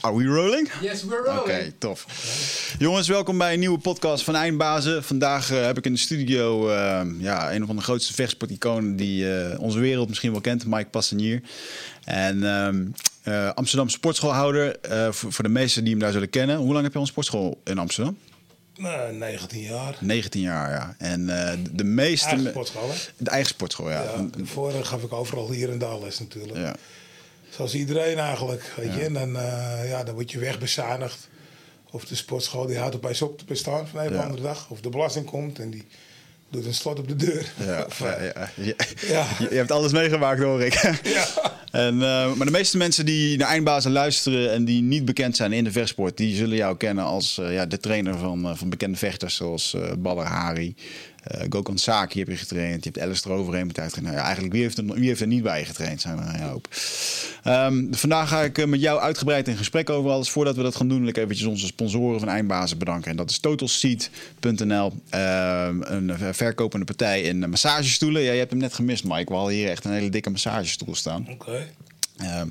[0.00, 0.70] Are we rolling?
[0.80, 1.40] Yes, we're rolling.
[1.40, 2.06] Oké, tof.
[2.78, 5.04] Jongens, welkom bij een nieuwe podcast van Eindbazen.
[5.04, 9.24] Vandaag uh, heb ik in de studio uh, ja, een van de grootste vechtsporticonen die
[9.24, 11.42] uh, onze wereld misschien wel kent, Mike Passanier.
[12.04, 12.44] En
[13.24, 14.76] ehm, Amsterdam sportschoolhouder,
[15.10, 16.56] voor, voor, de meesten die hem daar zullen kennen.
[16.56, 18.18] Hoe lang heb je al een sportschool in Amsterdam?
[18.76, 19.96] Nou, 19 jaar.
[20.00, 20.94] 19 jaar, ja.
[20.98, 21.26] En
[21.72, 22.28] de meeste...
[22.28, 22.94] Eigen sportschool, hè?
[23.16, 24.02] De eigen sportschool, ja.
[24.02, 26.58] ja voor gaf ik overal hier en daar les natuurlijk.
[26.58, 26.74] Ja.
[27.50, 29.04] Zoals iedereen eigenlijk, weet je.
[29.04, 31.28] En dan, uh, ja, dan word je wegbezuinigd.
[31.90, 34.70] Of de sportschool die houdt opeens op te bestaan van een of andere dag.
[34.70, 35.86] Of de belasting komt en die
[36.50, 37.52] doet een slot op de deur.
[37.56, 39.26] Ja, of, ja, ja.
[39.38, 41.00] Je, hebt alles meegemaakt hoor ik.
[41.02, 41.26] Ja.
[41.70, 45.52] En, uh, maar de meeste mensen die naar Eindbazen luisteren en die niet bekend zijn
[45.52, 48.68] in de vechtsport, die zullen jou kennen als uh, ja, de trainer van, uh, van
[48.70, 50.74] bekende vechters zoals Baller Hari,
[51.34, 52.84] uh, Gokhan Saki heb je getraind.
[52.84, 55.42] Je hebt Alice eroverheen met nou, ja, Eigenlijk, wie heeft, er, wie heeft er niet
[55.42, 56.00] bij getraind?
[56.00, 56.68] Zijn er een hoop.
[57.44, 60.30] Um, vandaag ga ik uh, met jou uitgebreid in gesprek over alles.
[60.30, 63.10] Voordat we dat gaan doen, wil ik eventjes onze sponsoren van Eindbazen bedanken.
[63.10, 64.92] En dat is totalseat.nl.
[65.14, 68.22] Uh, een verkopende partij in massagestoelen.
[68.22, 69.32] Ja, je hebt hem net gemist, Mike.
[69.32, 71.26] We hadden hier echt een hele dikke massagestoel staan.
[71.30, 71.66] Oké.
[72.22, 72.42] Uh,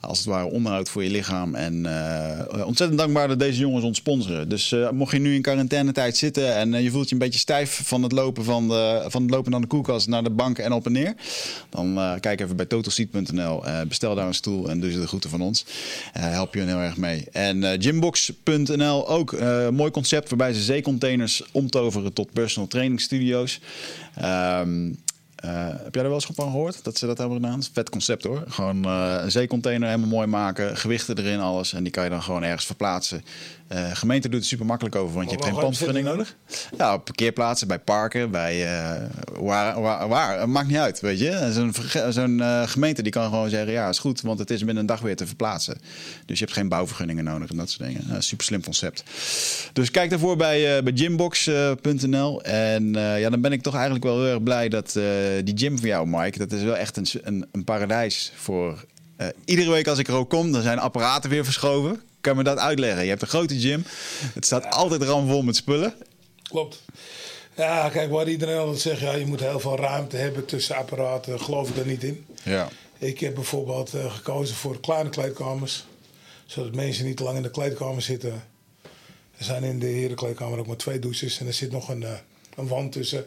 [0.00, 1.54] als het ware onderhoud voor je lichaam.
[1.54, 4.48] En uh, ontzettend dankbaar dat deze jongens ons sponsoren.
[4.48, 7.80] Dus uh, mocht je nu in quarantainetijd zitten en je voelt je een beetje stijf
[7.84, 10.72] van het lopen van, de, van het lopen naar de koelkast naar de bank en
[10.72, 11.14] op en neer.
[11.68, 13.62] Dan kijk even bij totalseat.nl.
[13.88, 15.64] bestel daar een stoel en doe ze de groeten van ons.
[16.12, 17.24] help je heel erg mee.
[17.32, 23.60] En gymbox.nl ook mooi concept waarbij ze zeecontainers omtoveren tot personal training studio's.
[24.24, 24.98] Um,
[25.44, 27.62] uh, heb jij er wel eens van gehoord dat ze dat hebben gedaan?
[27.72, 28.44] Vet concept hoor.
[28.48, 31.72] Gewoon uh, een zeecontainer helemaal mooi maken, gewichten erin, alles.
[31.72, 33.24] En die kan je dan gewoon ergens verplaatsen.
[33.72, 36.36] Uh, gemeente doet het super makkelijk over, want je hebt geen pandvergunning nodig.
[36.78, 38.68] Ja, op parkeerplaatsen, bij parken, bij
[39.40, 41.50] waar, waar, waar, maakt niet uit, weet je.
[41.52, 41.74] Zo'n
[42.12, 45.00] zo'n gemeente die kan gewoon zeggen, ja, is goed, want het is binnen een dag
[45.00, 45.78] weer te verplaatsen.
[46.26, 48.22] Dus je hebt geen bouwvergunningen nodig en dat soort dingen.
[48.22, 49.04] super slim concept.
[49.72, 52.42] Dus kijk daarvoor bij, bij gymbox.nl.
[52.42, 55.04] en ja, dan ben ik toch eigenlijk wel heel erg blij dat eh,
[55.44, 58.84] die gym van jou, Mike, dat is wel echt een, een, een paradijs voor.
[59.44, 62.00] Iedere week als ik er ook kom, dan zijn apparaten weer verschoven.
[62.22, 63.02] Kan me dat uitleggen?
[63.02, 63.84] Je hebt een grote gym.
[64.34, 65.94] Het staat altijd ramvol met spullen.
[66.42, 66.82] Klopt.
[67.56, 71.40] Ja, kijk, waar iedereen altijd zegt, ja, je moet heel veel ruimte hebben tussen apparaten,
[71.40, 72.26] geloof ik daar niet in.
[72.42, 72.68] Ja.
[72.98, 75.84] Ik heb bijvoorbeeld uh, gekozen voor kleine kleedkamers,
[76.46, 78.44] zodat mensen niet te lang in de kleedkamer zitten.
[79.36, 82.04] Er zijn in de herenkleedkamer ook maar twee douches en er zit nog een,
[82.56, 83.26] een wand tussen.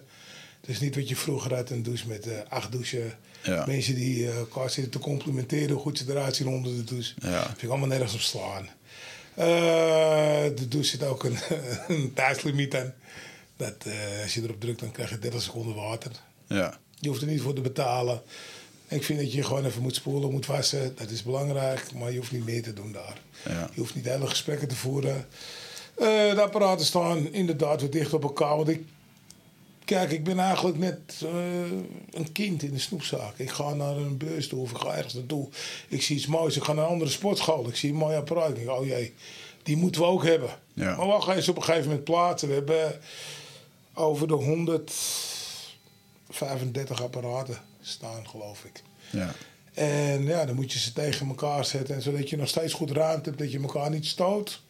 [0.62, 3.18] Het is niet wat je vroeger had, een douche met uh, acht douchen.
[3.44, 3.66] Ja.
[3.66, 7.14] Mensen die elkaar zitten te complimenteren hoe goed ze eruit zien onder de douche.
[7.22, 7.46] Ja.
[7.46, 8.70] Vind ik allemaal nergens op slaan.
[9.40, 9.46] Uh,
[10.56, 11.38] de douche zit ook een,
[11.88, 12.94] een tijdslimiet aan.
[13.58, 13.76] Dat,
[14.24, 16.12] als je erop drukt, dan krijg je 30 seconden water.
[16.48, 16.78] Ja.
[17.00, 18.22] Je hoeft er niet voor te betalen.
[18.88, 20.96] Ik vind dat je gewoon even moet spoelen, moet wassen.
[20.96, 23.18] Dat is belangrijk, maar je hoeft niet meer te doen daar.
[23.46, 23.70] Ja.
[23.74, 25.28] Je hoeft niet hele gesprekken te voeren.
[25.96, 28.56] de apparaten staan inderdaad weer dicht op elkaar.
[28.56, 28.84] Want ik
[29.86, 31.30] Kijk, ik ben eigenlijk net uh,
[32.12, 33.38] een kind in de snoepzaak.
[33.38, 35.50] Ik ga naar een beurs toe of ik ga ergens naartoe.
[35.88, 36.56] Ik zie iets moois.
[36.56, 37.68] Ik ga naar een andere sportschool.
[37.68, 38.50] Ik zie een mooi apparaat.
[38.50, 39.14] Ik denk, oh jee,
[39.64, 40.50] die moeten we ook hebben.
[40.74, 40.96] Ja.
[40.96, 42.48] Maar we gaan eens op een gegeven moment plaatsen.
[42.48, 43.00] We hebben
[43.94, 48.84] over de 135 apparaten staan, geloof ik.
[49.10, 49.34] Ja.
[49.74, 52.02] En ja, dan moet je ze tegen elkaar zetten.
[52.02, 54.62] Zodat je nog steeds goed ruimte hebt, dat je elkaar niet stoot.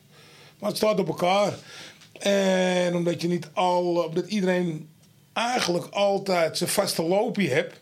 [0.59, 1.57] Maar het staat op elkaar.
[2.19, 4.89] En omdat je niet al, omdat iedereen
[5.35, 7.73] eigenlijk altijd zijn vaste loopje heb,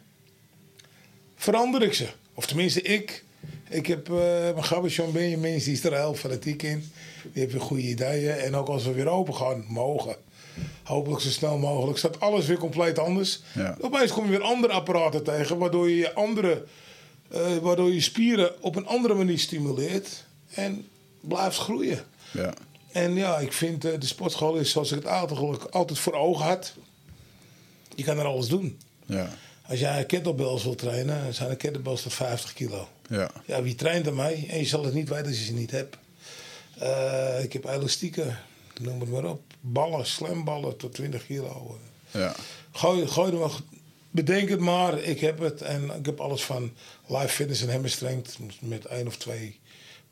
[1.36, 2.08] verander ik ze.
[2.34, 3.24] Of tenminste, ik.
[3.70, 6.92] Ik heb uh, mijn gabber Benjamin, die is er heel fanatiek in.
[7.22, 8.32] Die heeft weer goede ideeën.
[8.32, 10.16] En ook als we weer open gaan, mogen.
[10.84, 11.98] Hopelijk zo snel mogelijk.
[11.98, 13.42] Staat alles weer compleet anders.
[13.54, 13.78] Ja.
[13.82, 16.66] Opeens kom je weer andere apparaten tegen, waardoor je je andere,
[17.34, 20.88] uh, waardoor je spieren op een andere manier stimuleert en
[21.22, 22.06] blijft groeien.
[22.32, 22.54] Ja.
[22.92, 26.46] En ja, ik vind uh, de sportschool is zoals ik het altijd, altijd voor ogen
[26.46, 26.74] had.
[27.96, 28.80] Je kan er alles doen.
[29.06, 29.30] Ja.
[29.68, 32.88] Als jij kettlebells wil trainen, zijn de kettlebells tot 50 kilo.
[33.10, 33.32] Ja.
[33.46, 34.46] ja, wie traint er mij?
[34.50, 35.98] En je zal het niet weten als je ze niet hebt.
[36.82, 38.40] Uh, ik heb elastieken,
[38.82, 39.42] noem het maar op.
[39.60, 41.80] Ballen, slamballen tot 20 kilo.
[42.12, 42.36] Ja.
[42.72, 43.60] Gooi, gooi er maar.
[44.12, 45.62] Bedenk het maar, ik heb het.
[45.62, 46.74] En ik heb alles van
[47.08, 48.38] live fitness en hammer strength.
[48.60, 49.60] Met één of twee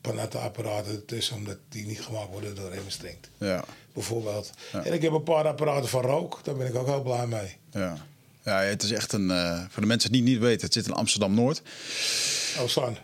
[0.02, 3.28] Panatta-apparaten ertussen, omdat die niet gemaakt worden door hammer strength.
[3.38, 3.64] Ja.
[3.92, 4.50] Bijvoorbeeld.
[4.72, 4.84] Ja.
[4.84, 7.56] En ik heb een paar apparaten van rook, daar ben ik ook heel blij mee.
[7.70, 7.96] Ja.
[8.44, 9.28] Ja, het is echt een.
[9.28, 11.62] Uh, voor de mensen die het niet weten, het zit in Amsterdam Noord.
[12.58, 12.96] Ozaan.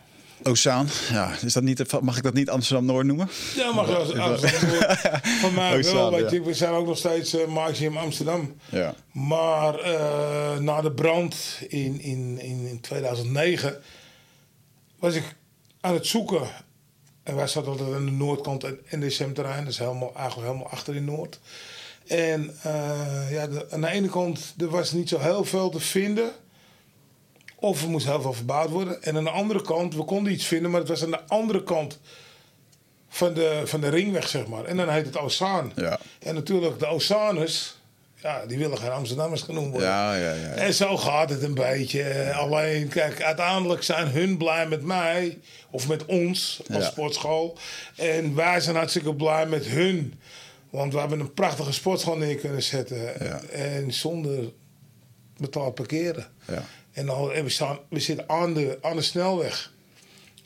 [0.43, 1.35] Ozaan, ja.
[1.45, 3.29] Is dat niet, mag ik dat niet Amsterdam Noord noemen?
[3.55, 4.99] Ja, mag als Amsterdam Noord.
[5.41, 6.11] Van mij wel.
[6.11, 8.55] Weet je, we zijn ook nog steeds uh, Amsterdam.
[8.69, 8.93] Ja.
[9.11, 11.35] Maar uh, na de brand
[11.67, 13.81] in, in, in 2009
[14.99, 15.35] was ik
[15.81, 16.47] aan het zoeken
[17.29, 19.63] En wij zaten altijd aan de noordkant en NDSM-terrein.
[19.63, 21.39] Dat is helemaal, eigenlijk helemaal achter in Noord.
[22.07, 25.79] En eh, ja, de- aan de ene kant er was niet zo heel veel te
[25.79, 26.31] vinden.
[27.55, 29.03] Of er moest heel veel verbouwd worden.
[29.03, 31.63] En aan de andere kant, we konden iets vinden, maar het was aan de andere
[31.63, 31.99] kant
[33.09, 34.65] van de, van de ringweg, zeg maar.
[34.65, 35.71] En dan heet het Ozaan.
[35.75, 35.99] Ja.
[36.19, 37.75] En natuurlijk, de Ozaners,
[38.21, 39.89] ja, die willen geen Amsterdammers genoemd worden.
[39.89, 40.49] Ja, ja, ja.
[40.49, 42.33] En zo gaat het een beetje.
[42.33, 45.37] Alleen, kijk, uiteindelijk zijn hun blij met mij.
[45.69, 47.57] Of met ons als sportschool.
[47.95, 50.19] En wij zijn hartstikke blij met hun.
[50.69, 53.19] Want we hebben een prachtige sportschool neer kunnen zetten.
[53.51, 54.51] En zonder
[55.37, 56.27] betaald parkeren.
[56.47, 56.63] Ja.
[56.91, 59.71] En, al, en we, staan, we zitten aan de, aan de snelweg.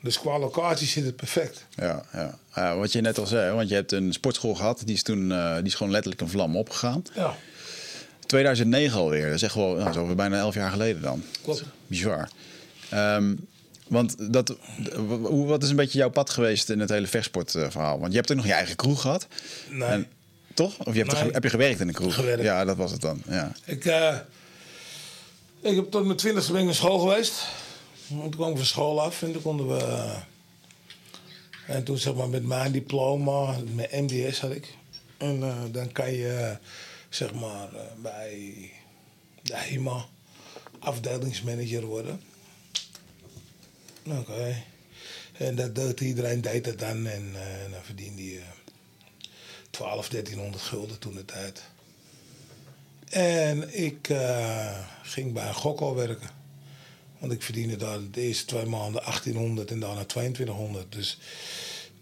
[0.02, 1.66] Dus qua locatie zit het perfect.
[1.76, 2.38] Ja, ja.
[2.54, 5.32] Ja, wat je net al zei, want je hebt een sportschool gehad, die is toen
[5.32, 7.02] eh, die is gewoon letterlijk een vlam opgegaan.
[7.14, 7.36] Ja,
[8.34, 11.22] 2009 alweer, dat is echt wel nou, zo bijna elf jaar geleden dan.
[11.42, 11.64] klopt.
[11.86, 12.28] Bizar.
[12.90, 13.34] Ehm,
[13.88, 14.56] want dat,
[15.28, 17.98] wat is een beetje jouw pad geweest in het hele vechtsportverhaal?
[17.98, 19.26] Want je hebt ook nog je eigen kroeg gehad.
[19.70, 19.88] Nee.
[19.88, 20.06] En,
[20.54, 20.78] toch?
[20.78, 21.32] Of je hebt, er Nee.
[21.32, 22.14] heb je gewerkt in een kroeg?
[22.14, 22.42] Gewerkt.
[22.42, 23.22] Ja, dat was het dan.
[23.28, 23.52] Ja.
[23.64, 24.16] Ik, eh,
[25.60, 27.46] ik heb tot mijn twintigste ben ik naar school geweest.
[28.10, 29.76] En toen kwam ik van school af en toen konden we...
[29.78, 30.10] eh,
[31.66, 34.74] en toen zeg maar met mijn diploma, mijn MDS had ik.
[35.18, 36.56] En eh, dan kan je
[37.14, 38.70] zeg maar eh, bij
[39.42, 40.06] de HEMA
[40.78, 42.20] afdelingsmanager worden.
[44.06, 44.62] Oké.
[45.32, 48.42] En dat deed iedereen deed dat dan en eh, dan verdiende je
[49.70, 51.62] 12, 1300 gulden toen de tijd.
[53.08, 56.30] En ik eh, ging bij een gokkel werken.
[57.18, 60.92] Want ik verdiende daar de eerste twee maanden 1800 en daarna 2200.
[60.92, 61.18] Dus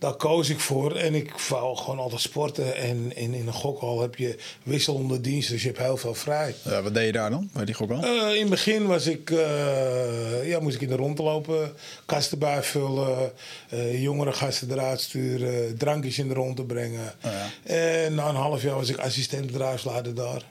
[0.03, 0.97] daar koos ik voor.
[0.97, 2.77] En ik wou gewoon altijd sporten.
[2.77, 6.55] En, en in een gokhal heb je wisselende diensten, dus je hebt heel veel vrij.
[6.65, 8.03] Ja, wat deed je daar dan, bij die gokal?
[8.05, 11.73] Eh, in het begin was ik, eh, ja, moest ik in de rond lopen,
[12.07, 13.33] kasten bijvullen,
[13.69, 17.15] eh, jongere gasten eruit sturen, drankjes in de rond te brengen.
[17.25, 17.51] Oh ja.
[17.75, 20.43] En na een half jaar was ik assistent bedrijfsleider daar.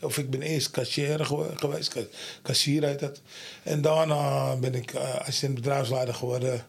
[0.00, 2.00] Of ik ben eerst kassier gewe- geweest, ka-
[2.42, 3.20] kassier heet dat.
[3.62, 6.64] En daarna ben ik assistent bedrijfsleider geworden.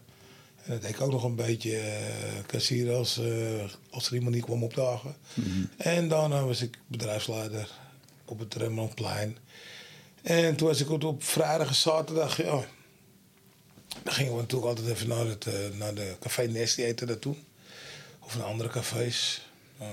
[0.64, 4.34] En dat deed ik ook nog een beetje eh, kassier als, eh, als er iemand
[4.34, 5.16] niet kwam opdagen.
[5.76, 7.70] En daarna was ik bedrijfsleider
[8.24, 9.38] op het Rembrandtplein.
[10.22, 12.64] En toen was ik op vrijdag en zaterdag, ja.
[14.02, 17.44] Dan gingen we natuurlijk altijd even naar, het, eh, naar de Café Nest, dat toen.
[18.20, 19.48] Of naar andere cafés.
[19.78, 19.86] Eh,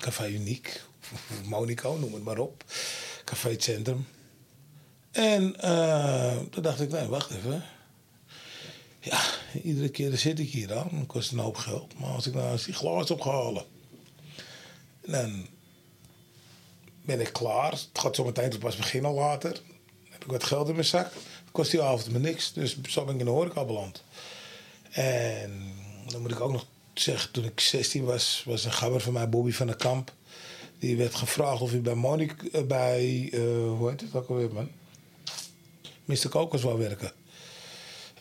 [0.00, 0.80] Café Uniek,
[1.12, 2.64] of Monico, noem het maar op.
[3.24, 4.06] Café Centrum.
[5.10, 7.64] En eh, toen dacht ik, nee, wacht even.
[9.04, 9.22] Ja,
[9.62, 10.88] iedere keer zit ik hier dan.
[10.92, 11.98] Dat kost een hoop geld.
[11.98, 13.64] Maar als ik nou eens die glaas op ga halen.
[15.00, 15.46] Dan
[17.02, 17.70] ben ik klaar.
[17.70, 19.52] Het gaat zo meteen pas beginnen later.
[19.52, 19.62] Dan
[20.08, 21.12] heb ik wat geld in mijn zak.
[21.52, 22.52] Kost die avond me niks.
[22.52, 24.02] Dus zo ben ik in de horeca beland.
[24.90, 25.72] En
[26.08, 29.28] dan moet ik ook nog zeggen, toen ik 16 was, was een gabber van mij,
[29.28, 30.12] Bobby van der Kamp.
[30.78, 34.52] Die werd gevraagd of hij bij Monique, eh, bij, eh, hoe heet het ook alweer
[34.52, 34.70] man?
[36.04, 36.28] Mr.
[36.28, 37.12] Kokos wou werken.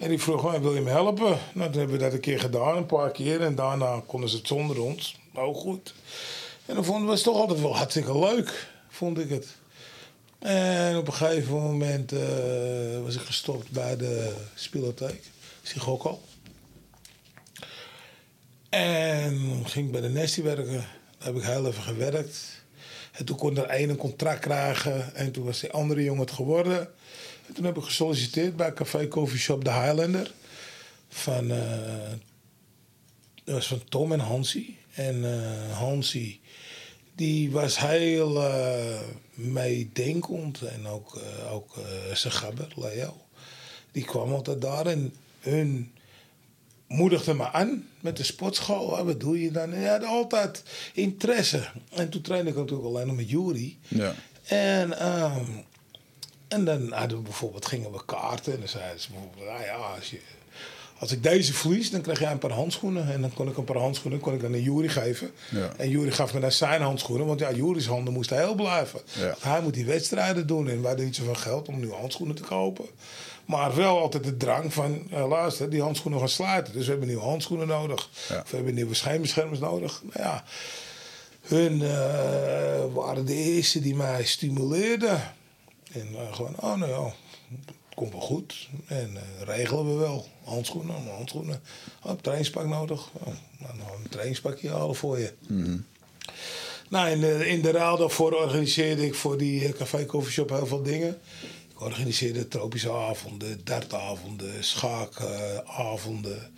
[0.03, 1.39] En die vroeg mij, wil je me helpen?
[1.53, 3.41] Nou, toen hebben we dat een keer gedaan, een paar keer.
[3.41, 5.19] En daarna konden ze het zonder ons.
[5.33, 5.93] Nou, goed.
[6.65, 9.47] En dan vonden we het toch altijd wel hartstikke leuk, vond ik het.
[10.39, 12.19] En op een gegeven moment eh,
[13.03, 15.23] was ik gestopt bij de spielotheek.
[15.61, 16.21] Sigokal.
[18.69, 20.73] En ging bij de Nestie werken.
[20.73, 20.87] Daar
[21.17, 22.39] heb ik heel even gewerkt.
[23.11, 25.15] En toen kon er één een contract krijgen.
[25.15, 26.89] En toen was die andere jongen het geworden.
[27.47, 30.31] En toen heb ik gesolliciteerd bij Café Coffee Shop De Highlander.
[31.09, 32.11] Van, eh,
[33.43, 34.77] dat was van Tom en Hansie.
[34.93, 36.41] En eh Hansie,
[37.15, 38.99] die was heel eh
[39.33, 40.61] meedenkend.
[40.61, 41.19] En ook,
[41.51, 41.75] ook
[42.13, 43.21] zijn gabber, Leo.
[43.91, 45.91] Die kwam altijd daar en hun
[46.87, 48.97] moedigde me aan met de sportschool.
[48.97, 49.73] Ah, Wat doe je dan?
[49.73, 51.63] En hij had altijd interesse.
[51.89, 53.77] En toen trainde ik natuurlijk alleen nog met Jury.
[53.87, 54.13] Ja.
[54.43, 55.45] En, ehm,
[56.53, 58.53] en dan hadden we bijvoorbeeld, gingen we kaarten.
[58.53, 60.19] En dan zeiden ze bijvoorbeeld, nou ja, als, je,
[60.97, 63.13] als ik deze verlies, dan krijg jij een paar handschoenen.
[63.13, 65.31] En dan kon ik een paar handschoenen kon ik aan Jury geven.
[65.49, 65.73] Ja.
[65.77, 67.27] En Jury gaf me dan zijn handschoenen.
[67.27, 68.99] Want ja, Jury's handen moesten heel blijven.
[69.13, 69.35] Ja.
[69.39, 70.69] Hij moet die wedstrijden doen.
[70.69, 72.85] En wij hadden niet zoveel geld om nieuwe handschoenen te kopen.
[73.45, 76.73] Maar wel altijd de drang van, eh, luister, die handschoenen gaan sluiten.
[76.73, 78.09] Dus we hebben nieuwe handschoenen nodig.
[78.29, 78.39] Ja.
[78.41, 80.01] Of we hebben nieuwe schijnbeschermers nodig.
[80.03, 80.43] Nou ja,
[81.41, 85.21] hun eh, waren de eerste die mij stimuleerden.
[85.93, 87.13] En eh, gewoon, oh nou ja,
[87.65, 88.69] het komt wel goed.
[88.87, 90.27] En eh, regelen we wel.
[90.43, 91.61] Handschoenen, handschoenen.
[92.03, 93.09] Oh, een trainingspak nodig.
[93.13, 93.27] Oh,
[93.59, 95.33] nou, nou, een trainingspakje halen voor je.
[96.89, 100.67] Nou, in de, in de ruil daarvoor organiseerde ik voor die eh, café coffeeshop heel
[100.67, 101.17] veel dingen.
[101.69, 106.51] Ik organiseerde tropische avonden, dartavonden, schaakavonden.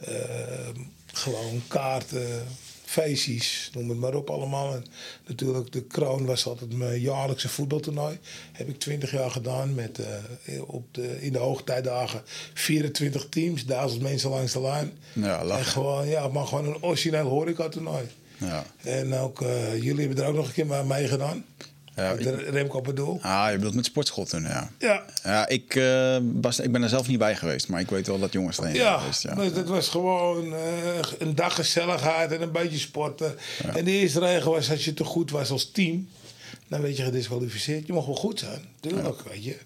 [0.00, 0.68] eh,
[1.06, 2.46] gewoon kaarten,
[2.86, 4.74] feestjes, noem het maar op allemaal.
[4.74, 4.84] En
[5.26, 8.18] natuurlijk, de kroon was altijd mijn jaarlijkse voetbaltoernooi.
[8.52, 12.22] Heb ik 20 jaar gedaan met eh, op de, in de hoogtijdagen
[12.54, 14.92] 24 teams, duizend mensen langs de lijn.
[15.12, 18.04] Ja, en gewoon, ja, maar gewoon een origineel horecatoernooi.
[18.38, 18.64] Ja.
[18.82, 21.44] En ook, eh, jullie hebben er ook nog een keer mee meegedaan.
[22.50, 23.18] Remco bedoel.
[23.22, 24.70] Ah, je bedoelt met sportschool toen, ja.
[24.78, 28.06] Ja, Ja, ik, eh, was, ik ben er zelf niet bij geweest, maar ik weet
[28.06, 29.22] wel dat jongens erin Ja, geweest.
[29.22, 29.34] Ja.
[29.34, 30.60] dat was gewoon eh,
[31.18, 33.34] een dag gezelligheid en een beetje sporten.
[33.74, 36.08] En de eerste regel was als je te goed was als team,
[36.68, 37.86] dan werd je gedisqualificeerd.
[37.86, 39.56] Je mocht wel goed zijn, natuurlijk, weet je.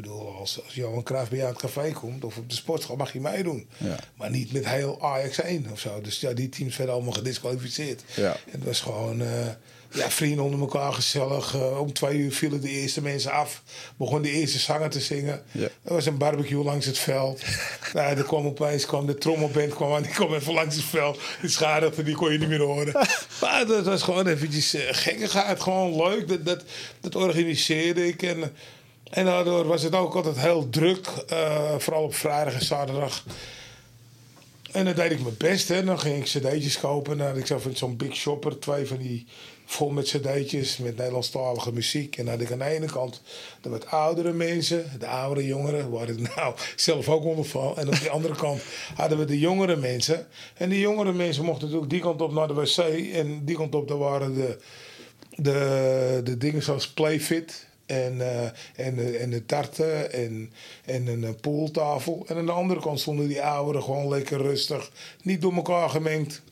[0.00, 2.96] Bedoel, als, als Johan Cruijff bij jou aan het café komt of op de sportschool
[2.96, 3.68] mag je meedoen.
[3.76, 3.96] Ja.
[4.16, 6.00] Maar niet met heel Ajax 1 of zo.
[6.00, 8.02] Dus ja, die teams werden allemaal gedisqualificeerd.
[8.14, 8.32] Ja.
[8.32, 9.20] En het was gewoon...
[9.20, 9.46] eh,
[9.92, 11.54] ja, vrienden onder elkaar gezellig.
[11.54, 13.62] Eh, om twee uur vielen de eerste mensen af.
[13.96, 15.42] Begon de eerste zanger te zingen.
[15.52, 15.68] Ja.
[15.82, 17.42] Er was een barbecue langs het veld.
[17.94, 20.02] nou, er kwam opeens kwam de trommelband kwam aan.
[20.02, 21.20] Die kwam even langs het veld.
[21.40, 22.92] Die schadigde, die kon je niet meer horen.
[23.40, 25.60] maar dat was gewoon eventjes uh, gekkigheid.
[25.60, 26.28] Gewoon leuk.
[26.28, 26.64] Dat, dat,
[27.00, 28.22] dat organiseerde ik.
[28.22, 28.52] En,
[29.10, 31.06] en daardoor was het ook altijd heel druk.
[31.06, 33.24] eh, vooral op vrijdag en zaterdag.
[34.72, 35.68] En dan deed ik mijn best.
[35.68, 35.84] Hè.
[35.84, 37.18] Dan ging ik cd'tjes kopen.
[37.18, 38.58] Dan had ik van zo'n Big Shopper.
[38.58, 39.26] Twee van die
[39.64, 42.16] vol met cd'tjes met Nederlandstalige muziek.
[42.16, 43.22] En dan had ik aan de ene kant
[43.60, 44.90] de wat oudere mensen.
[44.98, 47.76] De oudere jongeren, waar ik nou zelf ook onder val.
[47.76, 48.62] En op die andere kant
[48.94, 50.26] hadden we de jongere mensen.
[50.54, 52.76] En die jongere mensen mochten natuurlijk die kant op naar de wc.
[53.12, 54.58] En die kant op, daar waren de,
[55.36, 57.67] de, de dingen zoals Playfit.
[57.88, 60.52] En, eh, en, de- en de tarten en,
[60.84, 62.24] en een eh, pooltafel.
[62.28, 64.90] En aan de andere kant stonden die ouderen gewoon lekker rustig.
[65.22, 66.42] Niet door elkaar gemengd.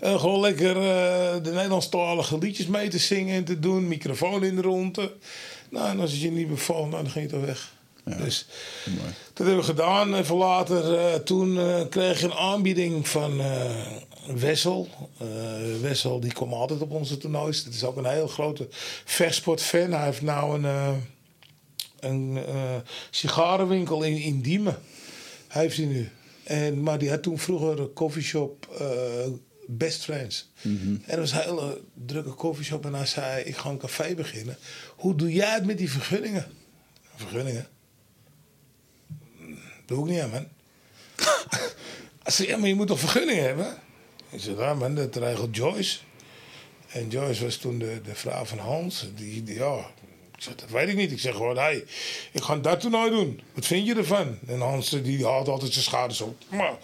[0.00, 3.88] En gewoon lekker eh, de Nederlandstalige liedjes mee te zingen en te doen.
[3.88, 5.12] Microfoon in de ronde.
[5.70, 7.74] Nou, en als het je niet bevalt, nou, dan ging je toch weg.
[8.04, 8.46] Dus
[8.84, 8.98] Mooi.
[9.32, 10.14] dat hebben we gedaan.
[10.14, 13.70] Even later, eh, toen eh, kreeg je een aanbieding van eh,
[14.34, 14.88] Wessel.
[15.18, 15.26] Eh,
[15.80, 17.64] Wessel die komt altijd op onze toernoois.
[17.64, 18.68] Het is ook een heel grote
[19.04, 19.92] vechtsportfan.
[19.92, 20.96] Hij heeft nou een, eh,
[22.00, 22.76] een eh,
[23.10, 24.78] sigarenwinkel in, in Diemen.
[25.48, 26.10] Hij heeft hij nu.
[26.44, 28.68] En, maar die had toen vroeger een coffeeshop
[29.66, 30.50] Best Friends.
[30.62, 32.84] En dat was een hele drukke coffeeshop.
[32.84, 34.56] En hij zei, ik ga een café beginnen.
[34.96, 36.46] Hoe doe jij het met die vergunningen?
[37.14, 37.66] Vergunningen?
[39.86, 40.48] Doe ik niet aan, man.
[42.22, 43.76] Hij zei, ja, maar je moet toch vergunningen hebben?
[44.36, 45.98] Ik zei, ja, man, dat regelt Joyce.
[46.88, 49.06] En Joyce was toen de, de vrouw van Hans.
[49.14, 49.76] Die, ja,
[50.36, 51.12] ik zeg, dat weet ik niet.
[51.12, 51.84] Ik zeg gewoon, hey,
[52.32, 53.40] ik ga dat toernooi doen.
[53.54, 54.38] Wat vind je ervan?
[54.46, 56.42] En Hans die haalt altijd zijn schouders op.
[56.48, 56.74] Maar,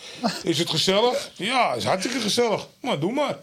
[0.42, 1.30] is het gezellig?
[1.35, 2.68] Ja, is hartstikke gezellig.
[2.80, 3.38] Maar doe maar.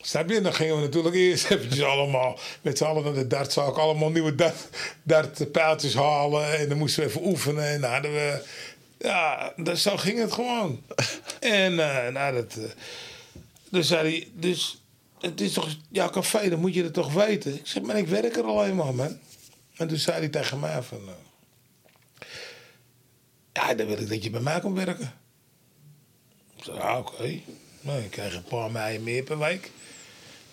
[0.00, 0.40] Snap je?
[0.40, 3.76] Dan gingen we natuurlijk eerst eventjes allemaal met z'n allen naar de dartzaak.
[3.76, 4.68] Allemaal nieuwe dart,
[5.02, 6.58] dartpijltjes halen.
[6.58, 7.64] En dan moesten we even oefenen.
[7.64, 8.42] En dan hadden we...
[8.98, 10.82] Ja, dat, zo ging het gewoon.
[11.40, 12.56] En eh nou, dat...
[12.56, 12.70] eh,
[13.70, 14.28] dus zei hij...
[14.34, 14.82] Dus,
[15.20, 15.76] het is toch...
[15.90, 17.54] Ja, café, dan moet je het toch weten.
[17.54, 19.18] Ik zeg, maar ik werk er alleen maar, man.
[19.76, 21.00] En toen zei hij tegen mij van...
[21.08, 21.14] eh,
[23.52, 25.12] ja, dan wil ik dat je bij mij komt werken.
[26.56, 27.40] Ik zei, oké.
[27.80, 29.70] Nou, ik krijg een paar mei meer per week.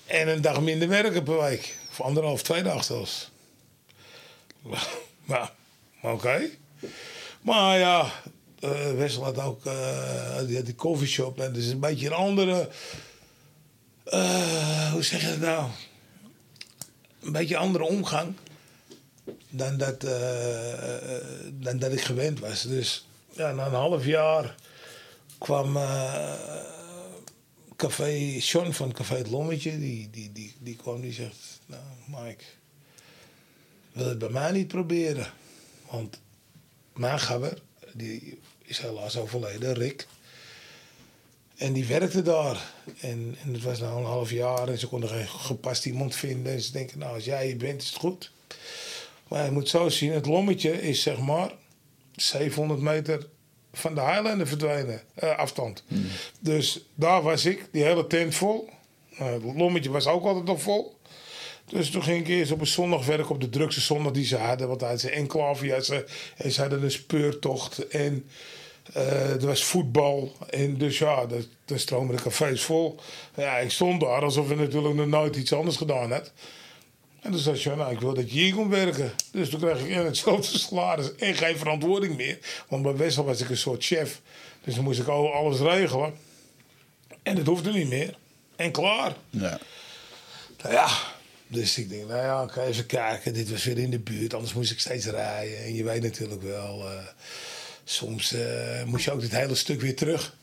[0.05, 1.77] En een dag minder werken per week.
[1.91, 3.29] Of anderhalf, twee dagen zelfs.
[5.25, 5.51] Maar
[6.01, 6.50] oké.
[7.41, 8.12] Maar ja,
[8.65, 11.39] eh Wessel had ook eh, die, had die coffeeshop.
[11.39, 12.69] En is een beetje een andere...
[14.03, 15.69] eh, hoe zeg je dat nou?
[17.22, 18.34] Een beetje andere omgang.
[19.50, 20.01] Dan dat,
[21.53, 22.62] dan dat ik gewend was.
[22.62, 24.55] Dus ja, na een half jaar
[25.38, 25.77] kwam
[27.75, 29.79] Café Sean van Café Het Lommetje.
[29.79, 32.43] Die, die, die, die kwam die zegt, nou Mike,
[33.91, 35.27] wil het bij mij niet proberen?
[35.91, 36.19] Want
[36.93, 37.62] mijn gabber,
[37.93, 40.07] die is helaas overleden, Rick.
[41.55, 42.72] En die werkte daar.
[43.00, 46.53] En, en het was nou een half jaar en ze konden geen gepast iemand vinden.
[46.53, 48.31] En ze denken, nou als jij hier bent is het goed.
[49.27, 51.51] Maar je moet zo zien, het lommetje is zeg maar
[52.15, 53.27] 700 meter
[53.74, 55.84] van de Highlander verdwenen, eh, afstand.
[56.39, 58.69] Dus daar was ik, die hele tent vol.
[59.17, 60.95] Eh, het lommetje was ook altijd nog vol.
[61.65, 64.38] Dus toen ging ik eerst op een zondag werken op de drukste zondag die ze
[64.38, 64.67] hadden.
[64.67, 66.05] Want hij ze enclave, ze,
[66.38, 68.25] en ze hadden een speurtocht en
[68.93, 70.36] eh, er was voetbal.
[70.50, 71.25] En dus ja,
[71.65, 73.00] dan stroomden de cafés vol.
[73.36, 76.31] Ja, ik stond daar alsof ik natuurlijk nog nooit iets anders gedaan had.
[77.22, 79.12] En toen zei ze, nou, ik wil dat je hier komt werken.
[79.31, 82.39] Dus toen kreeg ik en hetzelfde salaris en geen verantwoording meer.
[82.67, 84.22] Want bij Wessel was ik een soort chef.
[84.63, 86.13] Dus dan moest ik al alles regelen.
[87.24, 88.17] En dat hoefde niet meer.
[88.55, 89.15] En klaar.
[89.29, 89.60] Ja.
[90.62, 90.88] Nou ja,
[91.48, 93.34] Dus ik denk, nou ja, ik ga even kijken.
[93.34, 95.64] Dit was weer in de buurt, anders moest ik steeds rijden.
[95.64, 97.06] En je weet natuurlijk wel, eh,
[97.84, 100.36] soms eh, moest je ook dit hele stuk weer terug.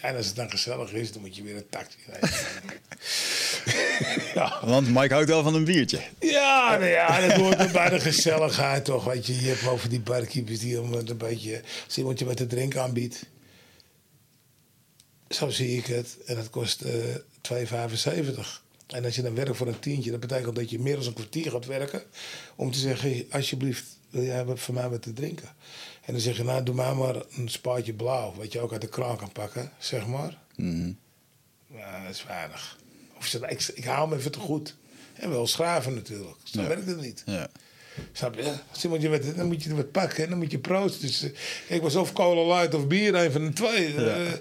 [0.00, 2.30] En als het dan gezellig is, dan moet je weer een taxi rijden.
[4.34, 4.66] ja.
[4.66, 6.00] Want Mike houdt wel van een biertje.
[6.20, 9.04] Ja, nou ja, dat hoort bij de gezelligheid toch.
[9.04, 11.62] Weet je, je hebt over die barkeepers die een beetje...
[11.86, 13.26] Als iemand je wat te drinken aanbiedt.
[15.28, 16.16] Zo zie ik het.
[16.26, 16.92] En dat kost uh,
[17.52, 18.65] 2,75.
[18.86, 21.12] En als je dan werkt voor een tientje, dat betekent dat je meer dan een
[21.12, 22.02] kwartier gaat werken.
[22.56, 25.48] Om te zeggen, alsjeblieft, wil jij voor mij wat te drinken?
[26.04, 28.34] En dan zeg je, nou, doe mij maar een spaatje blauw.
[28.36, 30.38] Wat je ook uit de kraan kan pakken, zeg maar.
[30.56, 30.98] Mm
[31.74, 32.78] Ja, dat is weinig.
[33.18, 34.76] Of zeg, ik, ik haal hem even te goed.
[35.14, 36.36] En wel schraven natuurlijk.
[36.44, 36.68] Zo Ja.
[36.68, 37.22] werkt het niet.
[37.26, 37.48] Ja.
[38.12, 38.52] Snap je?
[38.72, 41.00] Als iemand je wat, dan moet je er wat pakken en dan moet je proosten.
[41.06, 41.30] Dus, eh,
[41.76, 43.94] ik was of cola light of bier, een van de twee.
[43.94, 44.32] Eh,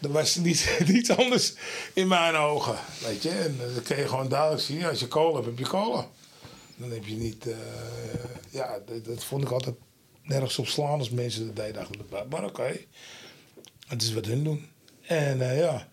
[0.00, 1.54] er was niet, niets anders
[1.92, 2.78] in mijn ogen.
[3.06, 3.30] Weet je?
[3.30, 4.84] En eh, dan kun je gewoon duidelijk zien.
[4.84, 6.08] Als je cola hebt, heb je cola.
[6.76, 7.46] Dan heb je niet...
[7.46, 7.56] eh,
[8.50, 9.74] ja, dat, dat vond ik altijd
[10.22, 11.74] nergens op slaan als mensen dat deden.
[11.74, 12.76] Dacht ik, Maar oké,
[13.86, 14.68] het is wat hun doen.
[15.02, 15.88] En eh, ja,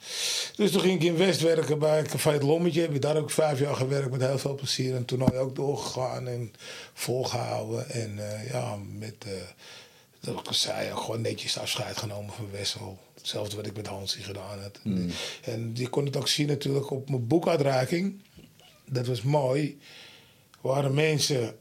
[0.55, 2.81] dus toen ging ik in West werken bij Café het Lommetje.
[2.81, 4.95] Heb ik daar ook vijf jaar gewerkt met heel veel plezier.
[4.95, 6.53] En toen ook doorgegaan en
[6.93, 7.89] volgehouden.
[7.89, 8.19] En
[8.51, 9.25] ja, met,
[10.19, 12.99] dat ik zei, gewoon netjes afscheid genomen van Wessel.
[13.13, 14.79] Hetzelfde wat ik met Hansie gedaan had.
[15.43, 18.21] En je kon het ook zien natuurlijk op mijn boekuitreiking.
[18.85, 19.79] Dat was mooi.
[20.51, 21.57] Er waren mensen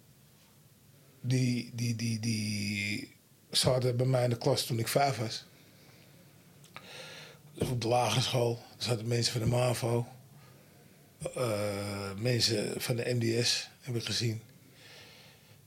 [1.21, 3.15] die, die, die, die
[3.51, 5.45] zaten bij mij in de klas toen ik vijf was.
[7.55, 10.07] Dus op de lagere school zaten mensen van de MAVO.
[11.35, 14.41] eh, mensen van de MDS heb ik gezien.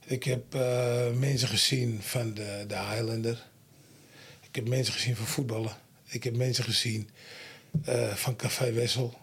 [0.04, 3.46] Ik heb eh, mensen gezien van de, de Highlander.
[4.56, 5.76] Ik heb mensen gezien van voetballen.
[6.04, 7.10] Ik heb mensen gezien
[7.84, 9.18] eh, van Café Wessel.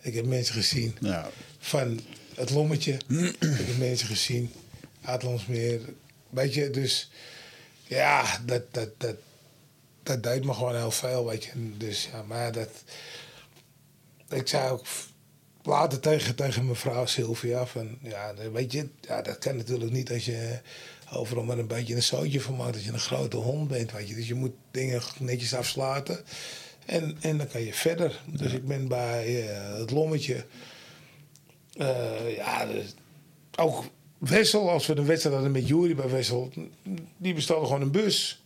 [0.00, 1.30] Ik heb mensen gezien Ja.
[1.58, 2.00] van
[2.34, 2.92] het lommetje.
[3.12, 4.52] ik heb mensen gezien
[5.02, 5.80] uit Landsmeer.
[6.30, 7.10] Weet je, dus
[7.86, 9.16] ja, dat, dat, dat,
[10.02, 11.76] dat deed me gewoon heel veel, weet je.
[11.76, 12.70] Dus ja, maar dat...
[14.28, 14.86] Ik zei ook
[15.62, 17.98] later tegen, tegen mevrouw Sylvia van...
[18.00, 20.58] Ja, weet je, ja, dat kan natuurlijk niet als je
[21.12, 22.74] overal maar een beetje een zootje van maakt.
[22.74, 24.14] Dat je een grote hond bent, weet je.
[24.14, 26.20] Dus je moet dingen netjes afsluiten.
[26.86, 28.20] En, en dan kan je verder.
[28.26, 30.44] Dus ik ben bij eh, het lommetje...
[31.76, 32.94] eh, ja, dus
[33.56, 33.84] ook
[34.18, 36.52] Wessel, als we een wedstrijd hadden met Jury bij Wessel,
[37.16, 38.41] die bestelde gewoon een bus.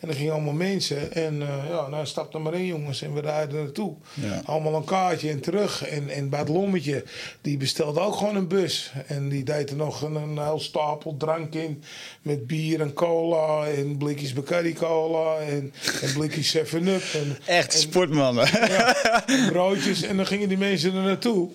[0.00, 1.12] En er gingen allemaal mensen.
[1.12, 3.02] En eh, ja, nou stap er maar in, jongens.
[3.02, 3.94] En we rijden naartoe.
[4.14, 4.42] Ja.
[4.44, 5.86] Allemaal een kaartje en terug.
[5.88, 7.04] En, en bij het lommetje,
[7.40, 8.92] die bestelde ook gewoon een bus.
[9.06, 11.82] En die deed er nog een, een heel stapel drank in.
[12.22, 13.66] Met bier en cola.
[13.66, 15.36] En blikjes Bacardi cola.
[15.38, 17.02] En, en blikjes 7-Up.
[17.14, 18.46] En, Echt en- sportmannen.
[18.68, 20.02] ja, en broodjes.
[20.02, 21.48] En dan gingen die mensen er naartoe.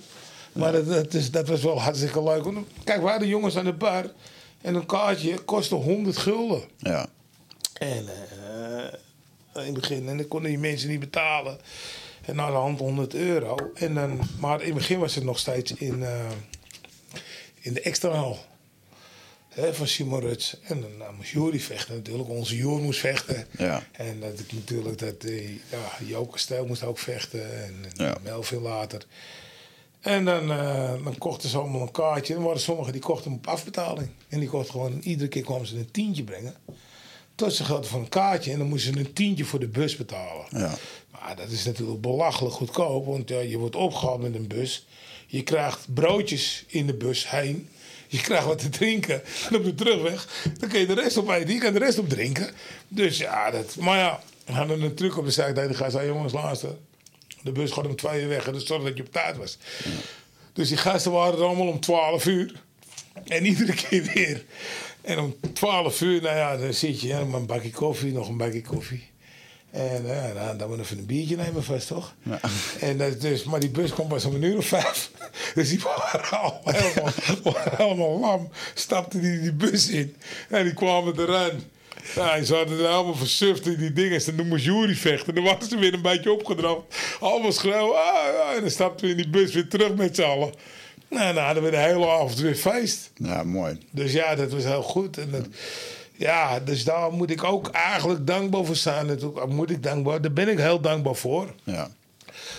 [0.51, 2.45] Maar dat, dat, is, dat was wel hartstikke leuk.
[2.84, 4.12] Kijk, waar de jongens aan de bar.
[4.62, 6.62] En een kaartje kostte 100 gulden.
[6.77, 7.08] Ja.
[7.82, 10.08] En eh, in het begin.
[10.08, 11.60] En dan konden die mensen niet betalen.
[12.26, 13.72] En naar de hand 100 euro.
[13.74, 16.32] En dan, maar in het begin was het nog steeds in, eh,
[17.60, 18.38] in de extra hal.
[19.50, 20.58] Hè, van Simon Ruts.
[20.63, 22.30] En dan nou, moest Jury vechten natuurlijk.
[22.30, 23.48] Onze Joer moest vechten.
[23.58, 23.84] Ja.
[23.91, 25.15] En dat ik natuurlijk dat
[25.70, 27.63] ja, Joke Stijl moest ook vechten.
[27.63, 28.17] En, en Ja.
[28.24, 29.06] Melvin later.
[30.02, 32.36] En dan, eh, dan kochten ze allemaal een kaartje.
[32.36, 34.10] En waren sommigen die kochten hem op afbetaling.
[34.30, 36.56] En die kochten gewoon, iedere keer kwamen ze een tientje brengen.
[37.41, 38.51] Tot ze geld voor een kaartje.
[38.51, 40.45] En dan moesten ze een tientje voor de bus betalen.
[40.49, 40.75] Ja.
[41.12, 43.06] Maar dat is natuurlijk belachelijk goedkoop.
[43.06, 44.86] Want ja, je wordt opgehaald met een bus.
[45.27, 47.69] Je krijgt broodjes in de bus heen.
[48.08, 49.21] Je krijgt wat te drinken.
[49.49, 50.27] En op de terugweg,
[50.60, 51.54] dan kun je de rest op eten.
[51.54, 52.54] Je kan de rest op drinken.
[52.88, 53.75] Dus ja, dat...
[53.75, 55.56] Maar ja, we hadden een truc op de zaak.
[55.56, 56.75] Die gasten zei, jongens, luister.
[57.43, 58.47] De bus gaat om twee uur weg.
[58.47, 59.58] En dus zorg dat je op tijd was.
[60.54, 62.62] Dus die gasten waren er allemaal om 12 uur.
[63.25, 64.45] En iedere keer weer.
[65.02, 68.38] En om 12 uur, nou ja, dan zit je met een bakje koffie, nog een
[68.38, 69.10] bakje koffie.
[69.72, 72.14] En ja, nou, dan moet je even een biertje nemen vast, toch?
[72.80, 75.10] En dat, dus, maar die bus kwam pas om een uur of vijf.
[75.56, 76.62] Dus die waren al
[77.78, 78.50] helemaal, lam.
[78.74, 80.16] Stapten die die bus in.
[80.50, 81.64] En die kwamen eraan.
[82.16, 84.26] Ja, ze hadden er helemaal versuft in die dingen.
[84.26, 85.36] En toen moest Jury vechten.
[85.36, 86.96] Dan waren ze weer een beetje opgedroogd.
[87.20, 87.96] Allemaal schreeuwen.
[87.96, 90.54] Ah, ah, en dan stapten we in die bus weer terug met z'n allen.
[91.12, 93.12] Nou, dan hadden we de hele avond weer feest.
[93.15, 93.78] Ja, mooi.
[93.91, 95.17] Dus ja, dat was heel goed.
[95.17, 95.45] En dat,
[96.15, 99.06] ja, dus daar moet ik ook eigenlijk dankbaar voor zijn.
[99.06, 100.21] Natuurlijk moet ik dankbaar.
[100.21, 101.54] Daar ben ik heel dankbaar voor.
[101.63, 101.91] Ja.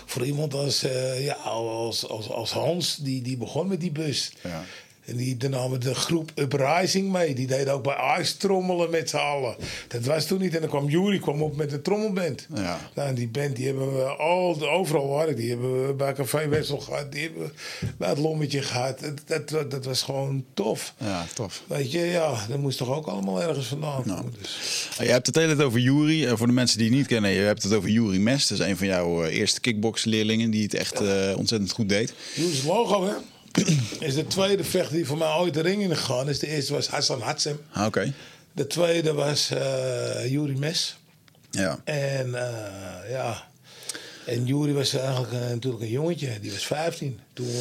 [0.06, 4.32] Voor iemand als, eh, ja, als, als, als Hans, die, die begon met die bus.
[4.42, 4.64] Ja.
[5.04, 7.34] En die namen de groep Uprising mee.
[7.34, 9.56] Die deden ook bij Ice trommelen met z'n allen.
[9.88, 10.54] Dat was toen niet.
[10.54, 12.46] En dan kwam Jury kwam op met de trommelband.
[12.54, 12.80] Ja.
[12.94, 15.36] Nou, en die band die hebben we al, overal waren.
[15.36, 17.12] Die hebben we bij Café Wessel gehad.
[17.12, 19.00] Die hebben we bij het Lommetje gehad.
[19.26, 20.94] Dat, dat, dat was gewoon tof.
[20.98, 21.62] Ja, tof.
[21.66, 24.34] Weet je, ja, dat moest toch ook allemaal ergens vandaan komen.
[24.40, 24.88] Dus.
[24.98, 26.36] Je hebt het hele tijd over Jury.
[26.36, 28.46] Voor de mensen die het niet kennen, je hebt het over Jury Mes.
[28.48, 32.14] Dat is een van jouw eh, eerste kickboxleerlingen die het echt eh, ontzettend goed deed.
[32.34, 33.14] Jury's logo, hè?
[33.98, 36.38] Is de tweede vechter die voor mij ooit de ring in gegaan is.
[36.38, 37.60] De eerste was Hassan Hatsem.
[37.72, 38.12] Ah, Oké.
[38.52, 40.96] De tweede was eh Jury Mes.
[41.50, 41.78] Ja.
[41.84, 43.50] En eh, ja.
[44.26, 46.40] En Jury was eigenlijk eh, natuurlijk een jongetje.
[46.40, 47.20] Die was 15.
[47.32, 47.54] Toen, eh,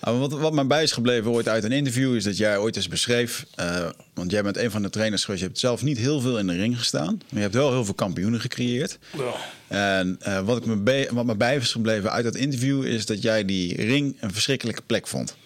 [0.00, 2.76] Ah, wat, wat mij bij is gebleven ooit uit een interview is dat jij ooit
[2.76, 3.46] eens beschreef.
[3.54, 5.42] eh, want jij bent een van de trainers geweest.
[5.42, 7.14] Je hebt zelf niet heel veel in de ring gestaan.
[7.14, 8.98] Maar je hebt wel heel veel kampioenen gecreëerd.
[9.16, 9.34] ja.
[9.68, 13.06] En eh, wat, ik me bij, wat me bij is gebleven uit dat interview is
[13.06, 15.36] dat jij die ring een verschrikkelijke plek vond.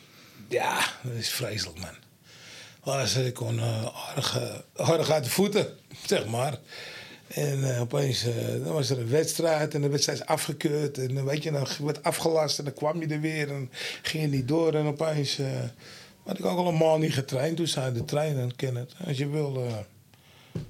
[0.49, 1.95] Ja, dat is vreselijk, man.
[2.85, 4.39] Was, ik kon eh, aardig,
[4.77, 5.67] aardig uit de voeten,
[6.07, 6.59] zeg maar.
[7.35, 10.99] En eh, opeens eh, dan was er een wedstrijd en de wedstrijd is afgekeurd.
[10.99, 13.71] En dan weet je, dan werd afgelast en dan kwam je er weer en
[14.03, 14.75] ging je niet door.
[14.75, 15.47] En opeens eh,
[16.25, 17.57] had ik ook al een maand niet getraind.
[17.57, 18.95] Toen zei de trainer, ken het.
[19.07, 20.63] Als je wil, eh,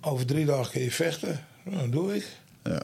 [0.00, 1.46] over drie dagen kun je vechten.
[1.64, 2.26] Nou, dat doe ik.
[2.64, 2.82] Ja.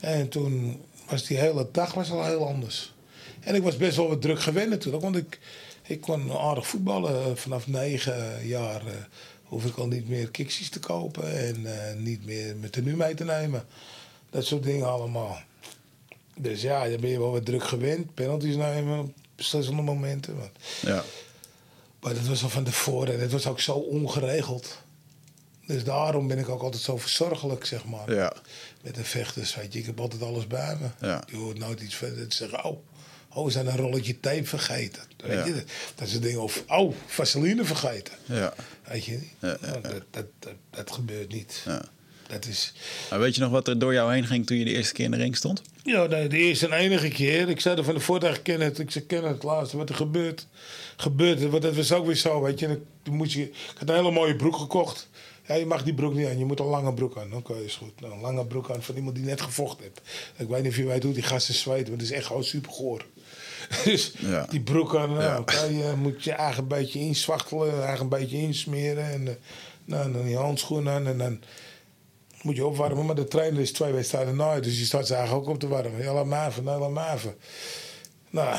[0.00, 2.94] En toen was die hele dag was al heel anders.
[3.40, 5.02] En ik was best wel wat druk gewend natuurlijk.
[5.02, 5.38] Want ik,
[5.82, 7.38] ik kon aardig voetballen.
[7.38, 8.92] Vanaf negen jaar eh,
[9.54, 11.38] hoef ik al niet meer kiksies te kopen.
[11.38, 13.66] En eh, niet meer mijn tenue mee te nemen.
[14.30, 15.38] Dat soort dingen allemaal.
[16.36, 18.14] Dus ja, dan ben je wel wat druk gewend.
[18.14, 20.38] Penalties nemen op beslissende momenten.
[20.38, 20.50] Want,
[20.82, 21.04] Ja.
[22.00, 23.14] maar dat was al van tevoren.
[23.14, 24.82] En het was ook zo ongeregeld.
[25.66, 28.32] Dus daarom ben ik ook altijd zo verzorgelijk, zeg maar Ja.
[28.82, 29.54] met de vechters.
[29.54, 31.06] Weet je, ik heb altijd alles bij me.
[31.06, 31.22] Ja.
[31.30, 32.64] Je hoort nooit iets verder te zeggen.
[32.64, 32.78] Oh,
[33.34, 35.02] oh we zijn een rolletje tape vergeten.
[35.16, 35.44] Weet Ja.
[35.44, 36.38] je, dat, dat is een ding.
[36.38, 38.14] Of, oh, vaseline vergeten.
[38.24, 38.54] Ja.
[38.88, 39.18] Weet je?
[39.38, 41.62] Ja, Nou, Dat, dat, dat, dat gebeurt niet.
[41.64, 41.84] Ja.
[42.28, 42.72] Dat is...
[43.10, 45.04] Maar weet je nog wat er door jou heen ging toen je de eerste keer
[45.04, 45.62] in de ring stond?
[45.82, 47.48] Ja, de, de eerste en enige keer.
[47.48, 48.78] Ik zei er van de voordag, het.
[48.78, 49.76] Ik zei, het laatste.
[49.76, 50.46] Wat er gebeurt,
[50.96, 51.40] gebeurt.
[51.40, 51.50] het.
[51.50, 52.80] Want dat was ook weer zo, weet je.
[53.02, 53.42] Toen moest je.
[53.42, 55.08] Ik had een hele mooie broek gekocht.
[55.46, 56.38] Ja, je mag die broek niet aan.
[56.38, 57.34] Je moet een lange broek aan.
[57.34, 58.00] Oké, is goed.
[58.00, 60.00] Nou, een lange broek aan van iemand die net gevochten heeft.
[60.36, 61.88] Ik weet niet of je weet hoe die gasten zweten.
[61.88, 63.06] Want het is echt gewoon super goor.
[63.84, 64.46] Dus Ja.
[64.50, 69.10] die broek aan, nou, je moet je eigen beetje inswachtelen, eigen beetje insmeren.
[69.10, 69.34] En eh,
[69.84, 71.40] nou, dan die handschoenen aan en dan
[72.42, 73.06] moet je opwarmen.
[73.06, 75.68] Maar de trainer is twee wedstrijden na, dus je staat ze eigenlijk ook op te
[75.68, 76.02] warmen.
[76.02, 77.34] Ja, laat maar even, nee, laat maar even.
[78.30, 78.56] Nou,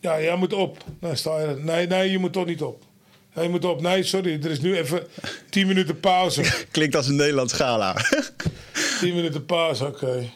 [0.00, 0.84] ja, jij moet op.
[1.00, 1.56] Nou, sta je.
[1.56, 2.82] Nee, nee, je moet toch niet op.
[3.34, 3.80] Ja, je moet op.
[3.80, 5.06] Nee, sorry, er is nu even
[5.50, 6.42] 10 minuten pauze.
[6.70, 7.96] Klinkt als een Nederlands gala.
[9.00, 10.30] 10 minuten pauze, oké.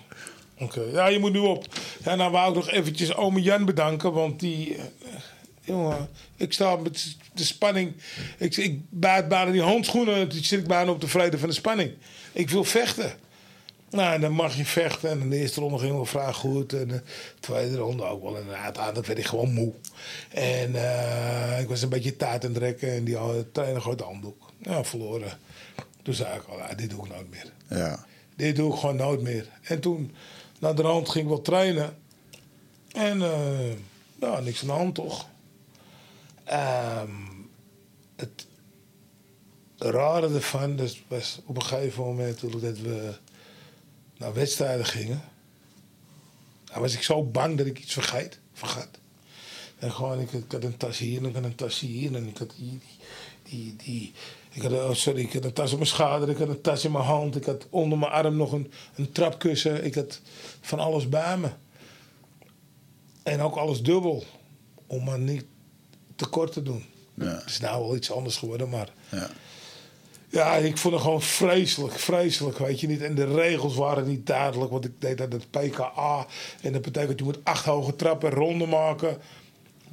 [0.58, 1.66] Oké, ja, je moet nu op.
[2.04, 4.76] Ja, nou wou ik nog eventjes ome Jan bedanken, want die...
[4.76, 4.82] eh,
[5.60, 7.92] jongen, ik sta met de spanning...
[8.38, 11.54] Ik, ik buit bijna die handschoenen, die zit ik bijna op de vrede van de
[11.54, 11.92] spanning.
[12.32, 13.12] Ik wil vechten.
[13.90, 15.10] Nou, en dan mag je vechten.
[15.10, 16.72] En de eerste ronde ging wel vrij goed.
[16.72, 17.02] En de
[17.40, 18.36] tweede ronde ook wel.
[18.36, 19.72] En uiteindelijk werd ik gewoon moe.
[20.30, 22.92] En eh, ik was een beetje taart aan het rekken.
[22.92, 24.50] En die had- trainer gooit de handdoek.
[24.62, 25.38] Ja, verloren.
[26.02, 27.52] Toen zei ik al, ja, dit doe ik nooit meer.
[27.78, 28.04] ja.
[28.36, 29.48] Dit doe ik gewoon nooit meer.
[29.62, 30.14] En toen,
[30.58, 31.96] naar de hand ging ik wel trainen.
[32.92, 33.76] En, eh
[34.16, 35.28] nou, niks aan de hand toch.
[36.44, 37.10] Ehm,
[38.16, 38.46] het
[39.78, 43.14] rare ervan dus was op een gegeven moment dat we
[44.16, 45.22] naar wedstrijden gingen.
[46.64, 48.88] Dan was ik zo bang dat ik iets vergeet, vergat.
[49.78, 52.38] En gewoon, ik, had een tas hier en ik had een tas hier en ik
[52.38, 52.54] had
[53.44, 54.12] die, die
[54.54, 56.84] ik had, oh sorry, ik had een tas op mijn schouder, ik had een tas
[56.84, 60.20] in mijn hand, ik had onder mijn arm nog een, een trapkussen, ik had
[60.60, 61.48] van alles bij me.
[63.22, 64.24] En ook alles dubbel,
[64.86, 65.44] om maar niet
[66.16, 66.84] tekort te doen.
[67.14, 67.24] Ja.
[67.24, 69.30] Het is nou wel iets anders geworden, maar ja.
[70.28, 73.02] ja, ik vond het gewoon vreselijk, vreselijk, weet je niet.
[73.02, 76.26] En de regels waren niet duidelijk, want ik deed dat het PKA.
[76.60, 79.18] En dat betekent je moet acht hoge trappen ronde maken.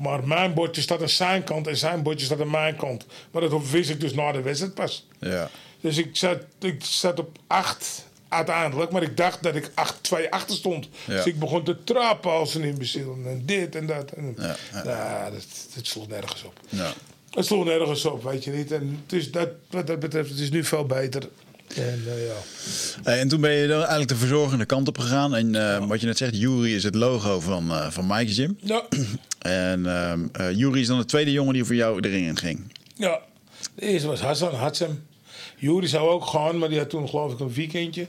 [0.01, 3.05] Maar mijn bordje staat aan zijn kant en zijn bordje staat aan mijn kant.
[3.31, 5.07] Maar dat wist ik dus na de wedstrijd pas.
[5.19, 5.49] ja.
[5.81, 10.31] Dus ik zat, ik zat op acht uiteindelijk, maar ik dacht dat ik acht, twee
[10.31, 10.87] achter stond.
[11.07, 11.13] Ja.
[11.15, 13.17] Dus ik begon te trappen als een imbecil.
[13.25, 14.11] En dit en dat.
[14.11, 14.83] En, Ja, ja.
[14.83, 16.59] Nou, dat, dat sloeg nergens op.
[16.69, 16.93] ja.
[17.29, 18.71] Het sloeg nergens op, weet je niet.
[18.71, 21.29] En het is dat, wat dat betreft, het is nu veel beter.
[21.75, 22.33] En eh, ja.
[23.03, 25.35] Eh, En toen ben je dan eigenlijk de verzorgende kant op gegaan.
[25.35, 28.57] En eh, wat je net zegt, Jury is het logo van, eh van Mike's Gym.
[28.61, 28.83] Ja,
[29.39, 29.85] En
[30.33, 32.71] eh, Jury is dan de tweede jongen die voor jou erin in ging.
[32.95, 33.19] ja.
[33.75, 35.05] De eerste was Hassan, Hatsem.
[35.57, 38.07] Juri zou ook gaan, maar die had toen geloof ik een weekendje.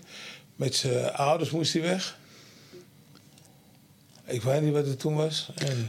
[0.56, 2.18] Met zijn ouders moest hij weg.
[4.26, 5.50] Ik weet niet wat het toen was.
[5.54, 5.88] En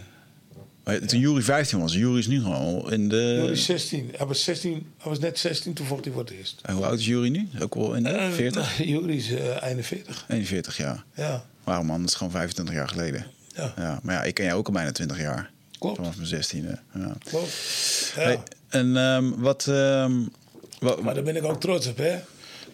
[0.83, 3.39] Maar Toen Jury 15 was, Jury is nu gewoon in de...
[3.41, 4.11] Jury 16.
[4.17, 4.71] Hij was, 16.
[4.97, 6.59] hij was net 16, toen vocht hij voor het eerst.
[6.61, 7.47] En hoe oud is Jury nu?
[7.61, 8.77] Ook wel in de Eh, 40?
[8.77, 10.25] nou, Jury is eh 41.
[10.29, 11.03] 41 jaar.
[11.15, 13.25] Ja, Wauw man, dat is gewoon 25 jaar geleden.
[13.55, 15.51] ja, Ja, maar ja, ik ken jou ook al bijna 20 jaar.
[15.79, 15.95] klopt.
[15.95, 16.79] Vanaf mijn 16e.
[16.93, 17.13] Ja.
[17.23, 17.51] klopt.
[18.15, 18.21] Ja.
[18.21, 19.65] Hey, en ehm, wat...
[20.79, 22.19] wat Maar daar ben ik ook trots op, hè.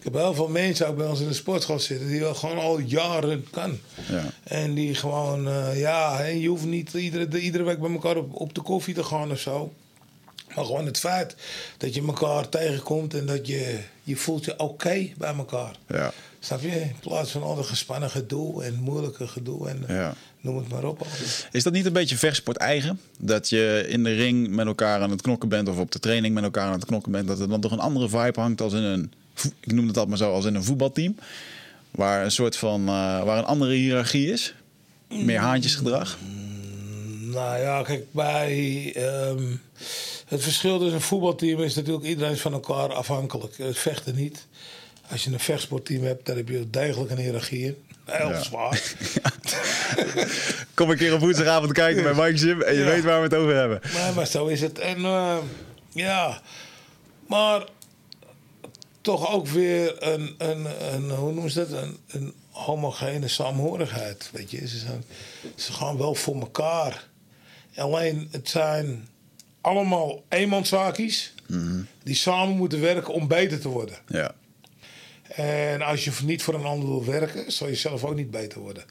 [0.00, 2.08] Ik heb heel veel mensen ook bij ons in de sportschool zitten...
[2.08, 3.78] die wel gewoon al jaren kan.
[4.08, 4.24] ja.
[4.42, 8.34] En die gewoon, eh, ja, je hoeft niet iedere, de- iedere week bij elkaar op,
[8.34, 9.72] op de koffie te gaan of zo.
[10.54, 11.34] Maar gewoon het feit
[11.78, 15.76] dat je elkaar tegenkomt en dat je, je voelt je oké bij elkaar.
[15.88, 16.12] Ja.
[16.38, 16.68] Snap je?
[16.80, 20.14] In plaats van al dat gespannen gedoe en moeilijke gedoe en eh, Ja.
[20.40, 21.06] noem het maar op.
[21.52, 23.00] Is dat niet een beetje vechtsport eigen?
[23.18, 26.34] Dat je in de ring met elkaar aan het knokken bent of op de training
[26.34, 28.72] met elkaar aan het knokken bent, dat er dan toch een andere vibe hangt als
[28.72, 29.12] in een,
[29.60, 31.16] ik noem het altijd maar zo, als in een voetbalteam,
[31.90, 34.54] waar een soort van, eh, waar een andere hiërarchie is,
[35.08, 36.18] meer haantjesgedrag.
[37.20, 39.44] Nou ja, kijk, bij ehm,
[40.26, 43.56] het verschil tussen een voetbalteam is natuurlijk iedereen is van elkaar afhankelijk.
[43.56, 44.46] Het vechten niet.
[45.10, 47.76] Als je een vechtsportteam hebt, dan heb je degelijk een hiërarchie in.
[48.04, 48.42] Heel Ja.
[48.42, 48.82] zwaar.
[50.74, 52.86] Kom een keer op woensdagavond kijken bij Mike Jim en je Ja.
[52.86, 53.80] weet waar we het over hebben.
[53.94, 54.78] Nee, maar zo is het.
[54.78, 55.36] En eh,
[55.92, 56.40] ja,
[57.26, 57.64] maar
[59.00, 61.82] toch ook weer een, een, een hoe noemen ze dat?
[61.82, 64.30] Een, een homogene saamhorigheid.
[64.32, 65.04] Weet je, ze, zijn,
[65.56, 67.08] ze gaan wel voor elkaar.
[67.76, 69.08] Alleen het zijn
[69.60, 71.34] allemaal eenmanszaakjes
[72.02, 73.98] die samen moeten werken om beter te worden.
[74.06, 74.34] Ja,
[75.28, 78.60] En als je niet voor een ander wil werken, zal je zelf ook niet beter
[78.60, 78.84] worden.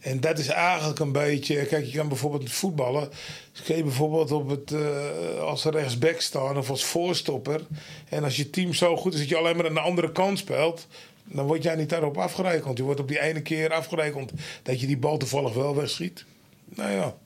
[0.00, 1.66] En dat is eigenlijk een beetje.
[1.66, 3.10] Kijk, je kan bijvoorbeeld voetballen.
[3.52, 7.60] Dus kun je bijvoorbeeld op het, eh, als rechtsback staan of als voorstopper.
[8.08, 10.38] En als je team zo goed is dat je alleen maar aan de andere kant
[10.38, 10.86] speelt.
[11.24, 12.78] Dan word jij niet daarop afgerekend.
[12.78, 14.32] Je wordt op die ene keer afgerekend
[14.62, 16.24] dat je die bal toevallig wel wegschiet.
[16.64, 17.16] Nou ja,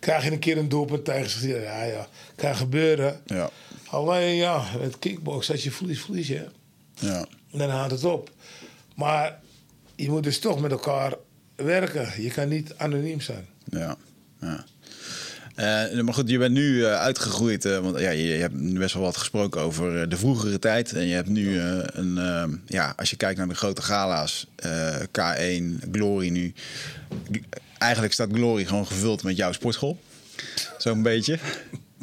[0.00, 1.62] krijg je een keer een doelpunt tegen zich.
[1.62, 3.20] Ja, ja, kan gebeuren.
[3.26, 3.50] ja,
[3.86, 6.46] Alleen ja, met kickbox, als je verlies je.
[6.94, 7.26] ja.
[7.50, 8.30] Dan houdt het op.
[8.94, 9.40] Maar
[9.94, 11.12] je moet dus toch met elkaar
[11.56, 12.22] werken.
[12.22, 13.46] Je kan niet anoniem zijn.
[13.64, 13.96] Ja,
[14.40, 14.64] ja.
[15.54, 17.64] Eh, maar goed, je bent nu eh, uitgegroeid.
[17.64, 20.92] eh, want ja, je, je hebt best wel wat gesproken over de vroegere tijd.
[20.92, 22.18] En je hebt nu een.
[22.18, 26.52] eh, ja, als je kijkt naar de grote gala's, eh, K1, Glory nu.
[27.78, 30.00] Eigenlijk staat Glory gewoon gevuld met jouw sportschool.
[30.78, 31.38] Zo'n beetje.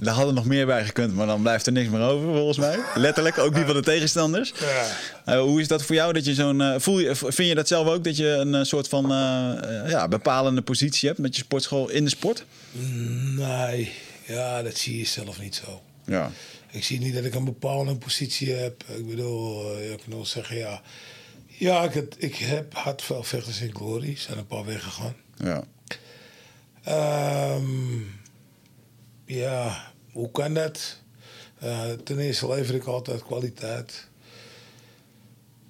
[0.03, 2.79] Daar hadden nog meer bij gekund, maar dan blijft er niks meer over, volgens mij.
[2.95, 4.53] Letterlijk, ook niet van de tegenstanders.
[4.59, 4.85] Ja.
[5.25, 6.13] Eh, hoe is dat voor jou?
[6.13, 8.63] Dat je zo'n, eh, voel je, vind je dat zelf ook dat je een eh,
[8.63, 9.07] soort van
[9.87, 12.45] ja, bepalende positie hebt met je sportschool in de sport?
[13.35, 13.91] Nee,
[14.25, 15.81] ja, dat zie je zelf niet zo.
[16.05, 16.31] Ja,
[16.71, 18.83] Ik zie niet dat ik een bepaalde positie heb.
[18.97, 20.81] Ik bedoel, ik kan wel zeggen, ja.
[21.47, 24.15] Ja, ik, het, ik heb had veel vechters in Glory.
[24.17, 25.15] zijn een paar weggegaan.
[25.37, 25.63] ja,
[26.83, 27.99] Ehm,
[29.25, 31.01] ja, hoe kan dat?
[31.59, 34.07] Eh, ten eerste lever ik altijd kwaliteit.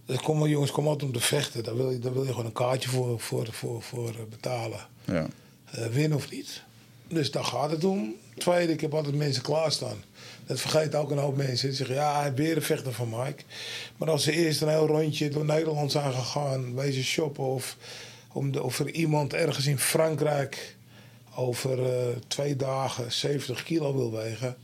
[0.06, 1.64] Er komen jongens komen altijd om te vechten.
[1.64, 4.80] Daar wil je, daar wil je gewoon een kaartje voor, voor, voor, voor eh, betalen.
[5.06, 5.28] ja,
[5.66, 6.62] Eh win of niet.
[7.08, 8.16] Dus daar gaat het om.
[8.38, 10.04] Tweede, ik heb altijd mensen klaarstaan.
[10.46, 11.68] Dat vergeet ook een hoop mensen.
[11.68, 13.44] Die zeggen, ja, hij heeft weer een vechter van Mike.
[13.98, 16.76] Maar als ze eerst een heel rondje door Nederland zijn gegaan...
[16.76, 17.78] wezen shoppen of,
[18.32, 20.76] om de, of er iemand ergens in Frankrijk...
[21.36, 24.58] over eh, twee dagen 70 kilo wil wegen...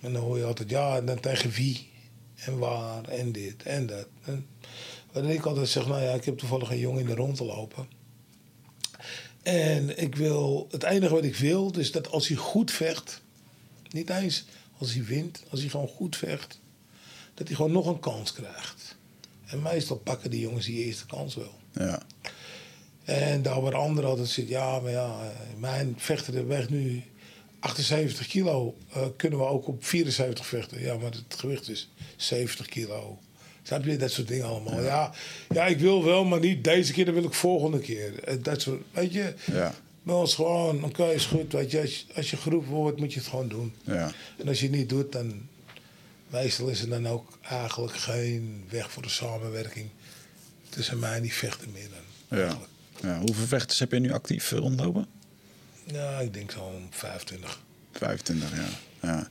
[0.00, 1.88] en dan hoor je altijd, ja, en dan tegen wie
[2.34, 4.06] en waar en dit en dat.
[4.24, 4.46] En
[5.12, 7.44] waarin ik altijd zeg, nou ja, ik heb toevallig een jongen in de rond te
[7.44, 7.98] lopen...
[9.42, 13.20] En ik wil, het enige wat ik wil, is dat als hij goed vecht,
[13.90, 14.44] niet eens
[14.78, 16.60] als hij wint, als hij gewoon goed vecht,
[17.34, 18.96] dat hij gewoon nog een kans krijgt.
[19.46, 21.58] En meestal pakken die jongens die eerste kans wel.
[21.72, 22.02] ja,
[23.04, 27.02] En daar waar anderen altijd zitten, ja, maar ja, eh, mijn vechter weegt nu
[27.60, 28.76] 78 kilo.
[28.92, 30.80] eh, kunnen we ook op 74 vechten?
[30.80, 33.18] Ja, maar het gewicht is 70 kilo.
[33.62, 33.96] Snap je?
[33.96, 34.82] Dat soort dingen allemaal.
[34.82, 35.12] Ja.
[35.48, 38.22] Ja, ik wil wel, maar niet deze keer, dan wil ik volgende keer.
[38.24, 39.34] Eh, Dat soort, weet je?
[39.52, 41.52] ja, Maar als gewoon, oké, is goed.
[41.52, 43.74] Weet je, als, je- als je geroepen wordt, moet je het gewoon doen.
[43.84, 45.48] ja, En als je het niet doet, dan
[46.28, 49.88] meestal is er dan ook eigenlijk geen weg voor de samenwerking
[50.68, 51.88] tussen mij en die vechter meer.
[52.28, 52.44] Dan, ja.
[52.44, 52.70] eigenlijk.
[53.02, 53.18] Ja.
[53.18, 55.06] Hoeveel vechters heb je nu actief eh, rondlopen?
[55.84, 57.58] Ja, ik denk zo'n 25.
[57.92, 58.64] 25, ja.
[59.08, 59.28] ja.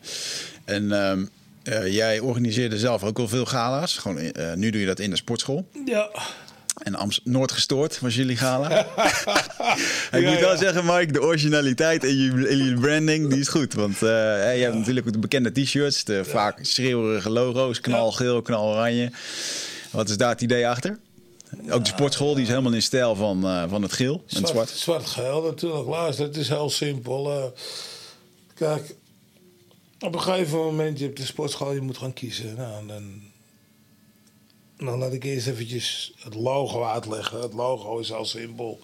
[0.65, 1.25] En ehm,
[1.63, 3.97] eh, jij organiseerde zelf ook wel veel gala's.
[3.97, 5.67] Gewoon, eh, nu doe je dat in de sportschool.
[5.85, 6.09] Ja.
[6.83, 8.69] En Amst Noord gestoord was jullie gala.
[10.11, 10.57] ik Ja, moet wel ja.
[10.57, 13.73] zeggen, Mike, de originaliteit en je branding, die is goed.
[13.73, 14.05] Want je
[14.61, 19.11] hebt natuurlijk de bekende t-shirts, de vaak schreeuwerige logo's, knalgeel, knaloranje.
[19.91, 20.97] Wat is daar het idee achter?
[21.69, 24.47] Ook de sportschool, die is helemaal in stijl van, eh, van het geel en het
[24.47, 24.69] zwart.
[24.69, 25.87] Zwart-geel natuurlijk.
[25.87, 27.31] Luister, het is heel simpel.
[27.31, 27.43] eh.
[28.53, 28.95] Kijk,
[29.99, 32.55] op een gegeven moment, je hebt de sportschool, je moet gaan kiezen.
[32.55, 33.21] Nou, dan,
[34.77, 37.41] dan laat ik eerst eventjes het logo uitleggen.
[37.41, 38.79] Het logo is al simpel.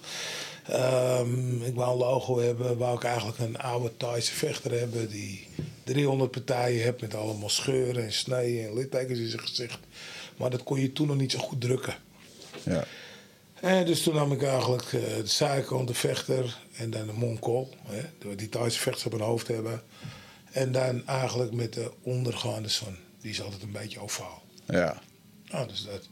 [0.66, 5.46] Ehm, ik wou een logo hebben, wou ik eigenlijk een oude Thaise vechter hebben die
[5.84, 9.78] 300 partijen heeft met allemaal scheuren en snijden en littekens in zijn gezicht.
[10.36, 11.94] Maar dat kon je toen nog niet zo goed drukken.
[12.62, 12.84] Ja.
[13.60, 17.74] En dus toen nam ik eigenlijk eh, de zijkant, de vechter en dan de monkool.
[17.86, 19.82] Hè, die Thaise vechters op hun hoofd hebben.
[20.52, 22.96] En dan eigenlijk met de ondergaande zon.
[23.20, 24.42] Die is altijd een beetje ovaal.
[24.66, 25.02] Ja.
[25.50, 26.08] Nou, dus dat.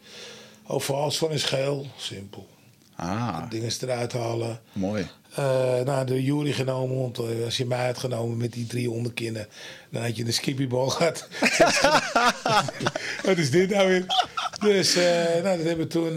[0.67, 2.49] Ovaal, zon is geel, simpel.
[2.97, 4.61] Ah, Dingen eruit halen.
[4.73, 5.07] mooi.
[5.35, 8.91] Eh nou, de jury genomen, want eh, als je mij had genomen met die drie
[8.91, 9.47] onderkinnen,
[9.91, 11.29] dan had je een skippybal gehad.
[13.27, 14.05] Wat is dit nou weer?
[14.61, 16.17] Dus, eh, nou, dat hebben toen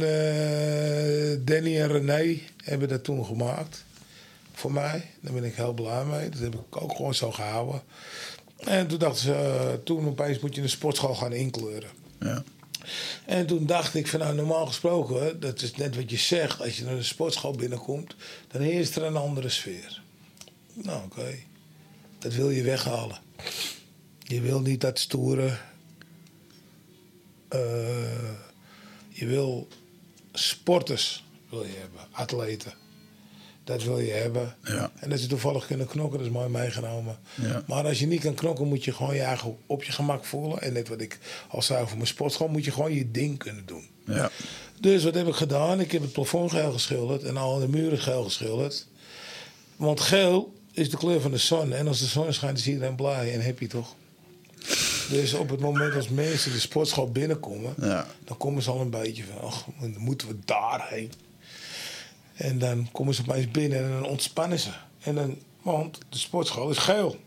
[1.45, 3.85] Danny en René hebben dat toen gemaakt.
[4.53, 5.05] Voor mij.
[5.19, 6.29] Daar ben ik heel blij mee.
[6.29, 7.81] Dat heb ik ook gewoon zo gehouden.
[8.57, 11.89] En toen dachten ze, toen opeens moet je een sportschool gaan inkleuren.
[12.19, 12.43] Ja.
[13.25, 16.77] En toen dacht ik van nou, normaal gesproken, dat is net wat je zegt, als
[16.77, 18.15] je naar een sportschool binnenkomt,
[18.47, 20.01] dan heerst er een andere sfeer.
[20.73, 21.35] Nou, oké.
[22.19, 23.19] Dat wil je weghalen.
[24.19, 25.57] Je wil niet dat stoere.
[27.49, 28.31] eh,
[29.09, 29.67] je wil
[30.33, 32.73] sporters wil je hebben, atleten.
[33.67, 34.55] Dat wil je hebben.
[34.63, 34.91] Ja.
[34.99, 37.17] En dat ze toevallig kunnen knokken, dat is mooi meegenomen.
[37.35, 37.63] Ja.
[37.67, 40.61] Maar als je niet kan knokken, moet je gewoon je eigen op je gemak voelen.
[40.61, 43.65] En net wat ik al zei over mijn sportschool, moet je gewoon je ding kunnen
[43.65, 43.87] doen.
[44.05, 44.29] Ja.
[44.79, 45.79] Dus wat heb ik gedaan?
[45.79, 48.87] Ik heb het plafond geel geschilderd en al de muren geel geschilderd.
[49.75, 51.73] Want geel is de kleur van de zon.
[51.73, 53.95] En als de zon schijnt, is iedereen blij en happy toch?
[55.09, 58.07] Dus op het moment als mensen de sportschool binnenkomen, Ja.
[58.23, 59.65] dan komen ze al een beetje van, ach,
[59.97, 61.11] moeten we daarheen.
[62.37, 64.69] En dan komen ze opeens binnen en dan ontspannen ze.
[65.01, 67.17] En dan, want de sportschool is geel.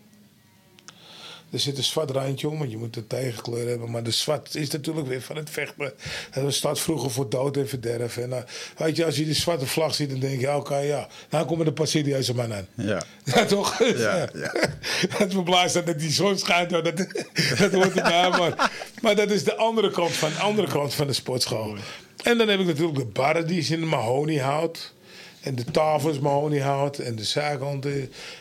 [1.51, 3.91] Er zit een zwart randje om, want je moet een tegenkleur hebben.
[3.91, 5.93] Maar de zwart is natuurlijk weer van het vechten.
[6.31, 8.17] En dat staat vroeger voor dood en verderf.
[8.17, 8.37] En uh,
[8.77, 11.09] weet je, als je die zwarte vlag ziet, dan denk je, oké, ja.
[11.31, 12.67] Nou komen de pas serieuze man aan.
[12.75, 13.03] Ja.
[13.35, 13.79] Ja, toch?
[13.79, 15.43] Ja, ja.
[15.45, 16.71] Blij zijn dat die zon schijnt.
[16.71, 16.85] Dat,
[17.59, 18.29] dat hoort erbij.
[18.29, 18.71] Maar,
[19.03, 21.77] maar dat is de andere kant van, andere kant van de sportschool.
[22.23, 24.93] En dan heb ik natuurlijk de barren die is in mahoniehout.
[25.41, 26.99] En de tafel is mahoniehout.
[26.99, 27.87] En de zijkant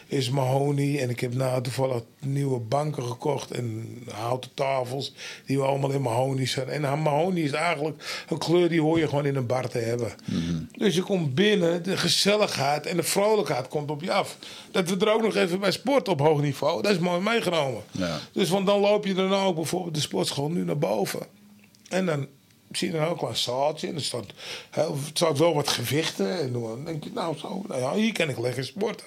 [0.07, 0.99] is mahonie.
[0.99, 3.51] En ik heb nou toevallig nieuwe banken gekocht.
[3.51, 5.13] En houten tafels.
[5.45, 6.69] Die we allemaal in mahonie zijn.
[6.69, 10.11] En mahonie is eigenlijk een kleur die hoor je gewoon in een bar te hebben.
[10.77, 11.83] Dus je komt binnen.
[11.83, 14.37] De gezelligheid en de vrolijkheid komt op je af.
[14.71, 16.81] Dat we er ook nog even bij sport op hoog niveau.
[16.81, 17.81] Dat is mooi meegenomen.
[17.91, 18.19] Ja.
[18.31, 21.19] Dus want dan loop je daarna ook bijvoorbeeld de sportschool nu naar boven.
[21.89, 22.27] En dan
[22.71, 23.87] zie je dan ook wel een zaaltje.
[23.87, 24.25] En er staat,
[24.69, 26.39] heel, er staat wel wat gewichten.
[26.39, 29.05] En dan denk je, nou zo, nou ja, hier kan ik lekker sporten.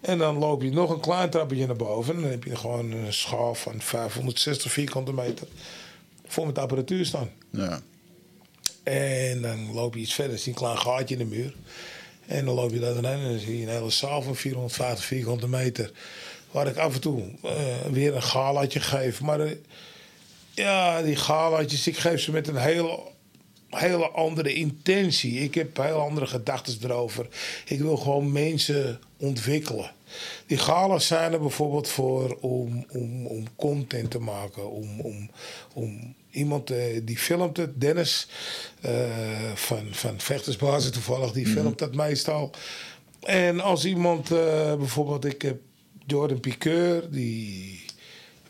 [0.00, 2.14] En dan loop je nog een klein trappetje naar boven.
[2.14, 5.46] En dan heb je gewoon een schaal van 560 vierkante meter.
[6.26, 7.30] Vol met apparatuur staan.
[7.50, 7.80] Ja.
[8.82, 11.54] En dan loop je iets verder, zie je een klein gaatje in de muur.
[12.26, 15.04] En dan loop je daar doorheen en dan zie je een hele zaal van 450
[15.04, 15.92] vierkante meter.
[16.50, 17.52] Waar ik af en toe eh,
[17.90, 19.20] weer een galaatje geef.
[19.20, 19.52] Maar eh,
[20.58, 23.00] ja, die galaatjes, ik geef ze met een hele,
[23.68, 25.40] hele andere intentie.
[25.40, 27.26] Ik heb heel andere gedachten erover.
[27.66, 29.92] Ik wil gewoon mensen ontwikkelen.
[30.46, 34.70] Die galas zijn er bijvoorbeeld voor om, om, om content te maken.
[34.70, 35.30] Om, om,
[35.74, 38.28] om iemand eh, die filmt het, Dennis
[38.80, 42.50] eh, van, van Vechtersbasis toevallig, die filmt dat meestal.
[43.20, 45.60] En als iemand eh, bijvoorbeeld, ik heb
[46.06, 47.86] Jordan Piqueur, die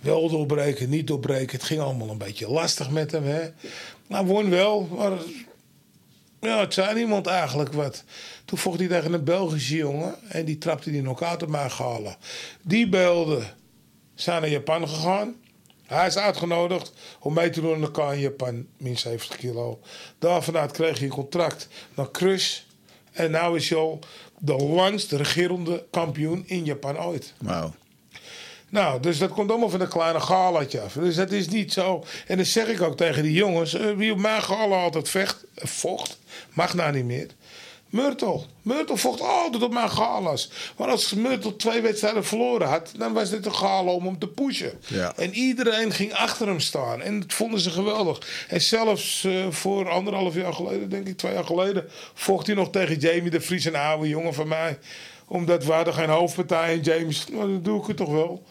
[0.00, 1.56] wel doorbreken, niet doorbreken.
[1.56, 3.24] Het ging allemaal een beetje lastig met hem.
[3.24, 3.48] Hè?
[4.06, 5.12] Nou, won wel, maar
[6.40, 8.04] ja, het zei niemand eigenlijk wat.
[8.44, 12.16] Toen vocht hij tegen een Belgische jongen en die trapte die knock-out op mij gehalen.
[12.62, 13.56] Die beelden
[14.14, 15.34] zijn naar Japan gegaan.
[15.86, 19.80] Hij is uitgenodigd om mee te doen aan de in Japan, min 70 kilo.
[20.18, 22.60] Daar vanuit kreeg hij een contract naar Crush.
[23.12, 23.98] En nu is hij al
[24.38, 27.34] de langst regerende kampioen in Japan ooit.
[27.40, 27.74] Wauw.
[28.68, 30.92] Nou, dus dat komt allemaal van een kleine galaatje af.
[30.92, 32.04] Dus dat is niet zo.
[32.26, 35.44] En dan zeg ik ook tegen die jongens: eh, wie op mijn gala altijd vecht,
[35.54, 36.18] eh, vocht,
[36.52, 37.28] mag nou niet meer.
[37.90, 38.40] Myrtle.
[38.62, 40.50] Myrtle vocht altijd op mijn galas.
[40.76, 44.28] Maar als Myrtle twee wedstrijden verloren had, dan was dit een gala om hem te
[44.28, 44.72] pushen.
[44.86, 45.12] Ja.
[45.16, 47.02] En iedereen ging achter hem staan.
[47.02, 48.46] En dat vonden ze geweldig.
[48.48, 52.70] En zelfs eh, voor anderhalf jaar geleden, denk ik, twee jaar geleden, vocht hij nog
[52.70, 54.78] tegen Jamie de Vries, een oude jongen van mij.
[55.26, 56.72] Omdat we hadden geen hoofdpartij.
[56.72, 58.42] En James, nou, dan doe ik het toch wel.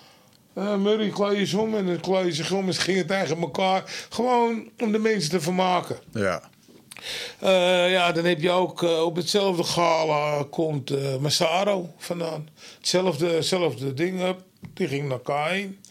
[0.58, 3.84] Eh, Murray je zich om en je zich om en ze gingen tegen elkaar.
[4.10, 5.98] Gewoon om de mensen te vermaken.
[6.12, 6.42] Ja.
[7.40, 12.50] Eh, ja, dan heb je ook eh, op hetzelfde gala komt Massaro vandaan.
[12.78, 14.22] Hetzelfde, hetzelfde ding.
[14.22, 14.42] Up.
[14.74, 15.90] Die ging naar K1.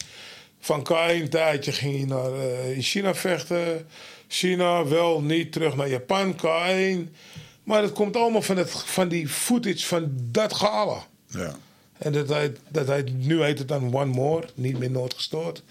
[0.60, 2.32] Van K1 een tijdje ging hij naar
[2.74, 3.88] in China vechten.
[4.28, 7.14] China wel niet terug naar Japan, K1.
[7.62, 11.06] Maar het komt allemaal van, het, van die footage van dat gala.
[11.26, 11.56] Ja.
[11.98, 12.28] En dat
[12.68, 15.62] dat heet, nu heet het dan One More, niet meer Nooit Gestoord.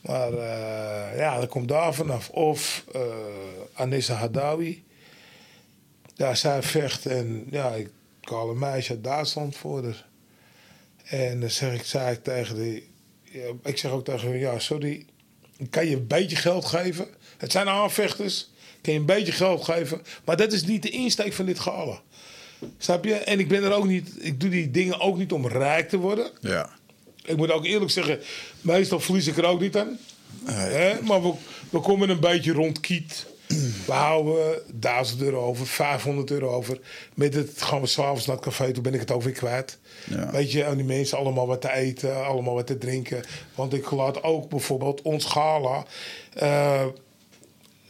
[0.00, 2.28] Maar eh, ja, dat komt daar vanaf.
[2.28, 3.02] Of uh,
[3.72, 4.84] Anissa Hadawi.
[6.14, 7.88] Ja, zij vecht en ja, ik
[8.20, 10.06] haal een meisje uit Duitsland voor haar.
[11.04, 12.88] En dan zeg ik, zei ik tegen die...
[13.62, 15.06] Ik zeg ook tegen ja, sorry,
[15.70, 17.06] kan je een beetje geld geven?
[17.36, 18.50] Het zijn aanvechters,
[18.80, 20.02] kan je een beetje geld geven?
[20.24, 22.02] Maar dat is niet de insteek van dit gala.
[22.78, 23.14] Snap je?
[23.14, 25.98] En ik ben er ook niet, ik doe die dingen ook niet om rijk te
[25.98, 26.30] worden.
[26.40, 26.70] Ja.
[27.24, 28.20] Ik moet ook eerlijk zeggen,
[28.60, 29.98] meestal verlies ik er ook niet aan.
[30.44, 31.00] Hè?
[31.02, 31.32] Maar we,
[31.70, 33.26] we komen een beetje rond kiet.
[33.86, 36.78] We houden 1000 euro over, 500 euro over.
[37.14, 39.78] Met het gaan we s'avonds naar het café, toen ben ik het ook weer kwijt.
[40.04, 40.30] Ja.
[40.30, 43.24] Weet je, aan die mensen allemaal wat te eten, allemaal wat te drinken.
[43.54, 45.84] Want ik laat ook bijvoorbeeld ons gala.
[46.32, 46.84] eh,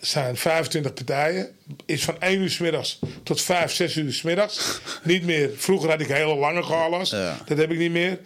[0.01, 1.49] zijn 25 partijen.
[1.84, 4.80] Is van 1 uur s middags tot 5, 6 uur s middags.
[5.03, 5.51] niet meer.
[5.57, 7.11] Vroeger had ik hele lange galas.
[7.11, 7.38] Ja.
[7.47, 8.18] Dat heb ik niet meer.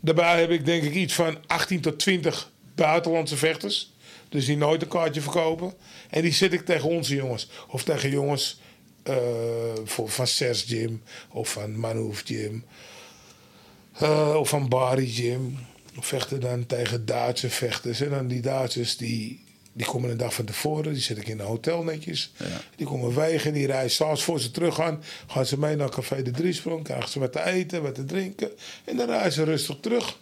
[0.00, 3.92] Daarbij heb ik denk ik iets van 18 tot 20 buitenlandse vechters.
[4.28, 5.72] Dus die nooit een kaartje verkopen.
[6.10, 7.48] En die zit ik tegen onze jongens.
[7.68, 8.60] Of tegen jongens
[9.84, 11.02] voor, van Sers Gym.
[11.28, 12.64] Of van Manhoef Gym.
[13.98, 15.58] Eh, of van Bari Gym.
[16.00, 18.00] Vechten dan tegen Duitse vechters.
[18.00, 19.43] En dan die Duitsers die,
[19.76, 20.92] die komen een dag van tevoren.
[20.92, 22.32] Die zit ik in een hotel netjes.
[22.76, 23.52] Die komen wegen.
[23.52, 25.02] Die rijden s'avonds voor ze terug gaan.
[25.26, 26.84] Gaan ze mee naar Café de Driesprong.
[26.84, 28.50] Krijgen ze wat te eten, wat te drinken.
[28.84, 30.18] En dan rijden ze rustig terug.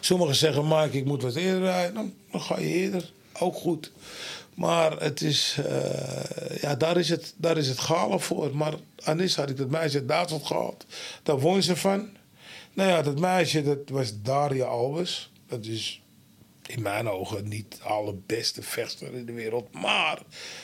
[0.00, 1.94] Sommigen zeggen, Mike, ik moet wat eerder rijden.
[1.94, 3.12] Dan, dan ga je eerder.
[3.38, 3.92] Ook goed.
[4.54, 8.56] Maar het is, eh, ja, daar is het, daar is het galen voor.
[8.56, 10.84] Maar Anis had ik dat meisje uit Duitsland gehad.
[11.22, 12.08] Daar won ze van.
[12.72, 15.30] Nou ja, dat meisje, dat was Daria Albers.
[15.48, 16.01] Dat is
[16.66, 19.74] in mijn ogen niet de allerbeste vechter in de wereld.
[19.74, 20.18] Maar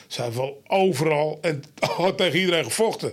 [0.07, 1.64] zij heeft wel overal en
[1.96, 3.12] had tegen iedereen gevochten.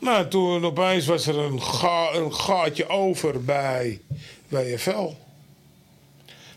[0.00, 4.00] Nou, toen opeens was er een, ga, een gaatje over bij
[4.48, 5.10] WFL.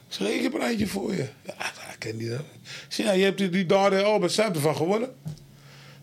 [0.08, 1.28] Ik zeg, ik heb er eentje voor je.
[1.46, 1.54] Ja,
[1.92, 2.40] ik ken die dan.
[2.64, 5.16] Ik zeg, ja, je hebt die, die Daria Albert, heeft ervan gewonnen.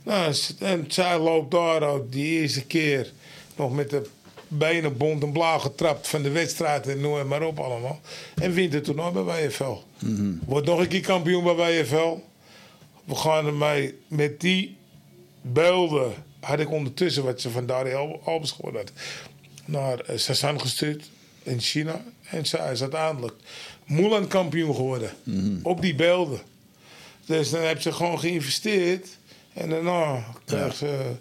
[0.03, 3.13] Nou, en zij loopt daar ook die eerste keer
[3.57, 4.03] nog met de
[4.59, 8.01] benen bont en blauw getrapt van de wedstrijd en noem maar op allemaal.
[8.35, 9.77] En wint het toernooi bij WFL.
[10.47, 12.17] Wordt nog een keer kampioen bij WFL.
[13.05, 14.77] We gaan ermee met die
[15.41, 16.13] beelden.
[16.41, 18.93] Had ik ondertussen wat ze van Daria Al- Albers gewonnen had.
[19.65, 21.11] Naar eh, Sassan gestuurd
[21.43, 22.05] in China.
[22.23, 23.35] En zij is uiteindelijk
[23.87, 25.11] Mulan kampioen geworden.
[25.63, 26.41] Op die beelden.
[27.27, 29.07] Dus dan heb ze gewoon geïnvesteerd.
[29.53, 31.13] En daarna krijgt ze,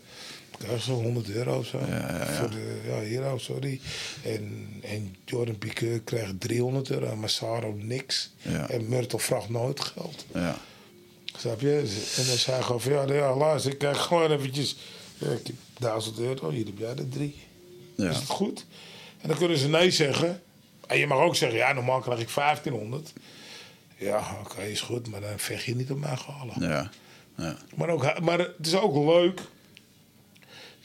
[0.63, 1.77] krijgt ze 100 euro of zo.
[2.37, 3.79] Voor de, ja, euro, sorry.
[4.23, 7.05] En, en Jordan Piqueur krijgt 300 euro.
[7.05, 8.31] En Massaro niks.
[8.67, 10.25] En Myrtle vraagt nooit geld.
[10.33, 10.57] Ja.
[11.37, 11.77] Snap je?
[12.17, 14.75] En dan zei hij gewoon van ja, nou ja, luister, ik krijg gewoon eventjes.
[15.17, 17.35] Ja, ik heb 1000 euro, hier heb jij er drie.
[17.95, 18.09] Ja.
[18.09, 18.65] Is het goed?
[19.21, 20.41] En dan kunnen ze nee zeggen.
[20.87, 23.13] En je mag ook zeggen, ja, normaal krijg ik 1500.
[23.97, 26.51] Ja, oké, is goed, maar dan vecht je niet op mij gehaald.
[26.59, 26.89] Ja.
[27.37, 27.57] Ja.
[27.75, 29.41] Maar, ook, maar het is ook leuk.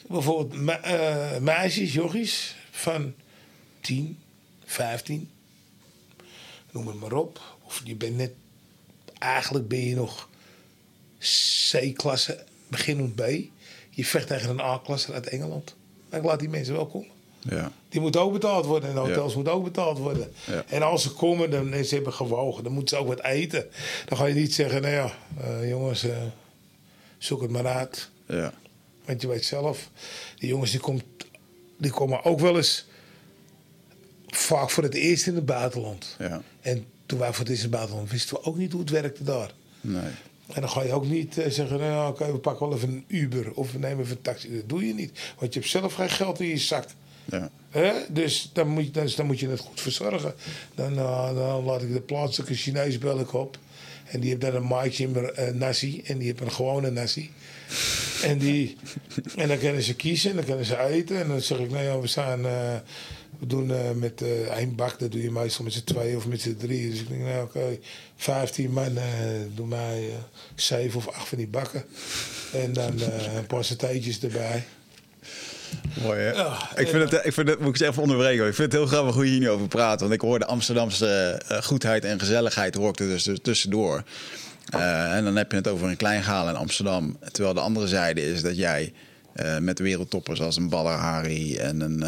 [0.07, 3.13] Bijvoorbeeld me- eh, meisjes, jochies van
[3.81, 4.19] 10,
[4.65, 5.29] 15.
[6.71, 7.41] Noem het maar op.
[7.65, 8.31] Of je bent net...
[9.19, 10.29] Eigenlijk ben je nog
[11.69, 13.21] C-klasse, beginnend B.
[13.89, 15.75] Je vecht tegen een A-klasse uit Engeland.
[16.09, 17.07] Maar ik laat die mensen wel komen.
[17.39, 17.71] Ja.
[17.89, 19.35] Die moeten ook betaald worden en de hotels Ja.
[19.35, 20.31] moeten ook betaald worden.
[20.45, 20.63] Ja.
[20.67, 23.65] En als ze komen dan, en ze hebben gewogen, dan moeten ze ook wat eten.
[24.05, 26.17] Dan ga je niet zeggen, nou ja, eh, jongens, eh,
[27.17, 28.09] zoek het maar uit.
[28.27, 28.53] Ja.
[29.07, 29.89] Want je weet zelf,
[30.39, 31.03] die jongens die, komt,
[31.77, 32.85] die komen ook wel eens
[34.27, 36.15] vaak voor het eerst in het buitenland.
[36.19, 36.41] Ja.
[36.61, 38.89] En toen wij voor het eerst in het buitenland wisten we ook niet hoe het
[38.89, 39.51] werkte daar.
[39.81, 40.11] Nee.
[40.47, 43.05] En dan ga je ook niet eh, zeggen, nou oké, we pakken wel even een
[43.07, 44.55] Uber of we nemen even een taxi.
[44.55, 46.85] Dat doe je niet, want je hebt zelf geen geld in je zak.
[47.25, 47.49] Ja.
[47.69, 47.93] Hè?
[48.09, 50.33] Dus, dan moet je, dus dan moet je het goed verzorgen.
[50.75, 53.57] Dan, eh, dan laat ik de plaatselijke Chinees bel ik op.
[54.05, 56.01] En die heeft dan een maatje eh, nasi.
[56.05, 57.31] En die heeft een gewone nasi.
[58.23, 58.77] En, die,
[59.35, 61.19] en dan kunnen ze kiezen en dan kunnen ze eten.
[61.19, 62.45] En dan zeg ik, nou ja, we zijn...
[62.45, 62.75] eh,
[63.39, 66.27] we doen eh, met eh één bak, dat doe je meestal met z'n tweeën of
[66.27, 66.89] met z'n drieën.
[66.89, 67.79] Dus ik denk, nou oké,
[68.15, 69.03] 15 man, eh
[69.55, 70.15] doe mij eh,
[70.55, 71.83] zeven of acht van die bakken.
[72.53, 74.63] En dan eh, een paar satéetjes erbij.
[76.03, 76.31] Mooi, hè?
[76.31, 78.47] Ja, ik, vind het, ik vind het, moet ik eens even onderbreken.
[78.47, 79.99] Ik vind het heel grappig hoe je hier nu over praat.
[79.99, 84.03] Want ik hoor de Amsterdamse eh, goedheid en gezelligheid hoor ik er dus dus tussendoor.
[84.69, 87.17] Eh, en dan heb je het over een klein in Amsterdam.
[87.31, 88.93] Terwijl de andere zijde is dat jij
[89.33, 92.03] eh, met wereldtoppers als een Baller Hari en een...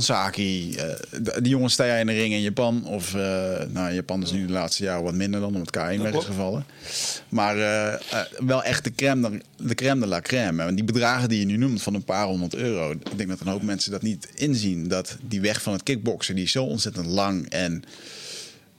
[0.00, 0.76] Saki.
[1.22, 2.84] d- die jongens sta jij in de ring in Japan.
[2.86, 3.14] Of,
[3.68, 6.64] nou, Japan is nu de laatste jaren wat minder dan, omdat K1 weg is gevallen.
[7.28, 7.56] Maar
[8.38, 10.62] wel echt de crème, de, de crème de la crème.
[10.62, 12.90] En die bedragen die je nu noemt van een paar honderd euro.
[12.90, 14.88] Ik denk dat een hoop mensen dat niet inzien.
[14.88, 17.82] Dat die weg van het kickboksen, die is zo ontzettend lang en...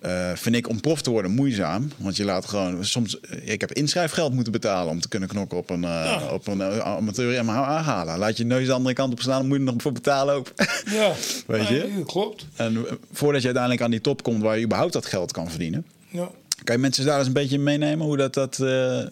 [0.08, 1.91] eh, vind ik om prof te worden moeizaam.
[1.97, 3.20] Want je laat gewoon soms.
[3.20, 6.62] eh, Ik heb inschrijfgeld moeten betalen om te kunnen knokken op een, eh, op een
[6.62, 8.18] eh, amateur halen.
[8.18, 10.36] Laat je neus de andere kant op staan, dan moet je er nog voor betalen
[10.36, 10.53] ook.
[10.91, 11.14] Ja,
[11.47, 12.03] Weet je?
[12.05, 12.45] Klopt.
[12.55, 15.86] en voordat je uiteindelijk aan die top komt waar je überhaupt dat geld kan verdienen.
[16.10, 16.30] Ja.
[16.64, 18.58] Kan je mensen daar eens een beetje meenemen hoe dat, dat,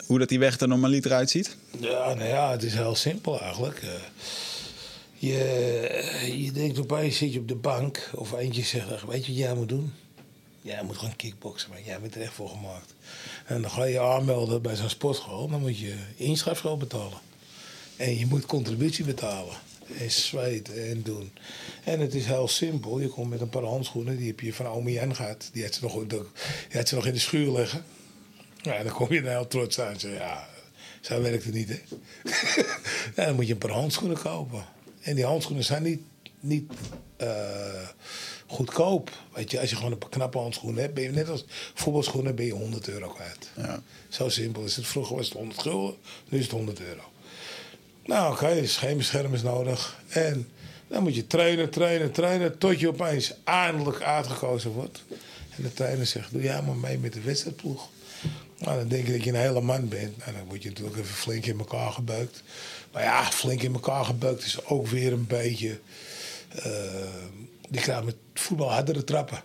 [0.06, 1.56] hoe dat die weg er normaliter uitziet?
[1.80, 3.82] Ja, nou ja, het is heel simpel eigenlijk.
[5.18, 5.38] Je,
[6.44, 9.42] je denkt opeens, zit je op de bank of eentje zegt, "Ach, weet je wat
[9.42, 9.94] jij moet doen?
[10.66, 12.94] Jij moet gewoon kickboksen, maar jij bent er echt voor gemaakt.
[13.46, 17.18] En dan ga je aanmelden bij zo'n sportschool, dan moet je inschrijfgeld betalen.
[17.96, 19.56] En je moet contributie betalen.
[19.98, 21.32] En zweten en doen.
[21.84, 23.00] En het is heel simpel.
[23.00, 25.50] Je komt met een paar handschoenen, die heb je van Omi Jan gehad.
[25.54, 26.04] Die had ze nog,
[26.88, 27.84] ze nog in de schuur liggen.
[28.62, 30.48] Ja, dan kom je er heel trots aan en zeg ja,
[31.02, 31.80] zo werkt het niet, hè.
[33.26, 34.66] dan moet je een paar handschoenen kopen.
[35.02, 36.02] En die handschoenen zijn niet,
[36.40, 36.72] niet
[37.18, 37.90] eh,
[38.56, 39.12] goedkoop.
[39.34, 42.36] Weet je, als je gewoon een paar knappe handschoenen hebt, ben je net als voetbalschoenen,
[42.36, 43.50] ben je 100 euro kwijt.
[43.58, 43.84] Ja.
[44.10, 44.88] Zo simpel is het.
[44.88, 45.96] Vroeger was het 100 gulden,
[46.30, 47.02] nu is het 100 euro.
[48.06, 50.00] Nou, oké, okay, scheenbescherm is nodig.
[50.08, 50.50] En
[50.88, 55.04] dan moet je trainen, trainen, trainen, tot je opeens eindelijk uitgekozen wordt.
[55.58, 57.90] En de trainer zegt, doe jij maar mee met de wedstrijdploeg.
[58.58, 60.18] Nou, dan denk je dat je een hele man bent.
[60.18, 62.44] Nou, dan word je natuurlijk even flink in elkaar gebeukt.
[62.92, 65.80] Maar ja, flink in elkaar gebeukt is ook weer een beetje...
[66.50, 66.72] eh,
[67.70, 69.42] die krijgt met voetbal hardere trappen.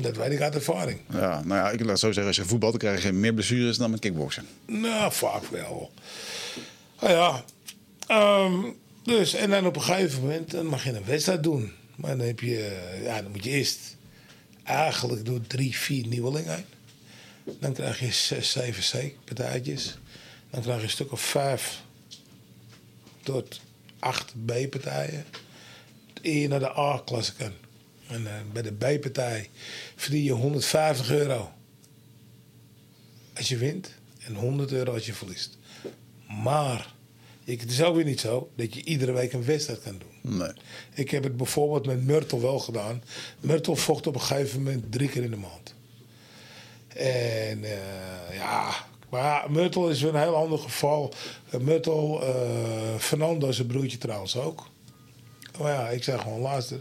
[0.00, 1.00] Dat weet ik uit ervaring.
[1.10, 3.34] Ja, nou ja, ik laat het zo zeggen, als je voetbalt, dan krijg je meer
[3.34, 4.46] blessures dan met kickboksen.
[4.66, 5.90] Nou, vaak wel.
[7.00, 7.44] Nou ja,
[8.06, 8.54] ehm,
[9.02, 11.72] dus en dan op een gegeven moment dan mag je een wedstrijd doen.
[11.94, 13.96] Maar dan heb je, ja, dan moet je eerst
[14.64, 16.64] eigenlijk door drie, vier nieuwelingen heen.
[17.60, 19.98] Dan krijg je zes, zeven C-partijtjes.
[20.50, 21.82] Dan krijg je een stuk of vijf
[23.22, 23.60] tot
[23.98, 25.24] acht B-partijen.
[26.22, 27.52] Eer je naar de A-klasse kan.
[28.08, 29.50] En eh, bij de B-partij
[29.96, 31.52] verdien je 150 euro
[33.36, 33.94] als je wint
[34.26, 35.58] en 100 euro als je verliest.
[36.42, 36.94] Maar
[37.44, 40.36] ik, het is ook weer niet zo dat je iedere week een wedstrijd kan doen.
[40.38, 40.52] Nee.
[40.94, 43.02] Ik heb het bijvoorbeeld met Myrtle wel gedaan.
[43.40, 45.74] Myrtle vocht op een gegeven moment drie keer in de maand.
[46.88, 48.74] En eh, ja,
[49.08, 51.12] maar Myrtle is weer een heel ander geval.
[51.54, 54.66] Uh, Myrtle, eh, Fernando, zijn broertje trouwens ook.
[55.58, 56.80] Maar ja, ik zeg gewoon, luister,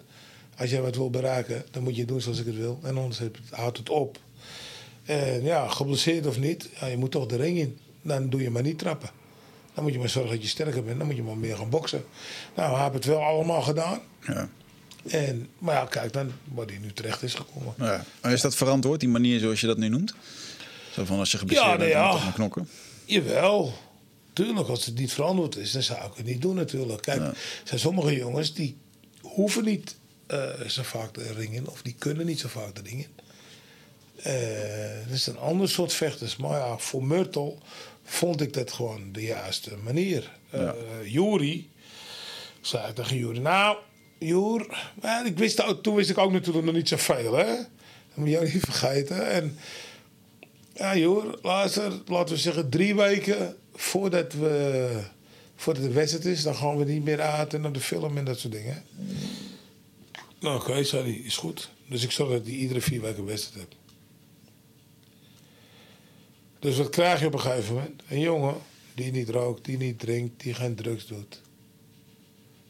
[0.57, 2.79] als jij wat wil bereiken, dan moet je doen zoals ik het wil.
[2.83, 4.19] En anders houdt het op.
[5.05, 7.77] En ja, geblesseerd of niet, ja, je moet toch de ring in.
[8.01, 9.09] Dan doe je maar niet trappen.
[9.73, 10.97] Dan moet je maar zorgen dat je sterker bent.
[10.97, 12.03] Dan moet je maar meer gaan boksen.
[12.55, 13.99] Nou, we hebben het wel allemaal gedaan.
[14.27, 14.49] Ja.
[15.07, 17.73] En, maar ja, kijk dan waar hij nu terecht is gekomen.
[17.77, 18.05] Ja.
[18.21, 20.13] Maar is dat verantwoord, die manier zoals je dat nu noemt?
[20.91, 22.31] Zo van als je geblesseerd Ja, bent, nou dan ja.
[22.31, 22.69] knokken.
[23.05, 23.73] Jawel.
[24.37, 27.01] Tuurlijk, als het niet verantwoord is, dan zou ik het niet doen natuurlijk.
[27.01, 28.77] Kijk, er zijn sommige jongens die
[29.21, 29.95] hoeven niet
[30.27, 31.67] eh, zo vaak de ring in.
[31.67, 33.09] Of die kunnen niet zo vaak de ring in.
[34.15, 36.35] Eh, dat is een ander soort vechters.
[36.35, 37.53] Maar ja, voor Myrtle
[38.03, 40.31] vond ik dat gewoon de juiste manier.
[40.51, 40.75] Ja.
[41.03, 41.69] Juri,
[42.61, 43.77] zei ik tegen Juri, nou,
[45.01, 47.45] maar ik wist toen wist ik ook natuurlijk nog niet zoveel, hè.
[47.45, 47.65] Dat
[48.15, 49.29] moet je ook niet vergeten.
[49.31, 49.57] En
[50.77, 55.01] ja, Joer, luister, laten we zeggen drie weken voordat, we,
[55.55, 58.25] voordat de wedstrijd is, dan gaan we niet meer uit en naar de film en
[58.25, 58.83] dat soort dingen.
[60.39, 61.69] Nou, oké, zei hij, is goed.
[61.87, 63.75] Dus ik zorg dat hij iedere vier weken wedstrijd hebt.
[66.59, 68.01] Dus wat krijg je op een gegeven moment?
[68.09, 68.55] Een jongen
[68.95, 71.41] die niet rookt, die niet drinkt, die geen drugs doet.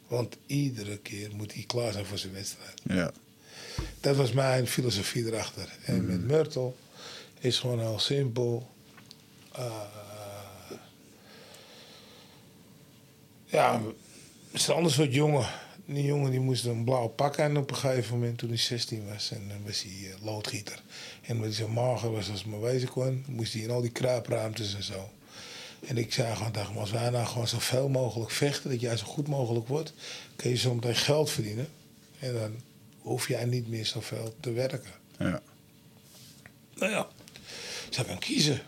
[0.08, 2.82] Want iedere keer moet hij klaar zijn voor zijn wedstrijd.
[2.84, 3.12] Ja.
[4.00, 5.76] Dat was mijn filosofie erachter.
[5.86, 6.72] En met Myrtle
[7.40, 8.70] is gewoon heel simpel.
[9.52, 9.82] Eh,
[13.46, 13.82] ja,
[14.52, 15.48] het is een ander soort jongen.
[15.86, 19.08] Die jongen die moest een blauw pak aan op een gegeven moment toen hij 16
[19.08, 19.32] was.
[19.32, 20.82] En dan was hij eh, loodgieter.
[21.22, 23.92] En omdat hij zo mager was als maar wezen kon, moest hij in al die
[23.92, 25.10] kruipruimtes en zo.
[25.88, 28.98] En ik zei gewoon tegen hem, als wij nou gewoon zoveel mogelijk vechten, dat jij
[28.98, 29.94] zo goed mogelijk wordt,
[30.36, 31.68] kun je zo meteen geld verdienen.
[32.20, 32.56] En dan
[33.02, 34.92] hoef jij niet meer zoveel te werken.
[35.18, 35.42] Ja.
[36.76, 37.08] Nou ja,
[37.90, 38.62] zou kan kiezen.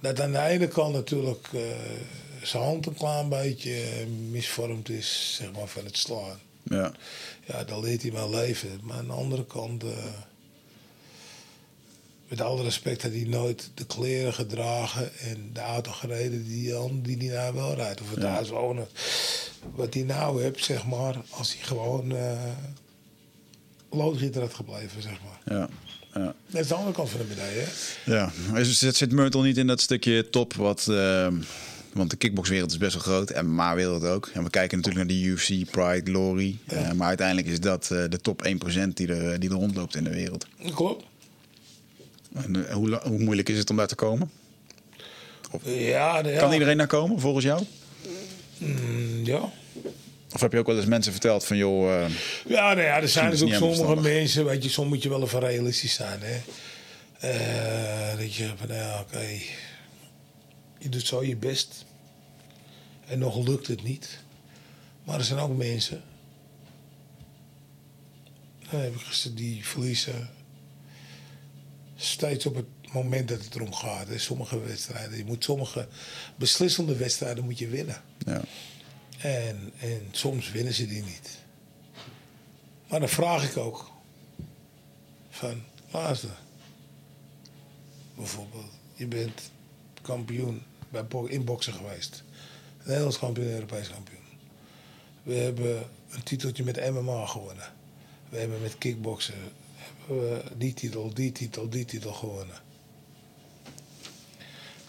[0.00, 1.60] Dat aan de ene kant natuurlijk eh,
[2.42, 6.38] zijn hand een klein beetje misvormd is, zeg maar, van het slaan.
[6.62, 6.92] Ja.
[7.46, 8.80] Ja, dan leert hij wel leven.
[8.82, 9.90] Maar aan de andere kant, eh,
[12.28, 17.16] met alle respect, had hij nooit de kleren gedragen en de auto gereden die, die
[17.30, 18.00] hij nou wel rijdt.
[18.00, 18.28] Of het Ja.
[18.30, 18.88] huis wonen.
[19.74, 22.42] wat hij nou hebt, zeg maar, als hij gewoon eh
[23.90, 25.56] loodgieter had gebleven, zeg maar.
[25.58, 25.68] Ja.
[26.18, 26.34] Ja.
[26.50, 28.12] Dat is de andere kant van de medaille, hè?
[28.14, 30.86] Ja, zit, zit Myrtle niet in dat stukje top wat...
[30.88, 31.34] ehm,
[31.92, 34.30] want de kickboxwereld is best wel groot en MMA-wereld ook.
[34.32, 36.56] En we kijken natuurlijk naar de UFC, Pride, Glory.
[36.66, 40.04] Eh, maar uiteindelijk is dat eh, de top 1% die er, die er rondloopt in
[40.04, 40.46] de wereld.
[40.74, 41.04] Klopt.
[42.34, 44.30] En, eh, hoe, moeilijk is het om daar te komen?
[45.62, 46.38] Ja, nou ja.
[46.38, 47.62] Kan iedereen daar komen, volgens jou?
[48.58, 49.52] Mm, ja.
[50.38, 52.04] Of heb je ook wel eens mensen verteld van, joh...
[52.04, 52.10] eh,
[52.46, 55.22] Ja, nou ja, er zijn natuurlijk niet sommige mensen, weet je, soms moet je wel
[55.22, 56.40] even realistisch zijn, hè.
[57.30, 59.26] Eh, dat je, van, nou ja, oké,
[60.78, 61.84] je doet zo je best
[63.06, 64.18] en nog lukt het niet.
[65.04, 66.02] Maar er zijn ook mensen,
[68.70, 70.30] dan heb ik gezien, die verliezen
[71.96, 74.06] steeds op het moment dat het erom gaat.
[74.16, 75.88] Sommige wedstrijden, je moet sommige
[76.36, 78.02] beslissende wedstrijden moet je winnen.
[78.26, 78.40] ja.
[79.18, 81.38] En, en soms winnen ze die niet.
[82.88, 83.90] Maar dan vraag ik ook
[85.30, 86.38] van, luister.
[88.14, 89.50] Bijvoorbeeld, je bent
[90.02, 92.22] kampioen bij bo- in boksen geweest.
[92.84, 94.18] Nederlands kampioen, Europees kampioen.
[95.22, 97.72] We hebben een titeltje met MMA gewonnen.
[98.28, 99.34] We hebben met kickboksen
[100.08, 102.56] hebben we die titel, die titel, die titel gewonnen.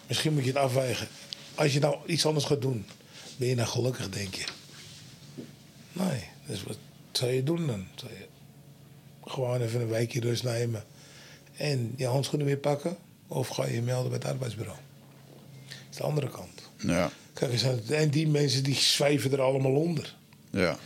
[0.06, 1.08] Misschien moet je het afwegen.
[1.54, 2.86] Als je nou iets anders gaat doen,
[3.40, 4.44] ben je nou gelukkig, denk je?
[5.92, 6.76] Nee, dus wat
[7.12, 7.86] zou je doen dan?
[7.94, 8.26] Zou je
[9.30, 10.84] gewoon even een weekje rust nemen
[11.56, 12.96] en je handschoenen weer pakken?
[13.26, 14.78] Of ga je je melden bij het arbeidsbureau?
[15.68, 16.68] Dat is de andere kant.
[16.76, 17.10] Ja.
[17.32, 20.14] Kijk, er zijn, en die mensen die zweven er allemaal onder.
[20.50, 20.78] Ja.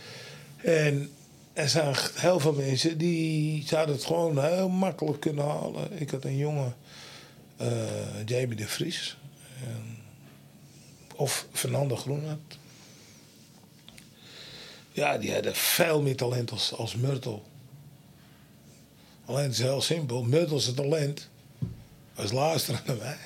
[0.57, 1.09] En
[1.53, 5.99] er zijn heel veel mensen die zouden het gewoon heel makkelijk kunnen halen.
[6.01, 6.75] Ik had een jongen,
[7.57, 7.67] eh
[8.25, 9.17] Jamie de Vries.
[9.63, 10.03] En-
[11.15, 12.57] of Fernando Groenhart.
[14.91, 17.39] Ja, die hadden veel meer talent als, als Myrtle.
[19.25, 20.23] Alleen het is heel simpel.
[20.23, 21.29] Myrtle's talent
[22.13, 23.17] was luisteren naar mij.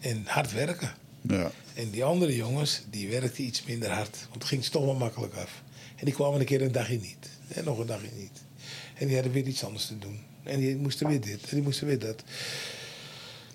[0.00, 0.94] En hard werken.
[1.20, 1.50] Ja.
[1.74, 4.18] En die andere jongens, die werkten iets minder hard.
[4.20, 5.62] Want het ging ze toch wel makkelijk af.
[5.96, 7.28] En die kwamen een keer een dagje niet.
[7.48, 8.42] En nog een dagje niet.
[8.94, 10.20] En die hadden weer iets anders te doen.
[10.42, 11.42] En die moesten weer dit.
[11.42, 12.22] En die moesten weer dat.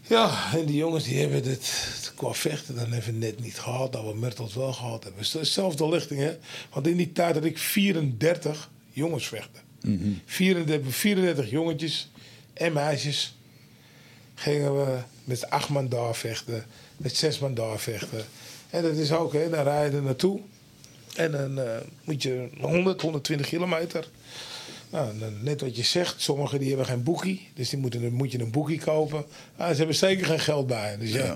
[0.09, 3.93] Ja, en die jongens die hebben het qua vechten dan even net niet gehad.
[3.93, 5.23] Dat we Mertels wel gehad hebben.
[5.23, 6.37] Het is dezelfde lichting, hè.
[6.73, 9.61] Want in die tijd had ik 34 jongens vechten.
[10.25, 12.09] 34, 34 jongetjes
[12.53, 13.35] en meisjes
[14.35, 16.65] gingen we met acht man daar vechten,
[16.97, 18.25] met zes man daar vechten.
[18.69, 20.39] En dat is ook, hè, dan rij je er naartoe.
[21.15, 24.07] En dan eh, moet je 100, 120 kilometer.
[24.89, 27.49] Nou, net wat je zegt, sommigen die hebben geen boekie.
[27.53, 29.25] Dus die moeten, moet je een boekie kopen.
[29.57, 30.97] Ah, ze hebben zeker geen geld bij.
[30.99, 31.35] Dus ja, Ja.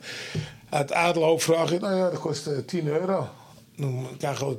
[0.89, 3.29] uit vraag je, nou ja, dat kost eh, 10 euro.
[3.75, 4.55] Dan krijg je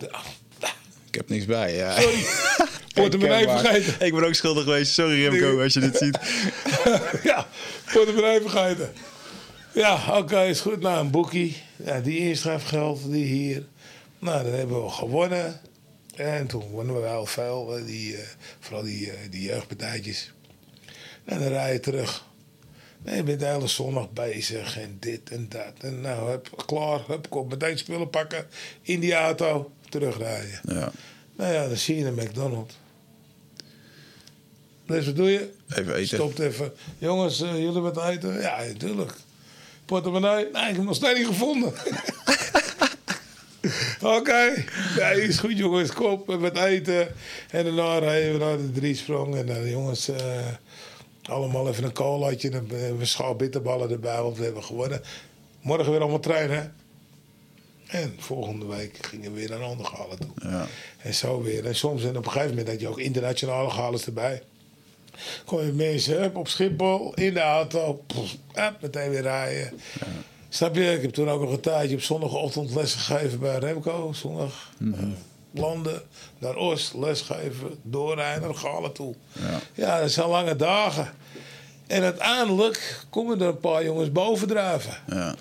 [1.09, 2.01] Ik heb niks bij, ja.
[2.01, 2.25] Sorry,
[2.95, 4.07] portemonnee vergeten.
[4.07, 4.93] Ik ben ook schuldig geweest.
[4.93, 6.19] Sorry Remco, als je dit ziet.
[7.31, 7.47] ja,
[7.93, 8.93] portemonnee vergeten.
[9.75, 10.81] Ja, oké, is goed.
[10.81, 11.57] Nou, een boekie.
[11.85, 13.65] Ja, die inschrijfgeld, die hier.
[14.19, 15.61] Nou, dan hebben we gewonnen.
[16.17, 18.23] En toen wonnen we wel veel, die, eh,
[18.61, 20.33] vooral die, eh, die jeugdpartijtjes.
[21.25, 22.25] En dan rij je terug.
[23.05, 25.73] En je bent de hele zondag bezig en dit en dat.
[25.81, 28.47] En nou, hup, klaar, hup, kom meteen spullen pakken,
[28.83, 30.61] in die auto, terugrijden.
[30.63, 30.93] Ja.
[31.37, 32.75] Nou ja, dan zie je een McDonald's.
[34.87, 35.53] Dus wat doe je?
[35.69, 36.17] Even eten.
[36.17, 36.73] Stopt even.
[36.99, 38.41] Jongens, eh, jullie wat eten?
[38.41, 39.13] Ja, natuurlijk.
[39.85, 40.35] Portemonnee?
[40.35, 41.73] Nee, ik heb hem nog steeds niet gevonden.
[44.19, 44.65] Oké.
[44.97, 45.93] Ja, is goed jongens.
[45.93, 47.09] Kom, we wat eten.
[47.51, 49.37] En daarna rijden we naar de driesprong.
[49.37, 50.47] En dan jongens, eh,
[51.23, 52.51] allemaal even een colaatje.
[52.51, 55.03] En we een schaal bitterballen erbij, want we hebben gewonnen.
[55.61, 56.75] Morgen weer allemaal trainen.
[57.87, 60.31] En volgende week gingen we weer naar een ander gehalen toe.
[60.51, 60.67] Ja.
[60.99, 61.67] En zo weer.
[61.67, 64.43] En soms en op een gegeven moment had je ook internationale galers erbij.
[65.45, 68.05] Kom je mensen op Schiphol in de auto.
[68.07, 68.37] Pff,
[68.81, 69.81] meteen weer rijden.
[70.53, 70.93] Snap je?
[70.93, 74.13] Ik heb toen ook nog een tijdje op zondagochtend les gegeven bij Remco.
[74.13, 75.03] Zondag eh,
[75.51, 76.03] landen,
[76.39, 79.15] naar Oost, lesgeven, doorrijden naar Galen toe.
[79.33, 79.61] Ja.
[79.75, 81.13] ja, dat zijn lange dagen.
[81.87, 84.97] En uiteindelijk komen er een paar jongens bovendrijven.
[85.09, 85.35] Ja.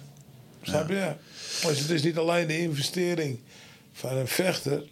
[0.61, 1.13] Snap je?
[1.61, 3.39] Dus het is niet alleen de investering
[3.93, 4.83] van een vechter.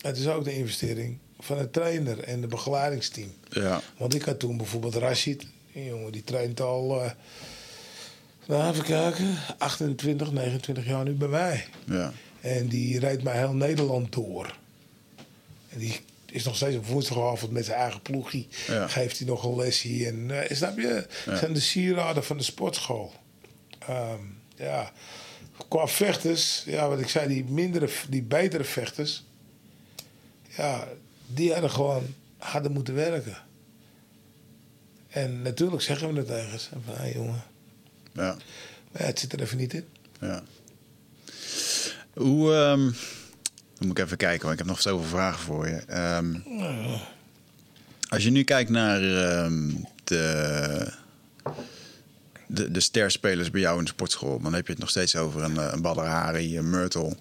[0.00, 3.32] Het is ook de investering van een trainer en de begeleidingsteam.
[3.48, 3.80] Ja.
[3.98, 5.46] Want ik had toen bijvoorbeeld Rashid.
[5.74, 7.02] Een jongen die traint al...
[7.02, 7.10] eh
[8.46, 9.36] nou, even kijken.
[9.58, 11.64] 28, 29 jaar nu bij mij.
[11.84, 12.12] Ja.
[12.40, 14.56] En die rijdt mij heel Nederland door.
[15.68, 18.48] En die is nog steeds op woensdagavond met zijn eigen ploegie.
[18.66, 18.88] Ja.
[18.88, 20.06] Geeft hij nog een lesje.
[20.06, 21.06] En uh, snap je?
[21.26, 21.36] Ja.
[21.36, 23.12] zijn de sieraden van de sportschool.
[23.78, 24.20] Ehm,
[24.56, 24.92] ja.
[25.68, 29.24] Qua vechters, ja, wat ik zei, die mindere, die betere vechters,
[30.56, 30.88] ja,
[31.26, 33.36] die hadden gewoon harder moeten werken.
[35.08, 36.68] En natuurlijk zeggen we het ze.
[36.84, 37.42] Van, hey, jongen,
[38.14, 38.36] Ja.
[38.92, 39.84] maar het zit er even niet in.
[40.20, 40.42] Ja.
[42.12, 42.54] Hoe.
[42.54, 42.90] ehm,
[43.78, 45.76] dan moet ik even kijken, want ik heb nog zoveel vragen voor je.
[45.76, 46.34] Ehm,
[48.08, 49.70] als je nu kijkt naar ehm,
[50.04, 50.92] de,
[52.46, 55.42] de, de sterspelers bij jou in de sportschool, dan heb je het nog steeds over
[55.42, 57.16] een, eh, een Badr Hari, een Myrtle.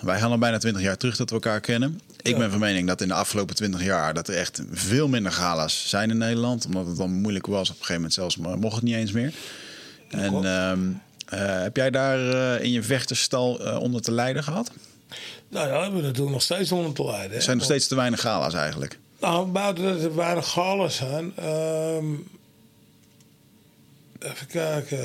[0.00, 2.00] Wij gaan al bijna 20 jaar terug dat we elkaar kennen.
[2.24, 2.38] Ik Ja.
[2.38, 5.88] ben van mening dat in de afgelopen 20 jaar dat er echt veel minder gala's
[5.88, 6.66] zijn in Nederland.
[6.66, 7.62] Omdat het dan moeilijk was.
[7.68, 9.32] Op een gegeven moment zelfs maar mocht het niet eens meer.
[10.10, 10.78] En ehm,
[11.28, 14.70] eh, heb jij daar eh, in je vechterstal eh, onder te lijden gehad?
[15.48, 17.30] Nou ja, we hebben natuurlijk nog steeds onder te lijden.
[17.30, 17.36] hè.
[17.36, 18.98] Er zijn nog steeds te weinig gala's eigenlijk.
[19.20, 21.32] Nou, buiten dat er weinig galen zijn.
[21.36, 22.04] ehm,
[24.18, 24.98] even kijken.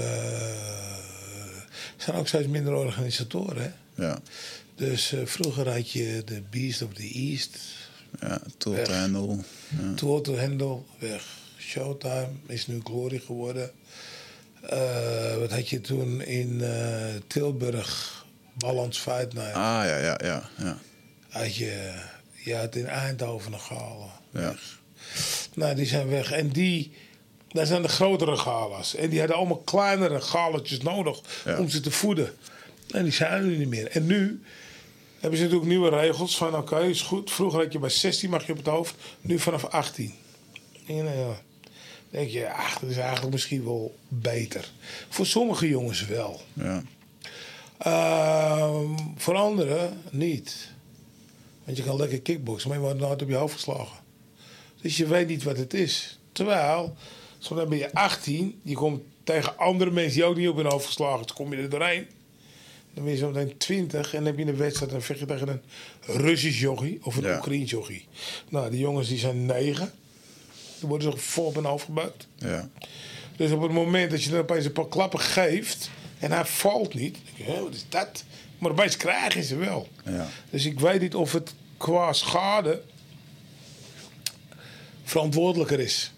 [1.97, 3.61] Er zijn ook steeds minder organisatoren.
[3.95, 4.03] Hè?
[4.05, 4.20] Ja,
[4.80, 7.57] Dus eh, vroeger had je de Beast of the East.
[8.21, 8.88] ja tot Weg.
[8.88, 9.43] handel.
[9.82, 9.93] Ja.
[9.93, 11.23] Total Handle, weg.
[11.57, 13.71] Showtime is nu Glory geworden.
[14.61, 18.17] Eh, wat had je toen in eh, Tilburg?
[18.57, 19.53] Balance Fight Night.
[19.53, 20.49] Ah, ja, ja, ja.
[20.57, 20.77] ja.
[21.30, 21.93] Had je,
[22.43, 24.19] je had in Eindhoven een gala.
[24.32, 24.55] Ja.
[25.53, 26.32] Nou, die zijn weg.
[26.32, 26.91] En die,
[27.51, 28.95] dat zijn de grotere gala's.
[28.95, 31.57] En die hadden allemaal kleinere galetjes nodig Ja.
[31.59, 32.34] om ze te voeden.
[32.91, 33.88] En die zijn er niet meer.
[33.88, 34.41] En nu
[35.20, 37.32] hebben ze natuurlijk nieuwe regels van oké, is goed.
[37.32, 40.13] Vroeger had je bij 16 mag je op het hoofd, nu vanaf 18.
[40.88, 41.34] En nou
[42.09, 44.72] denk je, ach, dat is eigenlijk misschien wel beter.
[45.09, 46.41] Voor sommige jongens wel.
[46.53, 46.84] ja.
[47.78, 50.72] Ehm, voor anderen niet.
[51.63, 53.97] Want je kan lekker kickboksen, maar je wordt nooit op je hoofd geslagen.
[54.82, 56.20] Dus je weet niet wat het is.
[56.32, 56.95] Terwijl,
[57.38, 60.72] zo dan ben je 18, je komt tegen andere mensen die ook niet op hun
[60.72, 62.07] hoofd geslagen, dan kom je er doorheen.
[62.93, 65.19] Dan ben je zo meteen 20 en dan heb je een wedstrijd en dan vecht
[65.19, 65.61] je tegen een
[66.01, 67.35] Russisch jochie of een Ja.
[67.37, 68.07] Oekraïens jochie.
[68.49, 69.91] Nou, die jongens die zijn 9.
[70.79, 72.27] Dan worden ze vol op hun hoofd gebukt.
[72.35, 72.69] ja.
[73.35, 76.93] Dus op het moment dat je dan opeens een paar klappen geeft en hij valt
[76.93, 78.23] niet, denk je, "Hè, wat is dat?
[78.57, 79.87] Maar opeens krijgen ze wel.
[80.05, 80.27] Ja.
[80.49, 82.81] Dus ik weet niet of het qua schade
[85.03, 86.13] verantwoordelijker is,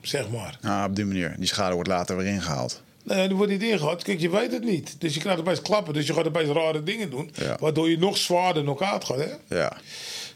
[0.00, 0.58] zeg maar.
[0.62, 1.34] Ah, op die manier.
[1.38, 2.82] Die schade wordt later weer ingehaald.
[3.06, 4.02] Nee, die wordt niet ingehaald.
[4.02, 4.96] Kijk, je weet het niet.
[5.00, 7.56] Dus je krijgt opeens klappen, dus je gaat opeens rare dingen doen, Ja.
[7.60, 9.18] waardoor je nog zwaarder knock-out gaat.
[9.18, 9.56] Hè?
[9.56, 9.76] Ja.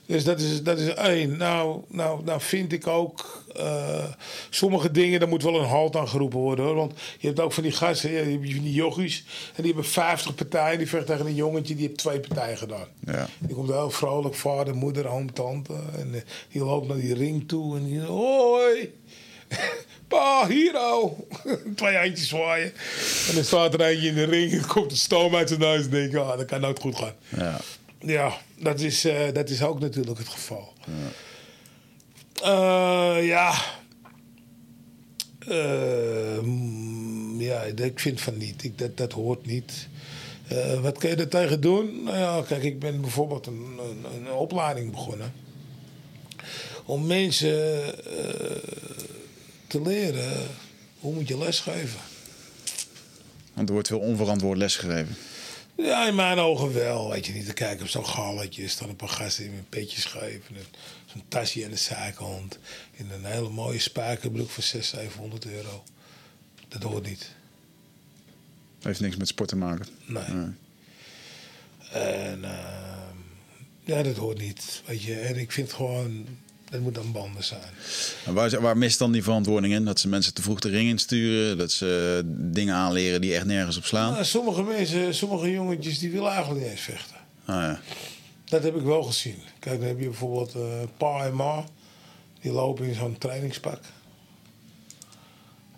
[0.07, 1.37] Dus dat is, dat is één.
[1.37, 4.05] Nou, nou, nou vind ik ook eh,
[4.51, 6.65] sommige dingen, daar moet wel een halt aan geroepen worden.
[6.65, 6.75] Hoor.
[6.75, 9.25] Want je hebt ook van die gasten, die, van jochies.
[9.55, 10.79] En die hebben 50 partijen.
[10.79, 12.87] Die vecht tegen een jongetje, die heeft twee partijen gedaan.
[13.07, 13.29] Ja.
[13.39, 15.73] Die komt heel vrolijk, vader, moeder, oom, tante.
[15.99, 16.21] En eh,
[16.53, 18.93] die loopt naar die ring toe en die hoi.
[20.11, 21.17] Pa, hero.
[21.77, 22.73] Twee handjes zwaaien.
[23.29, 25.85] En dan staat er eentje in de ring en komt de stoom uit zijn neus.
[25.85, 27.15] En denk ik, ah, dat kan nooit goed gaan.
[27.29, 27.61] Ja.
[28.01, 30.73] Ja, dat is, eh, dat is ook natuurlijk het geval.
[32.43, 33.55] Ja, ja.
[35.39, 38.65] Eh, mm, ja, ik vind van niet.
[38.65, 39.89] Ik, dat, dat hoort niet.
[40.49, 42.03] Eh, wat kan je er tegen doen?
[42.05, 45.33] Nou ja, kijk, ik ben bijvoorbeeld een, een, een opleiding begonnen.
[46.85, 47.83] Om mensen
[49.71, 50.47] te leren
[50.99, 52.01] hoe moet je lesgeven.
[53.55, 55.17] Want er wordt veel onverantwoord lesgegeven.
[55.77, 57.11] Ja, in mijn ogen wel.
[57.11, 58.69] Weet je niet te kijken op zo'n galletje.
[58.69, 60.57] staan een paar gasten in een petje geven.
[60.57, 60.65] en
[61.07, 62.59] Zo'n tasje aan de zijkant.
[62.93, 65.85] In een hele mooie spijkerbroek voor 600, 700 euro.
[66.69, 67.31] Dat hoort niet.
[68.83, 69.87] Heeft niks met sport te maken.
[70.07, 70.29] Nee.
[70.29, 70.51] Nee.
[71.93, 73.17] En ehm,
[73.85, 74.83] ja, dat hoort niet.
[74.87, 75.15] Weet je.
[75.21, 76.27] En ik vind gewoon,
[76.71, 77.73] dat moet aan banden zijn.
[78.25, 79.85] En waar, waar mist dan die verantwoording in?
[79.85, 81.59] Dat ze mensen te vroeg de ring insturen?
[81.59, 84.13] Dat ze dingen aanleren die echt nergens op slaan?
[84.13, 87.17] Nou, sommige mensen, sommige jongetjes, die willen eigenlijk niet eens vechten.
[87.45, 87.81] Ah, ja.
[88.45, 89.39] Dat heb ik wel gezien.
[89.59, 90.63] Kijk, dan heb je bijvoorbeeld eh,
[90.97, 91.65] pa en ma.
[92.41, 93.81] Die lopen in zo'n trainingspak.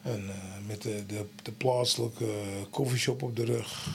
[0.03, 2.27] En eh, met de, de, de plaatselijke
[2.71, 3.89] koffieshop op de rug.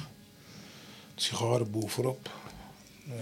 [1.15, 2.29] Sigarenboel voorop.
[3.07, 3.13] Eh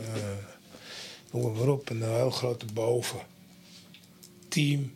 [1.31, 1.89] noem maar op.
[1.89, 3.19] En een heel grote boven.
[4.55, 4.95] Team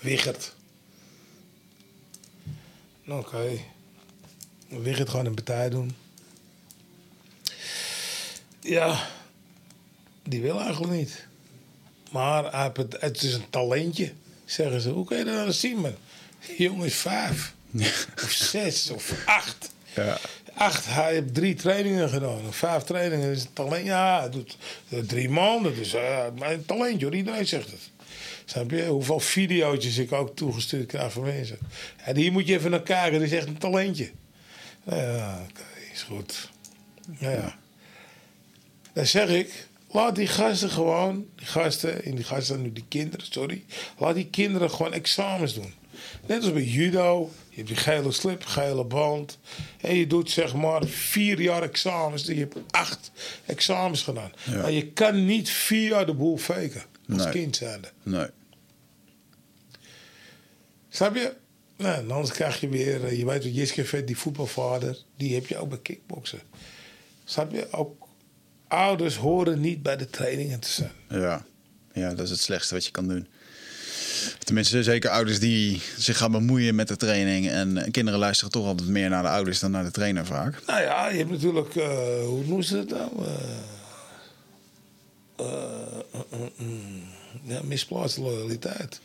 [0.00, 0.54] Wiggert.
[3.04, 3.58] Nou, Oké.
[4.68, 5.96] Wiggert gewoon een partij doen.
[8.60, 9.08] Ja,
[10.22, 11.26] die wil eigenlijk niet.
[12.10, 14.12] Maar hij heeft het, het is een talentje,
[14.44, 14.90] zeggen ze.
[14.90, 15.94] Hoe kun je dat nou zien, man?
[16.46, 17.54] Die jongen is vijf.
[18.22, 19.70] Of zes, of acht.
[19.94, 20.18] Ja.
[20.54, 22.46] Acht, hij heeft drie trainingen gedaan.
[22.46, 23.86] Of vijf trainingen, dat is een talent.
[23.86, 24.56] Ja, doet
[24.88, 25.74] eh, drie maanden.
[25.74, 27.14] Dus uh, een talentje, hoor.
[27.14, 27.92] Iedereen zegt het.
[28.44, 28.86] Snap je?
[28.86, 31.58] Hoeveel video's ik ook toegestuurd krijg van mensen.
[31.96, 33.12] En hier moet je even naar kijken.
[33.12, 34.10] Dat is echt een talentje.
[34.84, 35.62] Ja, oké.
[35.92, 36.50] is goed.
[37.18, 37.56] Ja, ja.
[38.92, 43.26] Dan zeg ik, laat die gasten gewoon, die gasten, en die gasten nu die kinderen,
[43.30, 43.64] sorry.
[43.98, 45.74] Laat die kinderen gewoon examens doen.
[46.26, 49.38] Net als bij judo, je hebt die gele slip, gele band.
[49.80, 52.24] En je doet zeg maar vier jaar examens.
[52.24, 53.10] Je hebt acht
[53.46, 54.32] examens gedaan.
[54.44, 54.60] Ja.
[54.60, 56.82] Maar je kan niet vier jaar de boel faken.
[57.12, 57.32] Als Nee.
[57.32, 57.88] kind zijnde.
[58.02, 58.26] Nee.
[60.88, 61.32] Snap je?
[61.76, 65.46] Nou, anders krijg je weer, eh, je weet wat Jiske Vet, die voetbalvader, die heb
[65.46, 66.40] je ook bij kickboksen.
[67.24, 67.72] Snap je?
[67.72, 68.06] Ook
[68.68, 70.92] ouders horen niet bij de trainingen te zijn.
[71.08, 71.44] Ja.
[71.92, 73.26] ja, dat is het slechtste wat je kan doen.
[74.38, 77.48] Tenminste, zeker ouders die zich gaan bemoeien met de training.
[77.48, 80.62] En kinderen luisteren toch altijd meer naar de ouders dan naar de trainer vaak.
[80.66, 81.86] Nou ja, je hebt natuurlijk, eh,
[82.24, 83.10] hoe noemen ze het nou?
[83.18, 83.73] Eh, eh, eh, eh,
[87.42, 89.00] ja, misplaatste loyaliteit.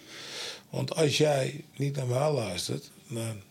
[0.70, 3.42] Want als jij niet naar mij luistert, dan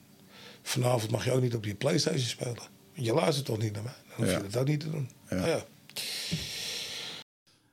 [0.63, 2.55] vanavond mag je ook niet op je Playstation spelen.
[2.95, 3.93] Want je luistert toch niet naar mij?
[4.09, 4.37] Dan hoef Ja.
[4.37, 5.11] je dat ook niet te doen.
[5.31, 5.37] Ja.
[5.37, 5.65] Nou ja.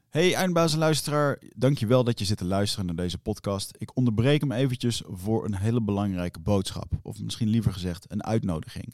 [0.09, 3.71] Hey eindbaas en luisteraar, dankjewel dat je zit te luisteren naar deze podcast.
[3.77, 6.91] Ik onderbreek hem eventjes voor een hele belangrijke boodschap.
[7.01, 8.93] Of misschien liever gezegd een uitnodiging.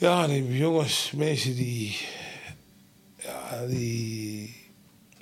[0.00, 1.96] Ja, die jongens, mensen die.
[3.16, 4.58] Ja, die.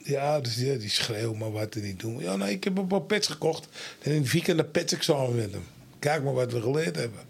[0.02, 2.18] Die ouders die, die schreeuwen maar wat en niet doen.
[2.18, 3.68] Ja, nee, ik heb een paar pets gekocht.
[4.02, 5.66] En in het weekend een petsexamen met hem.
[5.98, 7.20] Kijk maar wat we geleerd hebben.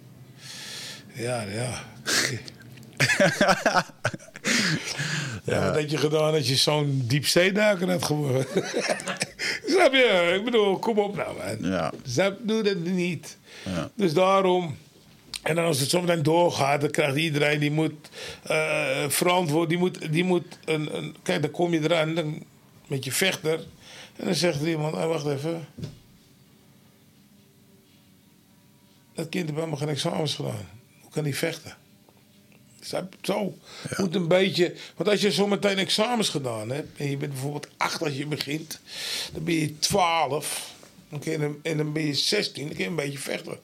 [1.12, 1.84] Ja, ja.
[5.44, 8.46] ja, wat had je gedaan als je zo'n diepzeeduiker had geworden?
[9.72, 10.34] Snap je?
[10.38, 11.70] Ik bedoel, kom op nou, man.
[11.70, 11.92] Ja.
[12.06, 13.36] Snap, doe dat niet.
[13.64, 13.90] Ja.
[13.94, 14.76] Dus daarom.
[15.42, 18.08] En dan als het zometeen doorgaat, dan krijgt iedereen die moet
[19.08, 21.16] verantwoord, die moet, die moet een, een.
[21.22, 22.44] Kijk, dan kom je eraan dan,
[22.86, 23.66] met je vechter.
[24.16, 25.68] En dan zegt er iemand: ah, wacht even.
[29.14, 30.68] Dat kind heeft helemaal geen examens gedaan.
[31.00, 31.76] Hoe kan hij vechten?
[32.80, 33.06] Je?
[33.20, 33.56] Zo.
[33.96, 34.74] Moet een beetje.
[34.96, 36.98] Want als je zometeen examens gedaan hebt.
[36.98, 38.80] en je bent bijvoorbeeld acht als je begint.
[39.32, 40.74] dan ben je twaalf.
[41.62, 43.58] En dan ben je 16, dan kun je een beetje vechten.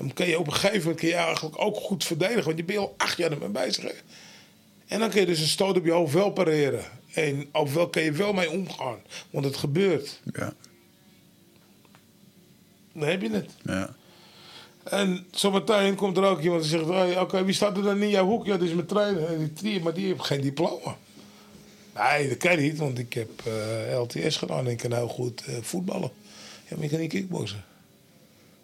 [0.00, 2.44] Dan kun je op een gegeven moment kun je eigenlijk ook goed verdedigen.
[2.44, 3.82] Want je bent al acht jaar ermee bezig.
[3.84, 3.92] Hè?
[4.86, 6.84] En dan kun je dus een stoot op je hoofd wel pareren.
[7.12, 8.98] En op wel kun je wel mee omgaan.
[9.30, 10.20] Want het gebeurt.
[10.32, 10.52] Ja.
[12.92, 13.50] Dan heb je het.
[13.62, 13.94] Ja.
[14.82, 18.08] En zometeen komt er ook iemand die zegt: hey, Oké, wie staat er dan in
[18.08, 18.46] jouw hoek?
[18.46, 19.26] Ja, dat is mijn trainer.
[19.26, 20.96] En die, die, maar die heeft geen diploma.
[21.94, 25.44] Nee, dat kan niet, want ik heb eh, LTS gedaan en ik kan heel goed
[25.46, 26.10] eh, voetballen.
[26.68, 27.64] Ja, maar ik kan niet kickboksen.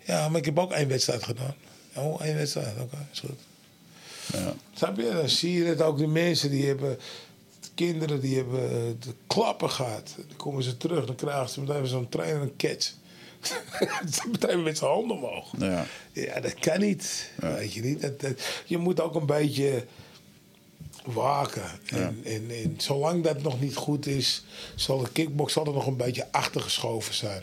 [0.07, 1.55] Ja, maar ik heb ook één wedstrijd gedaan.
[1.95, 3.39] Oh, één wedstrijd, oké, is goed.
[4.33, 4.55] Ja.
[4.75, 5.11] Snap je?
[5.13, 6.99] Dan zie je het ook de mensen die hebben.
[7.61, 10.15] De kinderen die hebben eh, de klappen gehad.
[10.29, 12.93] Dan komen ze terug, dan krijgen ze meteen zo'n trainer een catch.
[14.33, 15.53] meteen met zijn handen omhoog.
[15.59, 15.87] Ja.
[16.13, 17.31] Ja, dat kan niet.
[17.37, 18.01] Weet je niet.
[18.01, 19.85] Dat, dat- je moet ook een beetje
[21.05, 21.63] waken.
[21.87, 24.45] En, en, en zolang dat nog niet goed is,
[24.75, 27.43] zal de kickbox altijd nog een beetje achtergeschoven zijn.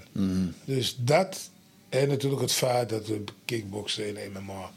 [0.66, 1.50] Dus dat
[1.94, 4.72] en natuurlijk het feit dat we kickboksen en MMA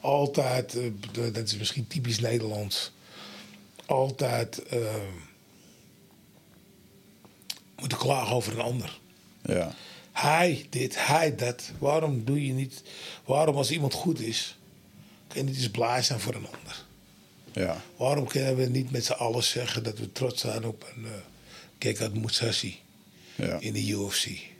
[0.00, 2.92] altijd, eh, dat is misschien typisch Nederlands,
[3.86, 4.78] altijd eh,
[7.76, 8.98] moeten klagen over een ander.
[9.42, 9.74] Ja.
[10.12, 11.70] Hij dit, hij dat.
[11.78, 12.82] Waarom doe je niet...
[13.24, 14.56] Waarom als iemand goed is...
[15.28, 16.84] Kun je niet eens blij zijn voor een ander?
[17.52, 17.82] Ja.
[17.96, 19.82] Waarom kunnen we niet met z'n allen zeggen...
[19.82, 21.10] dat we trots zijn op een eh,
[21.78, 22.78] Kijk uit Musashi
[23.34, 23.56] Ja.
[23.60, 24.50] in de UFC.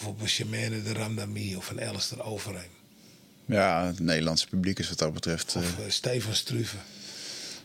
[0.00, 2.70] Of op een Shemane de Ramdami of een Alistair Overeem.
[3.44, 6.76] ja, het Nederlandse publiek is wat dat betreft eh, Of eh, Stefan Struve.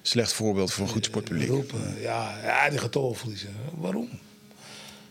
[0.01, 1.47] slecht voorbeeld voor een goed sportpubliek.
[1.47, 3.53] Roepen, ja, ja, die gaat verliezen.
[3.77, 4.09] Waarom?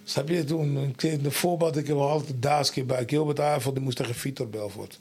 [0.04, 3.74] Snap je, toen een keer de voorbeeld, ik heb altijd Daas keer bij Gilbert Avond,
[3.74, 4.98] die moest tegen Vitor Belfort.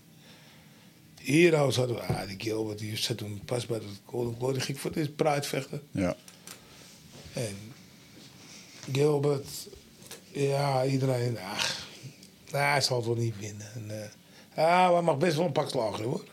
[1.19, 4.79] Hier hadden we, ah, die Gilbert, die zat toen pas bij de Golden Glory, ging
[4.79, 5.81] voor dit Pride vechten.
[5.91, 6.15] Ja.
[7.33, 7.55] En
[8.91, 9.47] Gilbert,
[10.31, 11.87] ja, iedereen, ach,
[12.53, 13.67] nou, hij zal het wel niet winnen.
[13.75, 13.85] En,
[14.55, 16.23] maar hij mag best wel een pak slagen hoor.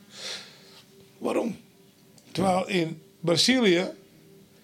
[1.18, 1.56] Waarom?
[2.32, 3.90] Terwijl in Brazilië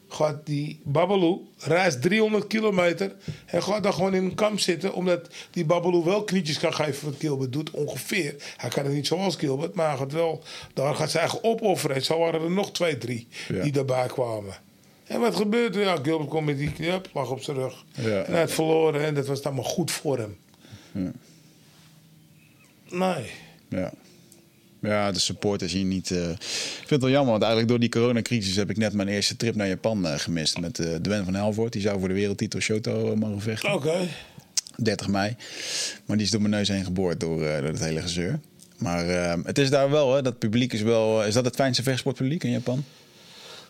[0.08, 3.14] gaat die Babalu reist 300 kilometer
[3.46, 7.10] en gaat dan gewoon in een kamp zitten omdat die Babalu wel knietjes kan geven
[7.10, 8.34] wat Gilbert doet ongeveer.
[8.56, 10.42] Hij kan het niet zoals Gilbert, maar hij gaat wel,
[10.74, 11.96] daar gaat zijn eigen opofferen.
[11.96, 13.62] En zo waren er nog twee, drie Ja.
[13.62, 14.54] die daarbij kwamen.
[15.04, 15.80] En wat gebeurde?
[15.80, 17.84] Ja, Gilbert kwam met die knip, lag op zijn rug.
[17.92, 18.22] Ja.
[18.22, 20.36] En hij had verloren en dat was allemaal goed voor hem.
[22.90, 23.30] Nee.
[23.68, 23.92] Ja.
[24.80, 26.10] Ja, de support is hier niet.
[26.10, 26.38] eh, Ik
[26.76, 29.54] vind het wel jammer, want eigenlijk door die coronacrisis heb ik net mijn eerste trip
[29.54, 30.58] naar Japan eh, gemist.
[30.60, 31.72] Met eh Dwen van Helvoort.
[31.72, 33.72] Die zou voor de wereldtitel Shoto mogen vechten.
[33.72, 34.08] Oké.
[34.76, 35.36] 30 mei.
[36.04, 38.40] Maar die is door mijn neus heen geboord door, door het hele gezeur.
[38.78, 39.06] Maar
[39.44, 41.24] het is daar wel, hè, dat publiek is wel.
[41.24, 42.84] Is dat het fijnste vechtsportpubliek in Japan?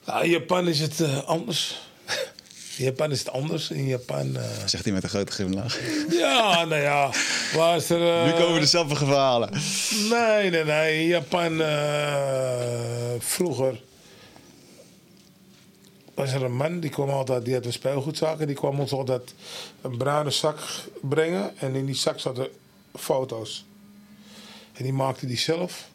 [0.06, 1.80] Nou, in Japan is het anders.
[2.76, 3.70] In Japan is het anders.
[3.70, 4.36] In Japan.
[4.36, 5.78] eh, Zegt hij met een grote glimlach.
[6.10, 7.10] ja, nou ja.
[7.54, 8.08] Waar is er.
[8.08, 9.50] eh, nu komen de zelfde verhalen.
[10.10, 11.00] Nee, nee, nee.
[11.00, 13.80] In Japan eh, vroeger.
[16.14, 18.46] Was er een man die kwam altijd, die had een speelgoedzaak.
[18.46, 19.34] Die kwam ons altijd
[19.82, 20.58] een bruine zak
[21.02, 21.58] brengen.
[21.58, 22.48] En in die zak zaten
[22.94, 23.64] foto's.
[24.72, 25.88] En die maakte die zelf.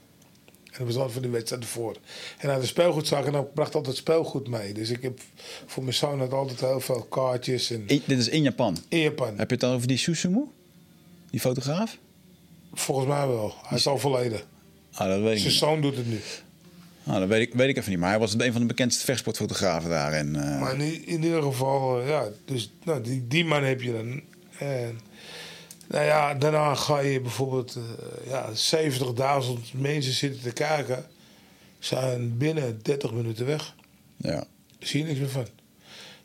[0.71, 1.93] En dat was altijd voor de wedstrijd ervoor.
[1.93, 1.99] En
[2.39, 4.73] hij had een speelgoedzak en dan bracht altijd speelgoed mee.
[4.73, 5.19] Dus ik heb
[5.65, 7.71] voor mijn zoon had altijd heel veel kaartjes.
[7.71, 8.77] En I- dit is in Japan.
[8.87, 9.27] in Japan.
[9.37, 10.43] Heb je het dan over die Susumu?
[11.29, 11.97] Die fotograaf?
[12.73, 13.53] Volgens mij wel.
[13.63, 14.41] Hij is al verleden.
[14.93, 16.19] Ah, dat weet ik Zijn zoon doet het nu.
[17.05, 17.99] Ah, dat weet ik, weet ik even niet.
[17.99, 20.13] Maar hij was een van de bekendste vechtsportfotografen daar.
[20.13, 23.81] En, eh, Maar in, in ieder geval, eh, ja, dus nou, die, die man heb
[23.81, 24.21] je dan.
[24.67, 24.99] En
[25.91, 31.05] nou ja, daarna ga je bijvoorbeeld, eh, ja, 70.000 mensen zitten te kijken,
[31.79, 33.75] zijn binnen 30 minuten weg.
[34.17, 34.43] ja.
[34.79, 35.47] Zie je niks meer van.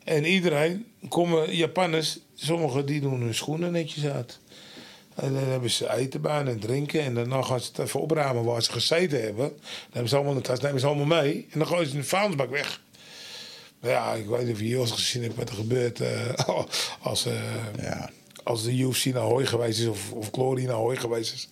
[0.03, 4.39] En iedereen, komen Japanners, sommigen die doen hun schoenen netjes uit.
[5.15, 7.01] En dan hebben ze eten bij en drinken.
[7.01, 9.47] En daarna gaan ze het even opruimen waar ze gezeten hebben.
[9.47, 9.59] Dan
[9.91, 11.47] hebben ze allemaal een tas, nemen ze allemaal mee.
[11.51, 12.81] En dan gooien ze in de vuilnisbak weg.
[13.79, 16.33] Maar ja, ik weet niet of je Jos gezien hebt wat er gebeurt eh,
[17.01, 17.33] als, eh,
[17.81, 18.09] Ja.
[18.47, 21.49] Als de UFC naar Hooi geweest is of, of Glory naar Hooi geweest is.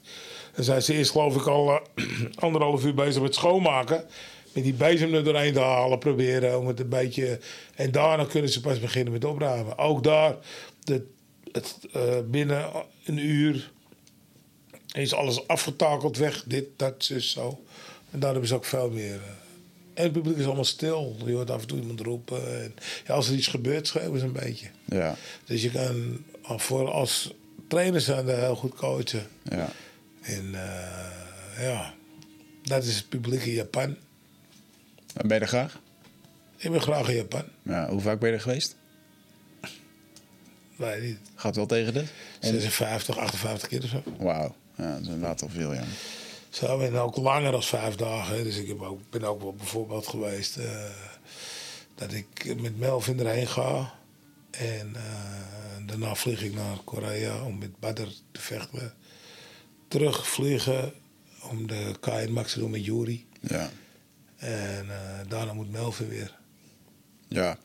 [0.56, 2.06] Dan zijn ze eerst geloof ik al eh,
[2.46, 4.06] anderhalf uur bezig met schoonmaken.
[4.54, 7.40] Met die bezem er doorheen te halen, proberen om het een beetje...
[7.76, 9.78] En daarna kunnen ze pas beginnen met opruimen.
[9.78, 10.36] Ook daar,
[10.84, 11.06] de,
[11.52, 12.72] het, eh, binnen
[13.06, 13.72] een uur
[14.94, 16.44] is alles afgetakeld weg.
[16.44, 17.64] Dit, dat, zus, zo.
[18.12, 19.16] En daar hebben ze ook veel meer...
[19.16, 19.46] eh,
[19.94, 21.16] en het publiek is allemaal stil.
[21.26, 22.62] Je hoort af en toe iemand roepen.
[22.62, 22.76] En,
[23.08, 24.68] ja, als er iets gebeurt, schreeuwen ze een beetje.
[24.86, 25.16] Ja.
[25.46, 27.34] Dus je kan voor als
[27.68, 29.28] trainer zijn daar heel goed coachen.
[29.44, 29.70] Ja.
[30.22, 31.94] En eh, ja,
[32.64, 33.98] dat is het publiek in Japan.
[35.14, 35.80] En Ben je er graag?
[36.58, 37.44] Ik ben graag in Japan.
[37.62, 37.90] Ja.
[37.90, 38.76] Hoe vaak ben je er geweest?
[40.76, 41.18] Nee, niet.
[41.36, 42.12] Gaat wel tegen dit?
[42.40, 44.04] 56, 58 keer of zo.
[44.18, 44.56] Wauw.
[44.76, 45.84] Ja, dat is inderdaad al veel, ja.
[46.50, 48.44] Zo, en ook langer dan vijf dagen.
[48.44, 50.66] Dus ik heb ook, ben ook wel bijvoorbeeld geweest eh,
[51.96, 53.94] dat ik met Melvin erheen ga.
[54.58, 58.94] En eh, daarna vlieg ik naar Korea om met Badr te vechten.
[59.88, 60.94] Terugvliegen
[61.50, 63.28] om de Kai Max te doen met Yuri.
[63.42, 63.70] Ja.
[64.38, 66.38] En eh, daarna moet Melvin weer.
[67.36, 67.58] Ja,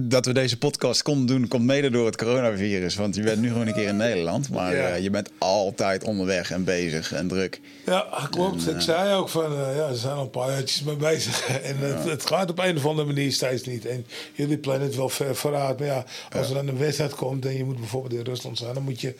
[0.00, 2.94] dat we deze podcast konden doen, komt mede door het coronavirus.
[2.94, 4.50] Want je bent nu gewoon een keer in Nederland.
[4.50, 4.88] Maar Ja.
[4.88, 7.60] eh, je bent altijd onderweg en bezig en druk.
[7.86, 8.68] Ja, klopt.
[8.68, 11.48] ik zei ook van, eh, ja, er zijn al een paar jaartjes mee bezig.
[11.62, 13.86] En het, het gaat op een of andere manier steeds niet.
[13.86, 15.78] En jullie plannen het wel ver vooruit.
[15.78, 16.04] Maar ja,
[16.36, 19.00] als er dan een wedstrijd komt en je moet bijvoorbeeld in Rusland zijn, dan moet
[19.00, 19.14] je,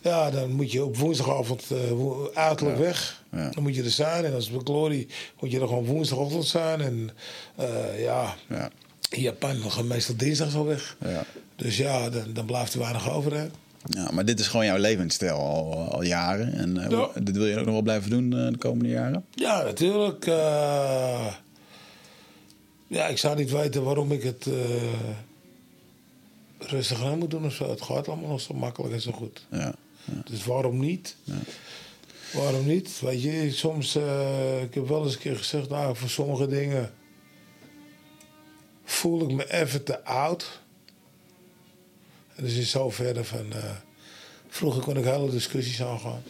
[0.00, 3.22] ja, dan moet je op woensdagavond eh, wo- uiterlijk weg.
[3.32, 3.50] Ja.
[3.50, 4.24] Dan moet je er zijn.
[4.24, 5.06] En als het bij Glory
[5.40, 6.80] moet je er gewoon woensdagochtend zijn.
[6.80, 7.10] En
[7.56, 8.70] eh, ja, Ja.
[9.10, 10.96] In Japan we gaan meestal dinsdag al weg.
[11.04, 11.24] Ja.
[11.56, 13.34] Dus ja, dan, dan blijft er weinig over.
[13.36, 13.46] Hè?
[13.90, 16.52] Ja, maar dit is gewoon jouw levensstijl al, al jaren.
[16.52, 17.08] En eh, Ja.
[17.22, 19.24] dit wil je ook nog wel blijven doen eh, de komende jaren?
[19.34, 20.26] Ja, natuurlijk.
[20.26, 21.26] eh,
[22.86, 24.46] ja, ik zou niet weten waarom ik het
[26.58, 27.70] rustig aan moet doen of zo.
[27.70, 29.46] Het gaat allemaal nog zo makkelijk en zo goed.
[29.50, 29.74] Ja.
[30.30, 31.16] Dus waarom niet?
[32.32, 33.00] Waarom niet?
[33.00, 33.96] Weet je, soms...
[34.62, 36.92] ik heb wel eens een keer gezegd, nou, voor sommige dingen...
[38.90, 40.60] voel ik me even te oud.
[42.34, 43.52] En dus in zoverre van...
[43.52, 43.70] eh,
[44.48, 46.22] vroeger kon ik hele discussies aangaan.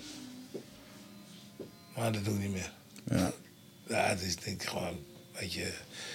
[1.97, 2.73] Maar dat doe ik niet meer.
[3.11, 3.33] Ja.
[3.89, 4.99] Ja, het is denk ik gewoon...
[5.33, 5.73] Weet je,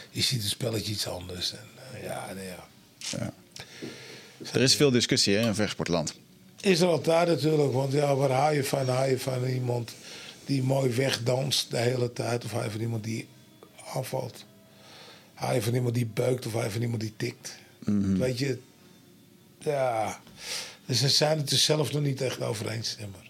[0.10, 1.52] je ziet het spelletje iets anders.
[1.52, 2.68] En, eh, ja, nee, ja.
[3.10, 3.34] Ja.
[4.54, 6.14] Er is veel discussie hè, in vechtsportland.
[6.62, 8.88] Is er altijd natuurlijk, want ja, waar haal je van?
[8.88, 9.92] Haal je van iemand
[10.46, 13.28] die mooi wegdanst de hele tijd, of haal je van iemand die
[13.94, 14.46] aanvalt?
[15.54, 17.56] Je van iemand die beukt, of je van iemand die tikt?
[18.18, 18.60] Weet je,
[19.60, 20.20] ja.
[20.86, 22.96] Dus ze zijn het er zelf nog niet echt over eens.
[23.00, 23.30] zeg maar.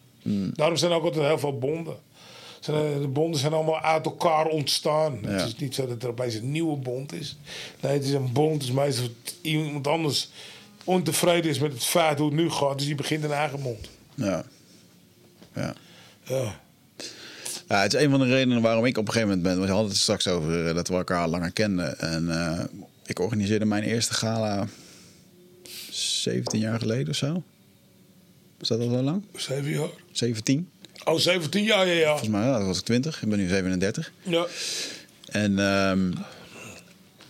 [0.54, 1.97] Daarom zijn er ook altijd heel veel bonden.
[2.62, 5.20] De bonden zijn allemaal uit elkaar ontstaan.
[5.22, 5.30] Ja.
[5.30, 7.38] Het is niet zo dat er opeens een nieuwe bond is.
[7.82, 8.54] Nee, het is een bond.
[8.54, 9.08] Het is meestal
[9.41, 10.30] iemand anders
[10.84, 12.78] ontevreden is met het feit hoe het nu gaat.
[12.78, 13.89] Dus die begint een eigen bond.
[14.16, 14.45] Ja.
[15.56, 15.74] Ja.
[16.24, 16.62] Ja.
[17.74, 19.65] Ja, het is een van de redenen waarom ik op een gegeven moment ben.
[19.65, 21.99] We hadden het straks over eh, dat we elkaar langer kenden.
[21.99, 22.63] En eh,
[23.05, 24.67] ik organiseerde mijn eerste gala
[25.89, 27.43] 17 jaar geleden of zo.
[28.59, 29.24] Is dat al zo lang?
[29.36, 29.89] Zeven jaar.
[30.11, 30.69] 17?
[31.03, 32.07] Oh, 17 jaar, ja, ja.
[32.07, 33.21] Volgens mij, ja, dat was ik 20.
[33.21, 34.11] Ik ben nu 37.
[34.21, 34.45] ja.
[35.26, 36.11] En ehm,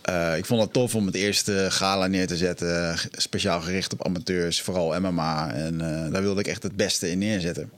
[0.02, 2.98] eh, ik vond het tof om het eerste gala neer te zetten.
[3.12, 5.52] Speciaal gericht op amateurs, vooral MMA.
[5.54, 5.78] En
[6.12, 7.70] daar wilde ik echt het beste in neerzetten.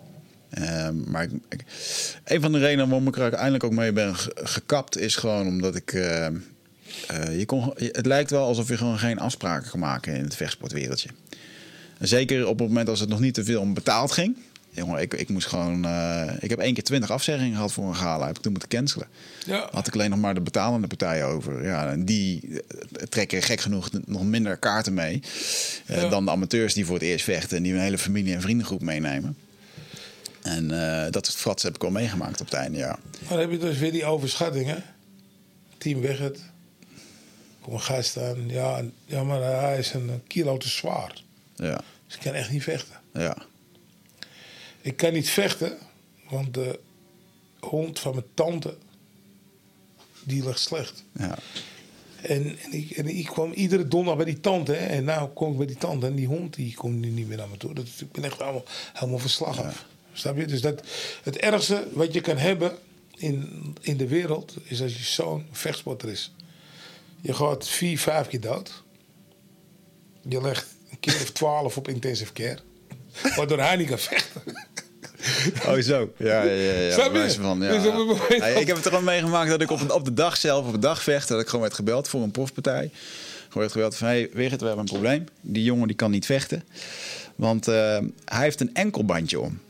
[0.50, 1.64] Ehm, maar ik, ik-
[2.24, 4.98] een van de redenen waarom ik er uiteindelijk ook mee ben ge- gekapt...
[4.98, 5.92] is gewoon omdat ik...
[5.92, 6.32] eh, eh,
[7.38, 11.08] je kon, het lijkt wel alsof je gewoon geen afspraken kan maken in het vechtsportwereldje.
[11.98, 14.36] En zeker op het moment als het nog niet te veel om betaald ging.
[14.70, 15.84] Jongen, ik, ik moest gewoon...
[15.84, 18.26] eh, ik heb één keer twintig afzeggingen gehad voor een gala.
[18.26, 19.06] Heb ik toen moeten cancelen.
[19.46, 19.68] Ja.
[19.72, 21.64] Had ik alleen nog maar de betalende partijen over.
[21.64, 25.22] Ja, en die eh, trekken gek genoeg nog minder kaarten mee...
[25.86, 26.08] Ja.
[26.08, 27.56] dan de amateurs die voor het eerst vechten...
[27.56, 29.36] en die een hele familie- en vriendengroep meenemen.
[30.46, 30.70] En
[31.04, 32.98] eh, dat frats heb ik al meegemaakt op het einde, ja.
[33.20, 34.76] Maar dan heb je dus weer die overschatting, hè?
[35.78, 36.40] Team Wegget.
[37.60, 38.48] Kom een gast aan.
[38.48, 41.22] Ja, ja, maar hij is een kilo te zwaar.
[41.56, 42.96] Ja, Dus ik kan echt niet vechten.
[43.12, 43.36] ja,
[44.80, 45.78] Ik kan niet vechten,
[46.28, 46.80] want de
[47.60, 48.76] hond van mijn tante...
[50.24, 51.04] die ligt slecht.
[51.12, 51.38] ja.
[52.22, 54.72] En, en, ik, en ik kwam iedere donderdag bij die tante.
[54.72, 56.06] Hè, en nou kom ik bij die tante.
[56.06, 57.74] En die hond die komt nu niet meer naar me toe.
[57.74, 59.86] Dat, ik ben echt helemaal, helemaal verslag af.
[60.16, 60.44] Snap je?
[60.46, 60.82] Dus dat,
[61.22, 62.72] het ergste wat je kan hebben
[63.16, 64.54] in, in de wereld...
[64.64, 66.32] is als je zo'n vechtsporter is.
[67.20, 68.82] Je gaat vier, vijf keer dood.
[70.28, 72.58] Je legt een keer of twaalf op intensive care.
[73.36, 74.42] Waardoor hij niet kan vechten.
[75.66, 76.12] Oh, zo.
[76.18, 76.72] Ja, ja, ja.
[76.72, 76.92] ja.
[76.92, 77.18] Snap je?
[77.18, 77.68] wijze Van, ja.
[77.68, 80.04] Dus op het moment- Ja, ik heb het er gewoon meegemaakt dat ik op, op
[80.04, 82.90] de dag zelf, op de dag vecht, dat ik gewoon werd gebeld voor een profpartij.
[83.42, 85.24] Gewoon werd gebeld van, hey, Wigert, we hebben een probleem.
[85.40, 86.64] Die jongen die kan niet vechten,
[87.36, 89.60] want eh, hij heeft een enkelbandje om.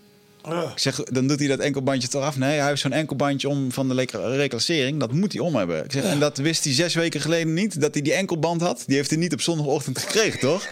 [0.49, 0.63] Ja.
[0.63, 2.37] Ik zeg, dan doet hij dat enkelbandje toch af?
[2.37, 5.01] Nee, hij heeft zo'n enkelbandje om van de reclassering.
[5.01, 5.85] Dat moet hij om hebben.
[5.85, 8.85] Ik zeg, en dat wist hij zes weken geleden niet, dat hij die enkelband had.
[8.87, 10.67] Die heeft hij niet op zondagochtend gekregen, toch?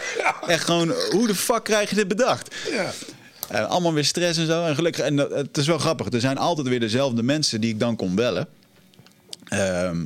[0.47, 2.55] Echt gewoon, hoe de fuck krijg je dit bedacht?
[2.71, 2.93] Ja.
[3.49, 4.65] En allemaal weer stress en zo.
[4.65, 6.13] En gelukkig, en dat- het is wel grappig.
[6.13, 8.47] Er zijn altijd weer dezelfde mensen die ik dan kon bellen.
[9.45, 10.05] Ehm,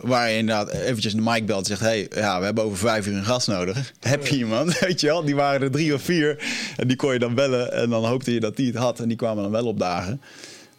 [0.00, 1.80] waar je inderdaad eventjes de mic belt en zegt...
[1.80, 3.92] hey, ja, we hebben over vijf uur een gast nodig.
[4.00, 4.78] Heb je iemand?
[4.78, 5.24] Weet je wel?
[5.24, 6.44] Die waren er drie of vier.
[6.76, 7.72] En die kon je dan bellen.
[7.72, 9.00] En dan hoopte je dat die het had.
[9.00, 10.20] En die kwamen dan wel opdagen.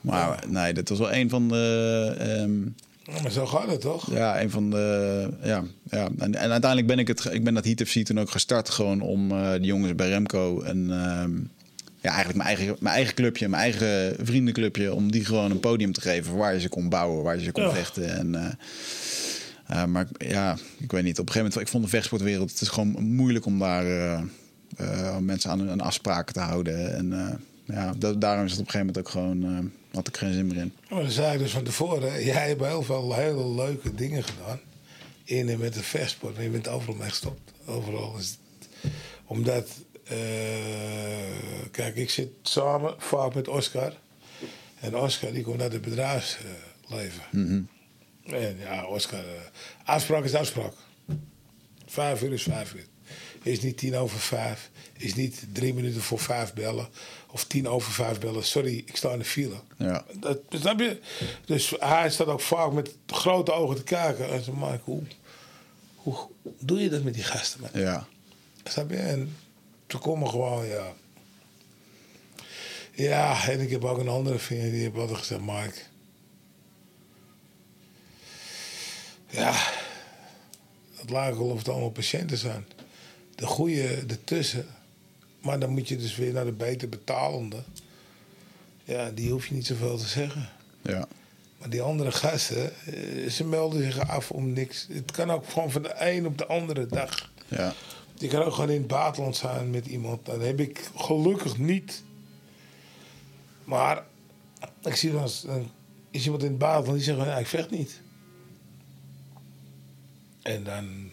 [0.01, 2.15] Maar nee, dat was wel een van de...
[2.17, 2.61] ehm,
[3.15, 4.11] Ja, Maar zo gaat het toch?
[4.11, 5.27] ja, een van de.
[5.43, 6.07] Ja, ja.
[6.17, 8.69] En, en uiteindelijk ben ik, het, ik ben dat Heat FC toen ook gestart.
[8.69, 10.61] Gewoon om eh de jongens bij Remco.
[10.61, 11.31] En ehm,
[12.07, 14.93] ja, eigenlijk mijn eigen, mijn eigen clubje, mijn eigen vriendenclubje.
[14.93, 17.51] Om die gewoon een podium te geven waar je ze kon bouwen, waar je ze
[17.51, 17.71] kon Ja.
[17.71, 18.15] vechten.
[18.17, 18.51] En, eh,
[19.81, 21.19] eh, maar ja, ik weet niet.
[21.19, 22.49] Op een gegeven moment, ik vond de vechtsportwereld.
[22.51, 23.85] Het is gewoon moeilijk om daar
[24.77, 26.95] eh, mensen aan, aan afspraken te houden.
[26.95, 29.71] En ja, da- daarom is het op een gegeven moment ook gewoon.
[29.93, 30.73] had ik geen zin meer in.
[30.89, 32.23] Maar dat zei ik dus van tevoren.
[32.25, 34.59] Jij hebt heel veel hele leuke dingen gedaan.
[35.23, 36.37] In en met de vechtsport.
[36.37, 37.51] En je bent overal mee gestopt.
[37.65, 38.69] Overal is het.
[39.25, 39.67] Omdat...
[40.09, 43.93] eh, kijk, ik zit samen vaak met Oscar.
[44.79, 47.23] En Oscar die komt uit het bedrijfsleven.
[48.23, 49.19] En ja, Oscar...
[49.19, 49.41] eh,
[49.83, 50.73] afspraak is afspraak.
[51.85, 52.85] Vijf uur is vijf uur.
[53.43, 54.69] Is niet tien over vijf.
[54.97, 56.87] Is niet drie minuten voor vijf bellen.
[57.31, 58.43] Of tien over vijf bellen.
[58.43, 59.61] Sorry, ik sta in de file.
[59.77, 60.05] Ja.
[60.19, 60.99] Dat, snap je?
[61.45, 64.29] Dus hij staat ook vaak met grote ogen te kijken.
[64.29, 64.51] En ze
[64.83, 65.03] hoe,
[65.95, 66.15] hoe
[66.59, 67.61] doe je dat met die gasten?
[67.61, 67.69] Man?
[67.73, 68.07] Ja.
[68.63, 68.97] Snap je?
[68.97, 69.35] En
[69.87, 70.93] ze komen gewoon, ja.
[72.93, 75.79] Ja, en ik heb ook een andere vriend die heeft altijd gezegd, Mike.
[79.29, 79.53] Ja,
[80.95, 82.65] het lijkt wel of het allemaal patiënten zijn.
[83.35, 84.65] De goede ertussen.
[85.41, 87.63] Maar dan moet je dus weer naar de beter betalende.
[88.83, 90.49] Ja, die hoef je niet zoveel te zeggen.
[90.81, 91.07] Ja.
[91.57, 94.87] Maar die andere gasten, eh, ze melden zich af om niks.
[94.91, 97.31] Het kan ook gewoon van de een op de andere dag.
[97.47, 97.73] Ja.
[98.17, 100.25] Je kan ook gewoon in het buitenland zijn met iemand.
[100.25, 102.03] Dat heb ik gelukkig niet.
[103.63, 104.03] Maar
[104.81, 105.69] ik zie eens, dan
[106.11, 108.01] is iemand in het buitenland die zegt: van, ja, ik vecht niet.
[110.41, 111.09] En dan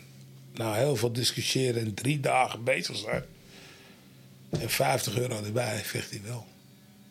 [0.53, 3.25] na heel veel discussiëren en drie dagen bezig zijn.
[4.51, 6.47] En 50 euro erbij vecht hij wel.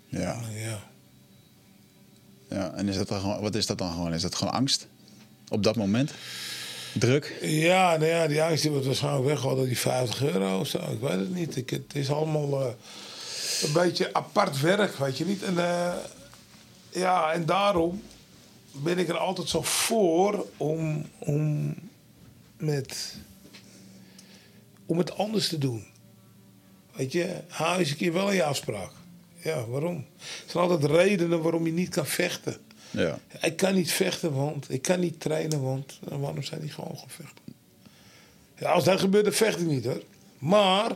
[0.07, 0.41] Ja.
[0.53, 0.83] Ja.
[2.49, 2.73] ja.
[2.73, 4.13] En is dat dan gewoon, wat is dat dan gewoon?
[4.13, 4.87] Is dat gewoon angst?
[5.49, 6.13] Op dat moment?
[6.93, 7.37] Druk?
[7.41, 10.77] Ja, nou ja, die angst wordt waarschijnlijk weggehaald door die 50 euro of zo.
[10.77, 11.55] Ik weet het niet.
[11.55, 12.73] Ik, het is allemaal eh,
[13.63, 15.43] een beetje apart werk, weet je niet.
[15.43, 15.93] En, eh,
[16.89, 18.01] ja, en daarom
[18.71, 21.75] ben ik er altijd zo voor om, om,
[22.57, 23.15] met,
[24.85, 25.85] om het anders te doen.
[26.95, 28.91] Weet je, hou eens een keer wel je afspraak.
[29.43, 30.05] Ja, waarom?
[30.17, 32.57] Er zijn altijd redenen waarom je niet kan vechten.
[32.93, 33.19] Ja.
[33.41, 36.97] Ik kan niet vechten, want ik kan niet trainen, want en waarom zijn die gewoon
[36.97, 37.43] gaan vechten?
[38.57, 40.03] Ja, als dat gebeurt, dan vecht ik niet hoor.
[40.39, 40.91] Maar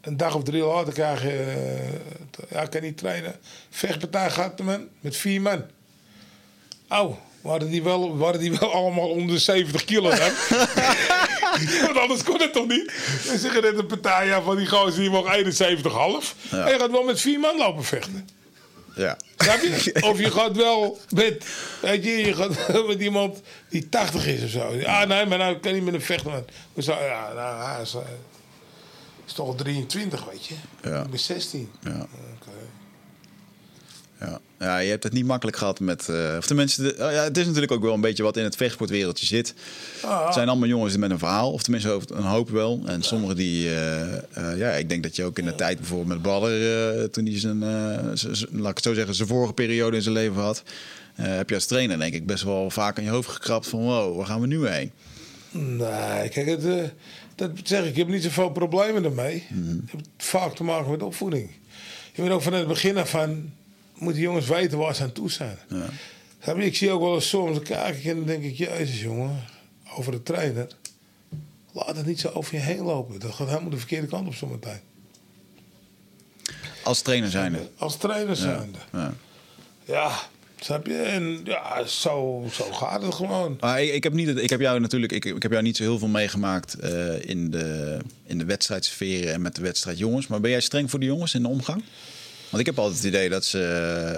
[0.00, 3.34] een dag of drie later krijg je, eh, ja, ik kan niet trainen.
[3.70, 5.64] Vechtpartij gaat man met vier man.
[6.88, 10.30] Au, waren die wel, waren die wel allemaal onder de 70 kilo dan?
[11.84, 12.92] Want anders kon het toch niet?
[13.26, 15.42] Dan zeggen net een partij ja, van die gozer die mag 71,5.
[16.50, 18.28] En je gaat wel met vier man lopen vechten.
[18.98, 19.16] Ja.
[19.36, 19.96] Je?
[20.10, 21.46] Of je gaat wel met,
[21.80, 24.80] weet je, je gaat met iemand die 80 is of zo.
[24.84, 26.46] Ah, nee, maar nou kan niet met een vechten.
[26.74, 28.00] Ja, nou, hij is, eh,
[29.26, 30.54] is toch al 23, weet je.
[30.82, 31.02] Ja.
[31.02, 31.70] Ik ben 16.
[31.80, 32.06] Ja.
[34.58, 34.78] Ja.
[34.78, 36.08] je hebt het niet makkelijk gehad met.
[36.08, 38.44] eh of tenminste, de, oh ja, het is natuurlijk ook wel een beetje wat in
[38.44, 39.54] het vechtsportwereldje zit.
[40.06, 42.82] Het zijn allemaal jongens met een verhaal, of tenminste een hoop wel.
[42.86, 46.08] En sommigen die, eh, eh, ja, ik denk dat je ook in de tijd bijvoorbeeld
[46.08, 47.58] met Badder, eh, toen hij zijn,
[48.52, 50.62] laat ik het zo zeggen, zijn vorige periode in zijn leven had,
[51.14, 54.16] heb je als trainer denk ik best wel vaak aan je hoofd gekrapt van, wow,
[54.16, 54.92] waar gaan we nu heen?
[55.50, 56.92] Nee, kijk, het,
[57.34, 57.88] dat zeg ik.
[57.88, 59.46] Ik heb niet zoveel problemen ermee.
[59.50, 59.68] Mhm.
[59.68, 61.50] Het heeft vaak te maken met opvoeding.
[62.12, 63.52] Je moet ook van het begin af aan...
[63.98, 65.58] moeten jongens weten waar ze aan toe zijn.
[66.44, 66.64] Je?
[66.64, 68.56] Ik zie ook wel eens soms, kijk ik en dan denk ik...
[68.56, 69.44] Jezus jongen,
[69.96, 70.68] over de trainer.
[71.72, 73.20] Laat het niet zo over je heen lopen.
[73.20, 74.80] Dat gaat helemaal de verkeerde kant op zometeen.
[76.82, 78.78] Als trainer zijn Als trainer zijnde.
[78.92, 79.14] Ja.
[79.84, 80.12] Ja,
[80.60, 80.96] snap je?
[80.96, 83.56] En ja, zo, zo gaat het gewoon.
[83.60, 85.82] Maar ik, ik heb niet, ik heb jou natuurlijk, ik, ik heb jou niet zo
[85.82, 90.26] heel veel meegemaakt eh, in, de, in de wedstrijdsferen en met de wedstrijd jongens.
[90.26, 91.82] Maar ben jij streng voor de jongens in de omgang?
[92.48, 93.60] Want ik heb altijd het idee dat ze,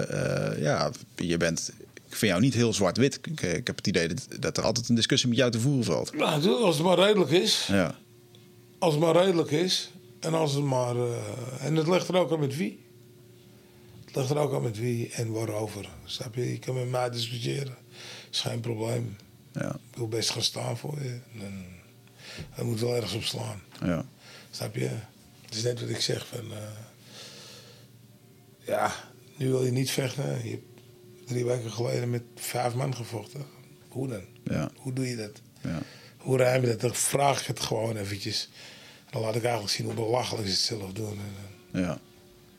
[0.09, 3.15] eh, ja, je bent, ik vind jou niet heel zwart-wit.
[3.23, 5.83] Ik, ik heb het idee dat, dat er altijd een discussie met jou te voeren
[5.83, 6.13] valt.
[6.13, 7.65] Nou, als het maar redelijk is.
[7.67, 7.95] Ja,
[8.79, 9.91] Als het maar redelijk is.
[10.19, 10.95] En als het maar.
[10.95, 12.79] eh, en het ligt er ook aan met wie.
[14.05, 15.89] Het ligt er ook aan met wie en waarover.
[16.05, 16.51] Snap je?
[16.51, 17.75] Je kan met mij discussiëren.
[18.31, 19.15] is geen probleem.
[19.53, 21.19] ja, Ik wil best gaan staan voor je.
[22.55, 23.61] En, moet wel ergens op slaan.
[23.83, 24.05] ja,
[24.51, 24.89] Snap je?
[25.45, 26.51] Het is net wat ik zeg van.
[26.51, 26.57] eh,
[28.65, 28.93] ja,
[29.35, 30.43] nu wil je niet vechten.
[30.43, 30.63] Je hebt
[31.27, 33.45] drie weken geleden met vijf man gevochten.
[33.87, 34.21] Hoe dan?
[34.43, 35.41] ja, Hoe doe je dat?
[35.61, 35.81] ja,
[36.17, 36.81] Hoe ruim je dat?
[36.81, 38.49] Dan vraag ik het gewoon eventjes.
[39.09, 41.19] Dan laat ik eigenlijk zien hoe belachelijk ze het zelf doen.
[41.71, 41.99] En, ja,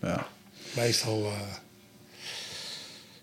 [0.00, 0.16] ja.
[0.16, 0.22] eh,
[0.76, 1.24] meestal...
[1.24, 1.40] eh,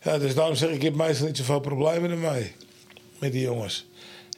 [0.01, 2.53] ja, dus daarom zeg ik, ik heb meestal niet zoveel problemen ermee.
[3.19, 3.88] Met die jongens.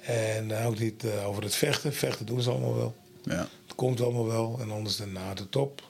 [0.01, 1.93] En eh, ook niet eh, over het vechten.
[1.93, 2.95] Vechten doen ze allemaal wel.
[3.23, 3.47] ja.
[3.67, 4.57] Het komt allemaal wel.
[4.61, 5.89] En anders dan na de top.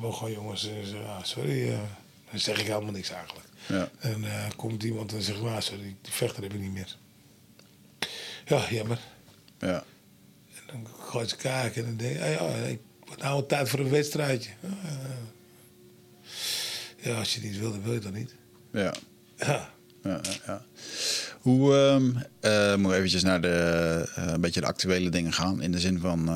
[0.00, 1.68] Ook gewoon jongens zeggen, ah, sorry.
[1.72, 1.78] eh,
[2.30, 3.46] dan zeg ik helemaal niks eigenlijk.
[3.66, 3.90] ja.
[3.98, 6.96] En eh, komt iemand en zegt, ah, sorry, die vechter heb ik niet meer.
[8.46, 8.98] Ja, jammer.
[9.58, 9.84] ja.
[10.54, 13.78] En dan je eens kijken en dan denk ah ja, ik word nou tijd voor
[13.78, 14.50] een wedstrijdje.
[14.60, 14.68] Ja,
[17.10, 18.34] ja, als je niet wil, dan wil je dat niet.
[18.72, 18.94] Ja.
[19.36, 19.70] Ja,
[20.02, 20.64] ja, ja.
[21.42, 22.10] Hoe ehm
[22.40, 23.48] eh, moet eventjes naar de,
[24.14, 25.62] eh, een beetje de actuele dingen gaan.
[25.62, 26.30] In de zin van,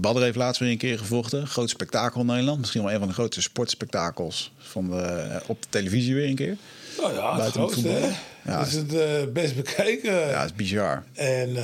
[0.00, 1.46] Badr heeft laatst weer een keer gevochten.
[1.46, 2.58] Groot spektakel in Nederland.
[2.58, 6.56] Misschien wel een van de grootste sportspektakels van de, op de televisie weer een keer.
[6.98, 8.10] Nou ja, het Buiten het grootste, hè.
[8.52, 10.12] Ja, is het best bekeken.
[10.12, 11.04] Ja, het is bizar.
[11.12, 11.54] En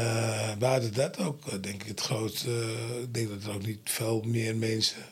[0.58, 2.50] buiten dat ook, denk ik het grootste.
[3.02, 5.02] ik denk dat er ook niet veel meer mensen,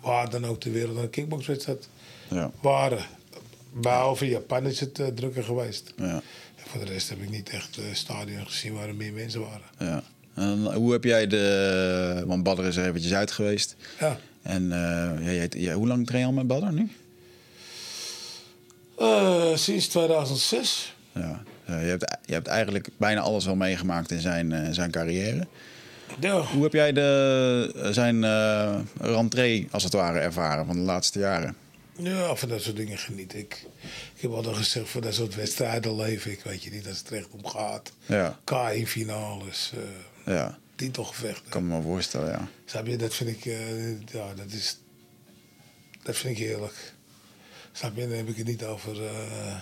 [0.00, 1.88] waar dan ook ter wereld, aan een kickboxwedstrijd
[2.30, 3.04] Ja, waren.
[3.72, 5.92] Behalve Japan is het drukker geweest.
[5.96, 6.22] ja,
[6.76, 9.66] voor de rest heb ik niet echt uh, stadion gezien waar er meer mensen waren.
[9.78, 10.02] ja.
[10.34, 12.22] En hoe heb jij de...
[12.26, 13.76] Want Badr is er eventjes uit geweest.
[14.00, 14.18] Ja.
[14.42, 16.90] En eh, jij- ja, hoe lang train je al met Badr nu?
[18.98, 20.94] Eh, sinds 2006.
[21.12, 21.42] Ja.
[21.66, 25.46] Ja, je, hebt, je hebt eigenlijk bijna alles wel meegemaakt in zijn, eh, zijn carrière.
[26.20, 26.40] Ja.
[26.40, 31.56] Hoe heb jij de, zijn eh rentree, als het ware, ervaren van de laatste jaren?
[31.96, 33.66] Ja, van dat soort dingen geniet ik.
[34.14, 36.40] Ik heb altijd gezegd, voor dat soort wedstrijden leef ik.
[36.40, 37.92] Weet je niet, als het er echt om gaat.
[38.06, 40.58] Ja, K1-finales, eh ja.
[40.74, 41.50] titelgevechten.
[41.50, 42.48] Kan me voorstellen, ja.
[42.64, 44.78] Snap je, dat vind ik, eh, ja, dat is,
[46.02, 46.92] dat vind ik heerlijk.
[47.72, 49.60] Snap je, dan heb ik het niet over eh,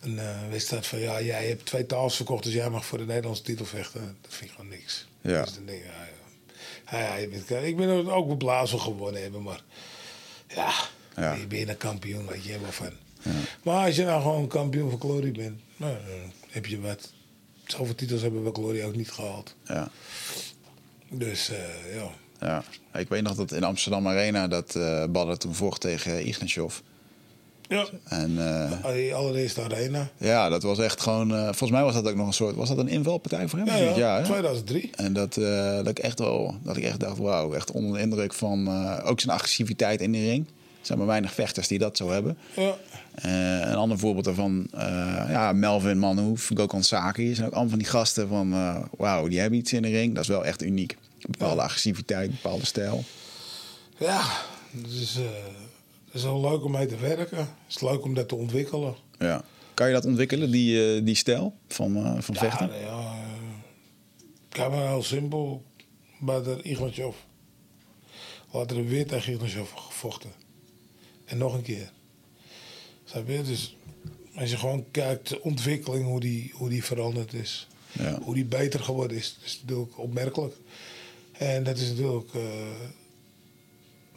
[0.00, 3.42] een wedstrijd van, ja, jij hebt twee tafels verkocht, dus jij mag voor de Nederlandse
[3.42, 4.16] titel vechten.
[4.20, 5.08] Dat vind ik gewoon niks.
[5.20, 5.42] Ja.
[5.42, 6.02] Dus dan denk ik, ja,
[6.98, 7.14] ja.
[7.60, 9.62] Ik ben ook wel blazen gewonnen hebben, maar
[10.54, 10.72] ja,
[11.16, 11.34] Ja.
[11.34, 12.90] je bent een kampioen, weet je helemaal van.
[13.62, 17.12] Maar als je nou gewoon kampioen van Glory bent, nou, dan heb je wat.
[17.66, 19.54] Zoveel titels hebben we Glory ook niet gehaald.
[19.66, 19.90] ja.
[21.08, 22.10] Dus eh, ja.
[22.40, 22.64] Ja,
[23.00, 24.72] ik weet nog dat in Amsterdam Arena dat
[25.12, 26.78] Badder toen vocht tegen Ignatjov.
[27.70, 27.86] Ja.
[28.04, 30.08] En eh, Die allereerste arena.
[30.16, 31.34] ja, dat was echt gewoon...
[31.34, 32.54] eh, volgens mij was dat ook nog een soort...
[32.56, 33.66] Was dat een invalpartij voor hem?
[33.68, 34.24] Ja, ja, hè?
[34.24, 34.90] 2003.
[34.96, 36.54] En dat, eh, dat ik echt wel...
[36.62, 38.66] Dat ik echt dacht, wauw, echt onder de indruk van...
[38.66, 40.46] eh, ook zijn agressiviteit in de ring.
[40.46, 42.38] Er zijn maar weinig vechters die dat zo hebben.
[42.56, 42.74] Ja.
[43.14, 44.80] Eh, een ander voorbeeld daarvan, eh,
[45.28, 49.40] ja, Melvin Manhoef, Gokhan Saki, zijn ook allemaal van die gasten van, eh, wauw, die
[49.40, 50.14] hebben iets in de ring.
[50.14, 50.92] Dat is wel echt uniek.
[51.18, 53.04] Een bepaalde agressiviteit, een bepaalde stijl.
[53.98, 54.20] Ja,
[54.82, 54.90] het
[56.12, 57.38] is, het is wel leuk om mee te werken.
[57.38, 58.94] Het is leuk om dat te ontwikkelen.
[59.18, 59.44] Ja.
[59.74, 62.68] Kan je dat ontwikkelen, die, eh, die stijl van, eh, van vechten?
[62.68, 62.76] Ja,
[64.50, 65.64] ja, eh, maar heel simpel.
[66.20, 67.16] Bij de Ignatjov.
[68.52, 70.30] Later er weer tegen Ignatjov gevochten.
[71.24, 71.92] En nog een keer.
[73.04, 73.42] Snap je?
[73.42, 73.76] Dus
[74.34, 77.68] als je gewoon kijkt, de ontwikkeling, hoe die, hoe die veranderd is.
[77.92, 78.18] Ja.
[78.22, 79.34] Hoe die beter geworden is.
[79.34, 80.54] Dat is natuurlijk opmerkelijk.
[81.32, 82.30] En dat is natuurlijk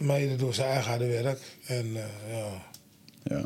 [0.03, 1.39] mede door zijn eigen harde werk.
[1.65, 2.61] En eh, ja,
[3.23, 3.43] Ja.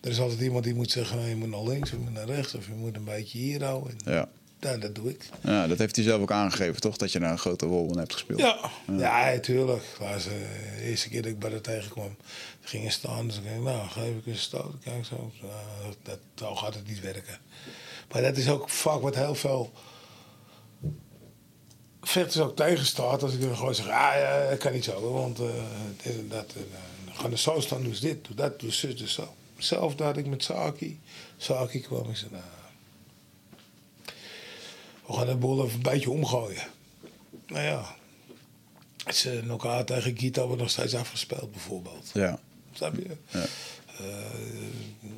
[0.00, 2.12] er is altijd iemand die moet zeggen, nou, je moet naar links of je moet
[2.12, 2.54] naar rechts.
[2.54, 3.92] Of je moet een beetje hier houden.
[4.04, 4.28] En, Ja.
[4.60, 5.24] ja, dat doe ik.
[5.42, 6.96] ja, dat heeft hij zelf ook aangegeven, toch?
[6.96, 8.40] Dat je daar een grote rol in hebt gespeeld.
[8.40, 9.82] Ja, ja, tuurlijk.
[10.00, 10.32] Laatst, eh,
[10.78, 12.16] de eerste keer dat ik bij haar tegenkwam,
[12.60, 13.26] ging hij staan.
[13.26, 14.74] Dus ik denk, nou, geef ik een stoot.
[14.84, 15.30] Kijk zo.
[15.42, 17.38] Nou, dat, zo gaat het niet werken.
[18.12, 19.72] Maar dat is ook vaak wat heel veel
[22.02, 23.22] vechters ook tegenstaat.
[23.22, 25.12] Als ik dan gewoon zeg, ah ja, dat kan niet zo.
[25.12, 25.46] Want eh,
[26.02, 26.52] dit en dat.
[26.56, 29.34] En, eh, gaan er zo staan, doe dit, doe dat, doe zus, dus zo.
[29.56, 31.00] Hetzelfde had ik met Saki.
[31.36, 32.42] Saki kwam ik zei, nou,
[35.06, 36.62] we gaan de boel even een beetje omgooien.
[37.46, 37.94] Nou ja,
[39.06, 42.10] is uh, elkaar tegen Gita wordt nog steeds afgespeeld bijvoorbeeld.
[42.12, 42.38] Ja.
[42.72, 43.16] Snap je?
[43.28, 43.46] Ja.
[43.98, 44.06] Eh,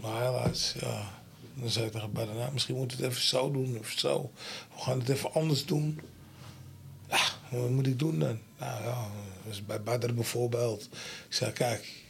[0.00, 1.20] maar helaas, ja.
[1.54, 4.30] Dan zei ik tegen Badr, nou, misschien moeten we het even zo doen of zo.
[4.74, 6.00] We gaan het even anders doen.
[7.12, 8.38] Ja, wat moet ik doen dan?
[8.58, 9.10] Nou ja,
[9.46, 10.88] dus bij Badr bijvoorbeeld.
[11.28, 12.02] Ik zei, kijk,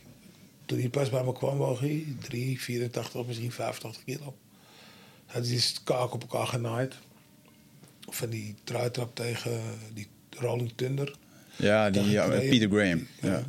[0.66, 4.36] toen hij pas bij me kwam, woog hij 3, 84, misschien 85 kilo.
[5.26, 6.94] Hij is kaak op elkaar genaaid.
[8.08, 9.60] Van die truitrap tegen
[9.94, 11.16] die Rolling Thunder.
[11.56, 13.06] Ja, die ja, Tegen Peter Graham.
[13.20, 13.44] Ja.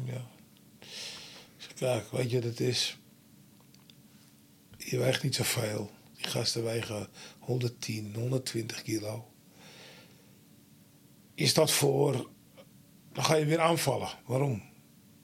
[1.75, 2.97] Kijk, weet je wat het is?
[4.77, 5.91] Je weegt niet zoveel.
[6.15, 7.07] Die gasten wegen
[7.39, 9.32] 110, 120 kilo.
[11.35, 12.29] Je staat voor,
[13.13, 14.09] dan ga je weer aanvallen.
[14.25, 14.61] Waarom?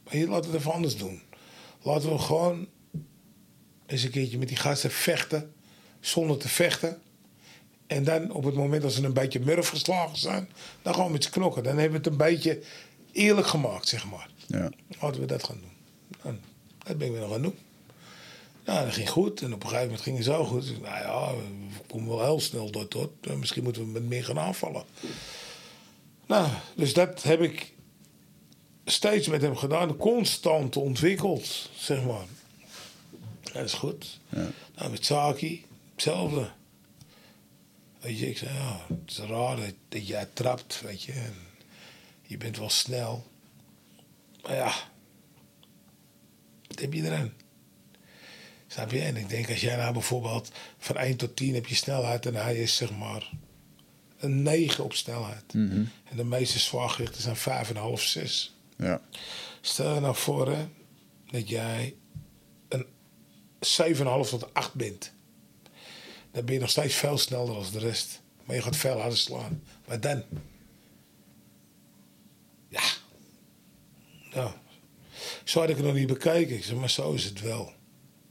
[0.10, 1.22] Je, laten we het even anders doen.
[1.82, 2.68] Laten we gewoon
[3.86, 5.54] eens een keertje met die gasten vechten,
[6.00, 7.02] zonder te vechten.
[7.88, 10.50] En dan op het moment dat ze een beetje murf geslagen zijn,
[10.82, 11.64] dan gaan we met ze knokken.
[11.64, 12.62] Dan hebben we het een beetje
[13.12, 14.30] eerlijk gemaakt, zeg maar.
[14.48, 14.72] Ja.
[15.02, 16.40] Laten we dat gaan doen.
[16.84, 17.58] Dat ben ik weer nog gaan doen.
[18.66, 19.42] Nou, dat ging goed.
[19.42, 20.62] En op een gegeven moment ging het zo goed.
[20.62, 23.38] Dus, nou ja, we komen wel heel snel tot tot.
[23.38, 24.84] Misschien moeten we met meer gaan aanvallen.
[26.30, 27.74] Nou, dus dat heb ik
[28.86, 29.98] steeds met hem gedaan.
[29.98, 32.26] Constant ontwikkeld, zeg maar.
[33.54, 34.20] Dat is goed.
[34.30, 34.48] Ja.
[34.76, 36.50] Nou, met Saki, hetzelfde.
[38.00, 41.12] Weet je, ik zei, ja, het is raar dat, dat jij trapt, weet je.
[41.12, 41.36] En
[42.22, 43.28] je bent wel snel.
[44.42, 44.74] Maar ja,
[46.68, 47.34] wat heb je erin?
[48.68, 49.02] Snap je?
[49.02, 52.26] En ik denk, als jij nou bijvoorbeeld van 1 tot 10 heb je snelheid...
[52.26, 53.30] en hij is zeg maar
[54.20, 55.54] een 9 op snelheid.
[55.54, 55.84] Mhm.
[56.04, 58.56] En de meeste zwaargewichten zijn 5,5, 6.
[58.78, 59.02] Ja.
[59.62, 60.68] Stel je nou voor hè,
[61.32, 61.96] dat jij
[62.68, 62.86] een
[63.60, 65.14] 7,5 tot 8 bent.
[66.32, 68.22] Dan ben je nog steeds veel sneller dan de rest.
[68.46, 69.64] Maar je gaat veel harder slaan.
[69.88, 70.24] Maar dan?
[72.68, 72.82] Ja.
[74.34, 74.52] Nou,
[75.44, 76.56] zo had ik het nog niet bekeken.
[76.56, 77.74] Ik zeg, maar zo is het wel.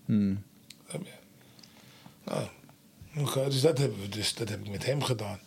[0.05, 0.43] Hmm.
[2.25, 2.47] Nou,
[3.17, 5.41] oké, dus dat, hebben we dus, dat heb ik met hem gedaan.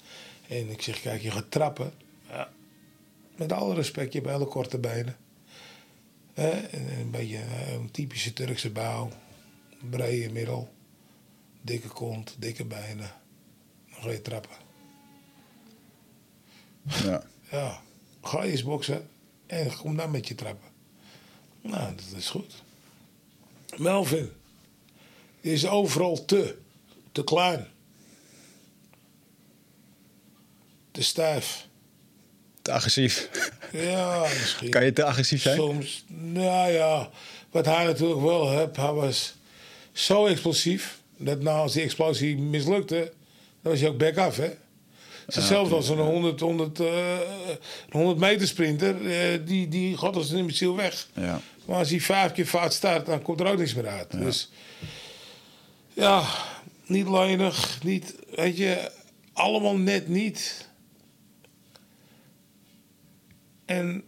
[0.51, 1.93] En ik zeg, kijk, je gaat trappen.
[2.29, 2.49] Ja.
[3.35, 5.17] Met alle respect, je hebt hele korte benen.
[6.33, 6.49] Hè?
[6.49, 9.09] En een beetje eh, een typische Turkse bouw.
[9.89, 10.73] Brede middel.
[11.61, 13.11] Dikke kont, dikke benen.
[13.89, 14.55] Dan ga je trappen.
[17.03, 17.23] Ja.
[17.51, 17.81] Ja,
[18.21, 19.09] ga eens boksen
[19.45, 20.69] en kom dan met je trappen.
[21.61, 22.63] Nou, dat is goed.
[23.77, 24.31] Melvin.
[25.41, 26.57] Is overal te.
[27.11, 27.67] Te klein.
[30.91, 31.67] Te stijf.
[32.61, 33.29] Te agressief.
[33.71, 34.69] Ja, misschien.
[34.69, 35.55] Kan je te agressief zijn?
[35.55, 37.09] Soms, nou ja.
[37.51, 39.33] Wat hij natuurlijk wel heeft, hij was
[39.91, 40.99] zo explosief.
[41.17, 43.13] Dat nou als die explosie mislukte,
[43.61, 44.49] dan was hij ook back af, hè.
[45.27, 47.19] Zelfs als een 100, 100, eh,
[47.89, 51.07] een 100 meter sprinter, eh, die, die gaat als een imbeciel weg.
[51.13, 51.41] Ja.
[51.65, 54.11] Maar als hij vijf keer fout start, dan komt er ook niks meer uit.
[54.11, 54.49] Dus
[55.93, 56.23] ja,
[56.85, 58.91] niet lenig, niet, weet je,
[59.33, 60.69] allemaal net niet.
[63.75, 64.03] En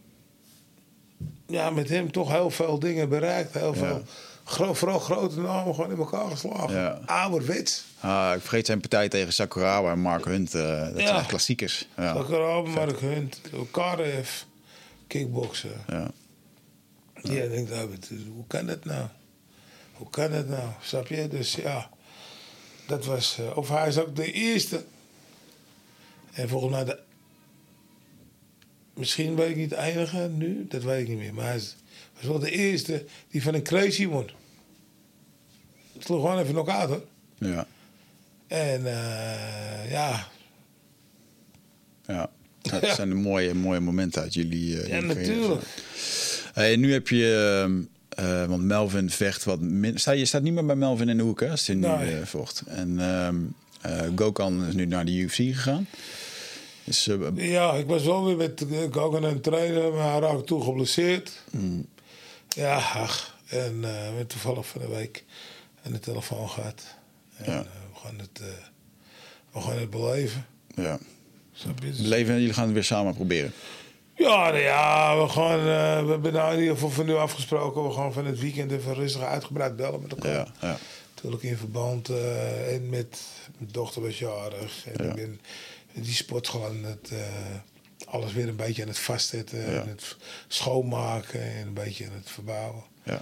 [1.47, 3.53] ja, met hem toch heel veel dingen bereikt.
[3.53, 4.03] Heel veel,
[4.43, 6.75] gro vooral grote namen gewoon in elkaar geslagen.
[6.75, 6.99] Ja.
[7.05, 7.83] Ouderwets.
[7.99, 10.53] Ah, ik vergeet zijn partij tegen Sakurawa en Mark Hunt.
[10.55, 11.87] eh, dat zijn klassiekers.
[11.97, 12.13] Ja.
[12.15, 13.41] Sakura, Mark Hunt,
[13.71, 14.41] Karev,
[15.07, 15.71] kickboksen.
[15.87, 16.11] Ja.
[17.21, 19.07] Ja, ik denk, David, hoe kan dat nou?
[19.93, 20.69] Hoe kan dat nou?
[20.81, 21.27] Snap je?
[21.27, 21.89] Dus ja,
[22.87, 23.37] dat was.
[23.39, 24.83] eh, of hij is ook de eerste.
[26.33, 26.99] En volgens mij de.
[28.93, 31.33] Misschien weet ik niet de enige nu, dat weet ik niet meer.
[31.33, 31.53] Maar hij
[32.13, 34.29] was wel de eerste die van een crazy won.
[35.93, 37.05] Het sloeg gewoon even knock-out hoor.
[37.37, 37.67] Ja.
[38.47, 40.27] En eh, ja,
[42.07, 42.29] ja.
[42.61, 44.81] Dat zijn de mooie, mooie momenten uit jullie.
[44.81, 45.61] eh, ja natuurlijk.
[46.53, 47.79] Hey, nu heb je,
[48.09, 49.99] eh, want Melvin vecht wat min.
[49.99, 51.47] Sta, je staat niet meer bij Melvin in de hoek, hè?
[51.47, 52.63] Hij nu vocht.
[52.67, 53.35] En ehm
[53.83, 55.87] eh, Gokhan is nu naar de UFC gegaan.
[56.83, 57.17] Dus, eh,
[57.51, 60.63] Ja, ik was wel weer met eh, Gogan aan het trainen, maar hij raakte toen
[60.63, 61.43] geblesseerd.
[62.47, 63.37] Ja, ach.
[63.47, 65.23] En eh, we toevallig van de week
[65.85, 66.83] aan de telefoon gehad.
[67.35, 67.57] En Ja.
[67.59, 68.47] eh, we, gaan het, eh,
[69.51, 70.45] we gaan het beleven.
[70.75, 70.99] ja.
[71.81, 73.53] Dus- Leven, jullie gaan het weer samen proberen.
[74.15, 77.83] ja, nou ja, we gaan, eh, we hebben nou in ieder geval van nu afgesproken.
[77.83, 80.31] We gaan van het weekend even rustig uitgebreid bellen met elkaar.
[80.33, 80.77] Ja, ja.
[81.15, 83.21] Natuurlijk in verband eh, en met
[83.57, 84.85] mijn dochter was jarig.
[84.87, 85.09] En Ja.
[85.09, 85.39] ik ben
[85.93, 87.19] die sport gewoon het, eh,
[88.05, 89.59] alles weer een beetje aan het vastzetten.
[89.59, 89.81] Ja.
[89.81, 90.17] En het
[90.47, 92.83] schoonmaken en een beetje aan het verbouwen.
[93.03, 93.21] ja.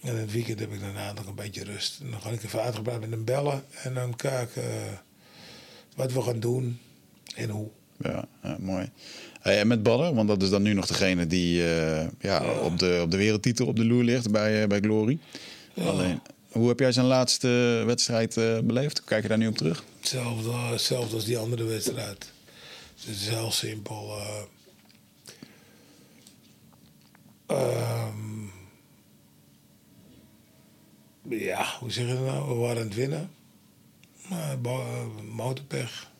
[0.00, 2.00] En het weekend heb ik daarna nog een beetje rust.
[2.00, 3.64] En dan ga ik even uitgebreid met hem bellen.
[3.82, 4.92] En dan kijken eh,
[5.96, 6.78] wat we gaan doen
[7.34, 7.68] en hoe.
[8.02, 8.90] Ja, ja, mooi.
[9.40, 12.78] Hey, en met Badder, want dat is dan nu nog degene die eh, ja, Op,
[12.78, 15.18] de, op de wereldtitel op de loer ligt bij, bij Glory.
[15.76, 16.20] Alleen,
[16.50, 18.34] hoe heb jij zijn laatste wedstrijd
[18.64, 19.04] beleefd?
[19.04, 19.84] Kijk je daar nu op terug?
[20.12, 22.32] Hetzelfde, hetzelfde als die andere wedstrijd.
[22.94, 24.16] Dus het is heel simpel.
[24.18, 24.42] eh.
[27.46, 28.44] Ehm,
[31.28, 32.48] ja, hoe zeg je dat nou?
[32.48, 33.30] We waren aan het winnen.
[34.28, 36.10] Maar bo- eh, motorpech.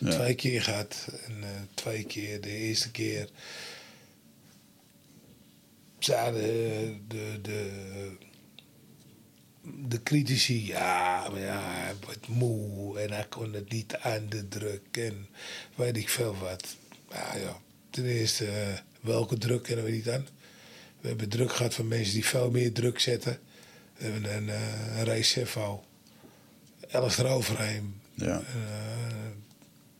[0.00, 0.10] Ja.
[0.10, 1.08] Twee keer gehad.
[1.26, 3.28] En eh, twee keer, de eerste keer.
[5.98, 8.16] Zeiden de, de, de,
[9.62, 14.48] de critici, ja, maar ja, hij wordt moe en hij kon het niet aan de
[14.48, 15.26] druk en
[15.74, 16.76] weet ik veel wat.
[17.10, 17.60] Ja, ja.
[17.90, 20.26] Ten eerste, eh, welke druk kennen we niet aan?
[21.00, 23.38] We hebben druk gehad van mensen die veel meer druk zetten.
[23.96, 25.84] We hebben een, eh, een Cevo,
[26.90, 28.38] Alice eroverheen, Ja.
[28.40, 29.26] eh,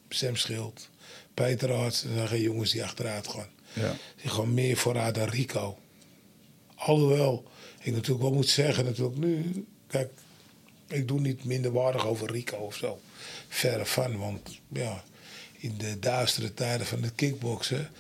[0.09, 0.89] Sam Schild,
[1.35, 2.03] Peter Arts.
[2.03, 3.49] Dat zijn geen jongens die achteruit gaan.
[3.73, 3.97] Ja.
[4.23, 5.79] Die gaan meer vooruit dan Rico.
[6.75, 7.51] Alhoewel,
[7.81, 10.11] ik natuurlijk wel moet zeggen, natuurlijk nu, kijk,
[10.87, 13.01] ik doe niet minder waardig over Rico of zo.
[13.49, 15.05] Verre van, want ja,
[15.59, 17.91] in de duistere tijden van het kickboksen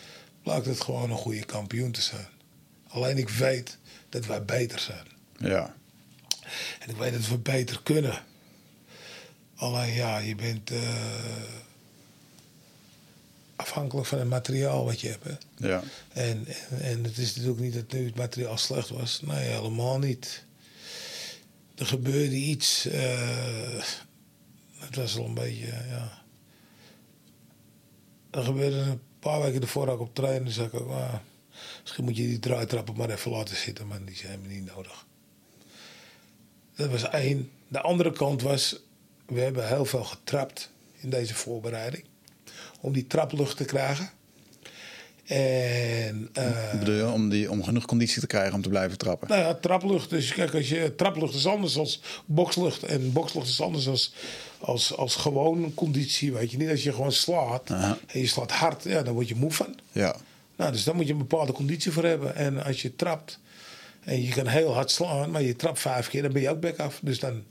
[0.42, 2.28] blijkt het gewoon een goede kampioen te zijn.
[2.88, 3.78] Alleen ik weet
[4.08, 5.06] dat wij beter zijn.
[5.38, 5.74] Ja.
[6.78, 8.22] En ik weet dat we beter kunnen.
[9.54, 10.78] Alleen ja, je bent eh,
[13.60, 15.24] afhankelijk van het materiaal wat je hebt.
[15.24, 15.68] Hè?
[15.68, 15.82] Ja.
[16.12, 19.20] En, en, en het is natuurlijk niet dat nu het materiaal slecht was.
[19.20, 20.44] Nee, helemaal niet.
[21.74, 22.86] Er gebeurde iets.
[22.86, 23.82] eh,
[24.76, 26.22] het was al een beetje, ja.
[28.30, 30.44] Er gebeurde een paar weken ervoor dat ik op trainen.
[30.44, 31.14] Dus zei ik ook, ah,
[31.82, 33.86] misschien moet je die draaitrappen maar even laten zitten.
[33.86, 35.06] Maar die zijn me niet nodig.
[36.74, 37.50] Dat was één.
[37.68, 38.80] De andere kant was,
[39.26, 40.70] we hebben heel veel getrapt
[41.00, 42.04] in deze voorbereiding.
[42.80, 44.10] Om die traplucht te krijgen.
[45.26, 46.28] En...
[46.32, 47.08] eh, bedoel je?
[47.08, 49.28] Om, die, om genoeg conditie te krijgen om te blijven trappen.
[49.28, 50.10] nou ja, traplucht.
[50.10, 52.82] Dus kijk, als je, traplucht is anders als bokslucht.
[52.82, 54.12] En bokslucht is anders als,
[54.58, 56.32] als, als gewoon conditie.
[56.32, 59.34] Weet je niet, als je gewoon slaat en je slaat hard, ja, dan word je
[59.34, 59.74] moe van.
[59.92, 60.16] Ja.
[60.56, 62.34] Nou, dus daar moet je een bepaalde conditie voor hebben.
[62.34, 63.38] En als je trapt
[64.00, 66.60] en je kan heel hard slaan, maar je trapt vijf keer, dan ben je ook
[66.60, 66.98] back af.
[67.02, 67.42] Dus dan.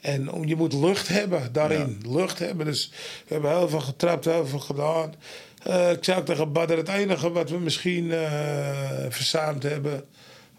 [0.00, 2.02] En om- je moet lucht hebben daarin.
[2.06, 2.66] Lucht hebben.
[2.66, 2.90] Dus
[3.26, 5.14] we hebben heel veel getrapt, heel veel gedaan.
[5.62, 10.04] Eh, ik zei ook tegen Badr, het enige wat we misschien eh verzuimd hebben...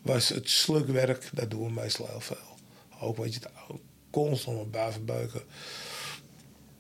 [0.02, 1.30] was het slukwerk.
[1.34, 2.38] Dat doen we meestal heel veel.
[3.02, 3.78] Ook weet je, het
[4.12, 5.42] constant op buiten buiken.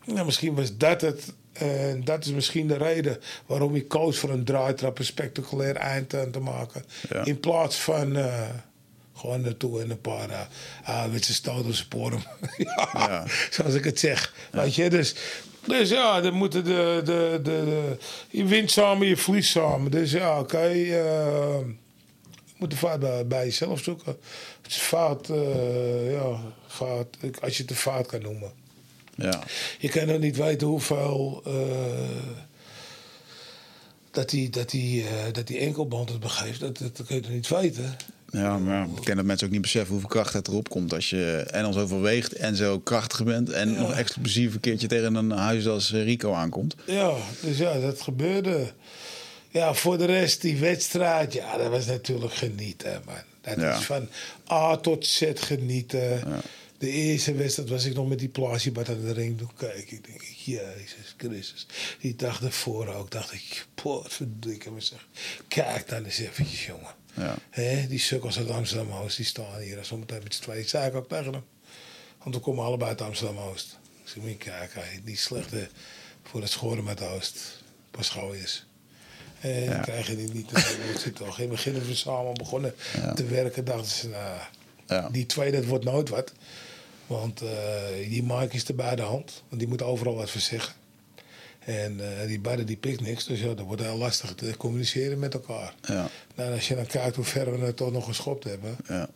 [0.05, 1.33] Nou, misschien was dat het.
[1.53, 6.15] En dat is misschien de reden waarom ik koos voor een draaitrap, een spectaculair eind
[6.15, 6.85] aan te maken.
[7.09, 7.25] Ja.
[7.25, 8.49] In plaats van eh,
[9.19, 10.29] gewoon naartoe en een paar
[10.89, 12.23] uh, stoten sporen.
[12.57, 13.25] ja, Ja.
[13.49, 14.33] zoals ik het zeg.
[14.51, 15.15] Weet je, dus,
[15.67, 17.97] dus ja, dan moeten de, de, de, de-
[18.29, 19.91] je wint samen, je verliest samen.
[19.91, 20.57] Dus ja, oké.
[20.57, 21.59] eh,
[22.45, 24.17] je moet de fout bij, bij jezelf zoeken.
[24.61, 27.07] Het is fout, eh, ja, fout,
[27.41, 28.51] als je het een fout kan noemen.
[29.15, 29.43] Ja.
[29.79, 31.41] Je kan nog niet weten hoeveel.
[31.45, 31.53] eh,
[34.11, 36.59] dat die, dat, die, eh, dat die enkelband het begeeft.
[36.59, 37.95] Dat, dat, dat kun je niet weten.
[38.31, 40.93] Ja, maar ik ken dat mensen ook niet beseffen hoeveel kracht het erop komt.
[40.93, 43.49] Als je en al zoveel weegt en zo krachtig bent.
[43.49, 46.75] En nog explosief een keertje tegen een huis als Rico aankomt.
[46.85, 48.71] Ja, dus ja, dat gebeurde.
[49.49, 53.15] Ja, voor de rest, die wedstrijd, ja, dat was natuurlijk genieten, man.
[53.41, 53.77] Dat Ja.
[53.77, 54.07] is van
[54.51, 56.23] A tot Z genieten.
[56.77, 59.41] De eerste wedstrijd was ik nog met die plaatsjebad aan de ring.
[59.57, 61.65] Kijk ik, denk ik, Jezus Christus.
[61.99, 65.07] Die dag ervoor ook, dacht ik, potverdikke me zeg.
[65.47, 66.97] Kijk dan eens eventjes, jongen.
[67.19, 67.35] Ja.
[67.87, 69.77] Die sukkels uit Amsterdam-Oost, die staan hier.
[69.77, 70.65] En zometeen met z'n tweeën.
[70.69, 71.43] zei ik ook tegen hem.
[72.23, 73.77] Want we komen allebei uit Amsterdam-Oost.
[74.03, 75.69] Ik zeg, moet je kijken, die slechte
[76.23, 77.37] voor het schoren met Oost.
[77.91, 78.65] Pas gooiers.
[79.39, 79.71] En Ja.
[79.73, 81.35] dan krijg je die niet te zit toch.
[81.39, 83.13] In het begin we samen begonnen Ja.
[83.13, 83.65] te werken.
[83.65, 84.39] Dachten ze, nou,
[84.87, 85.09] Ja.
[85.09, 86.33] die twee, dat wordt nooit wat.
[87.07, 87.49] Want eh,
[88.09, 89.43] die Mike is er bij de hand.
[89.47, 90.73] Want die moet overal wat voor zeggen.
[91.69, 93.25] En eh, die beide die pikt niks.
[93.25, 95.73] Dus ja, dat wordt heel lastig te communiceren met elkaar.
[95.81, 96.09] Ja.
[96.35, 98.77] Nou, als je dan kijkt hoe ver we het toch nog geschopt hebben.
[98.87, 99.09] Ja.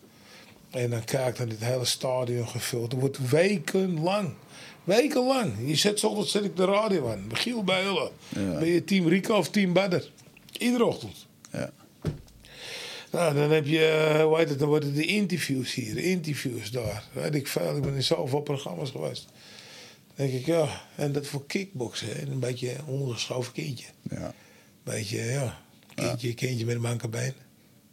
[0.70, 2.92] En dan kijkt naar dit hele stadion gevuld.
[2.92, 4.34] Het wordt wekenlang.
[4.84, 5.54] Wekenlang.
[5.66, 7.28] Je zet zo ochtend zet ik de radio aan.
[7.28, 8.10] Michiel Bijlen.
[8.30, 8.60] Ja.
[8.60, 10.10] Ben je team Rico of team Badder?
[10.58, 11.26] Iedere ochtend.
[11.52, 11.72] Ja.
[13.12, 16.72] Nou, dan heb je, eh, hoe heet het, dan worden de interviews hier, de interviews
[16.72, 17.04] daar.
[17.14, 19.28] Weet ik veel, ik ben in zoveel programma's geweest.
[20.16, 23.86] Denk ik, ja, en dat voor kickboksen, een beetje een ondergeschoven kindje.
[24.10, 24.34] Ja.
[24.84, 25.58] Beetje, ja,
[25.96, 27.34] kindje, kindje met een manke been.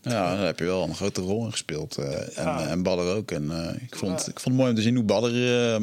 [0.03, 1.97] Ja, daar heb je wel een grote rol in gespeeld.
[1.99, 2.67] eh, en, Ja.
[2.69, 3.31] en Badder ook.
[3.31, 5.83] En eh, ik, vond, ik vond het mooi om te zien hoe Badder eh,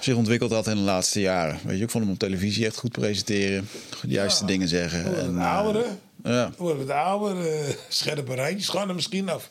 [0.00, 1.58] zich ontwikkeld had in de laatste jaren.
[1.64, 3.68] Weet je, ik vond hem op televisie echt goed presenteren.
[4.02, 5.04] De juiste dingen zeggen.
[5.18, 5.84] En, we eh, ouder,
[6.24, 9.50] ja, worden we ouder, eh, scherpe randjes gaan er misschien af.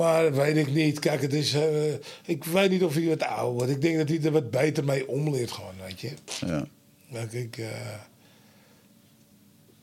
[0.00, 0.98] Ja, Maar dat weet ik niet.
[0.98, 1.92] Kijk, het is, eh,
[2.24, 3.70] ik weet niet of hij wat ouder wordt.
[3.70, 6.12] Ik denk dat hij er wat beter mee omleert gewoon, weet je.
[6.46, 6.66] ja,
[7.12, 7.94] Kijk, ik, eh,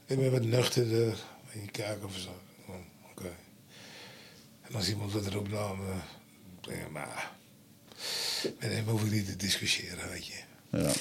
[0.06, 1.18] ik ben wat nuchterder.
[1.54, 2.30] Je kijkt of zo.
[2.68, 2.76] Oh,
[3.12, 3.30] Oké.
[4.62, 5.96] En als iemand wat roept, dan eh,
[6.62, 7.32] denk ik, maar
[8.60, 10.40] met hem hoef ik niet te discussiëren, weet je.
[10.70, 10.92] ja,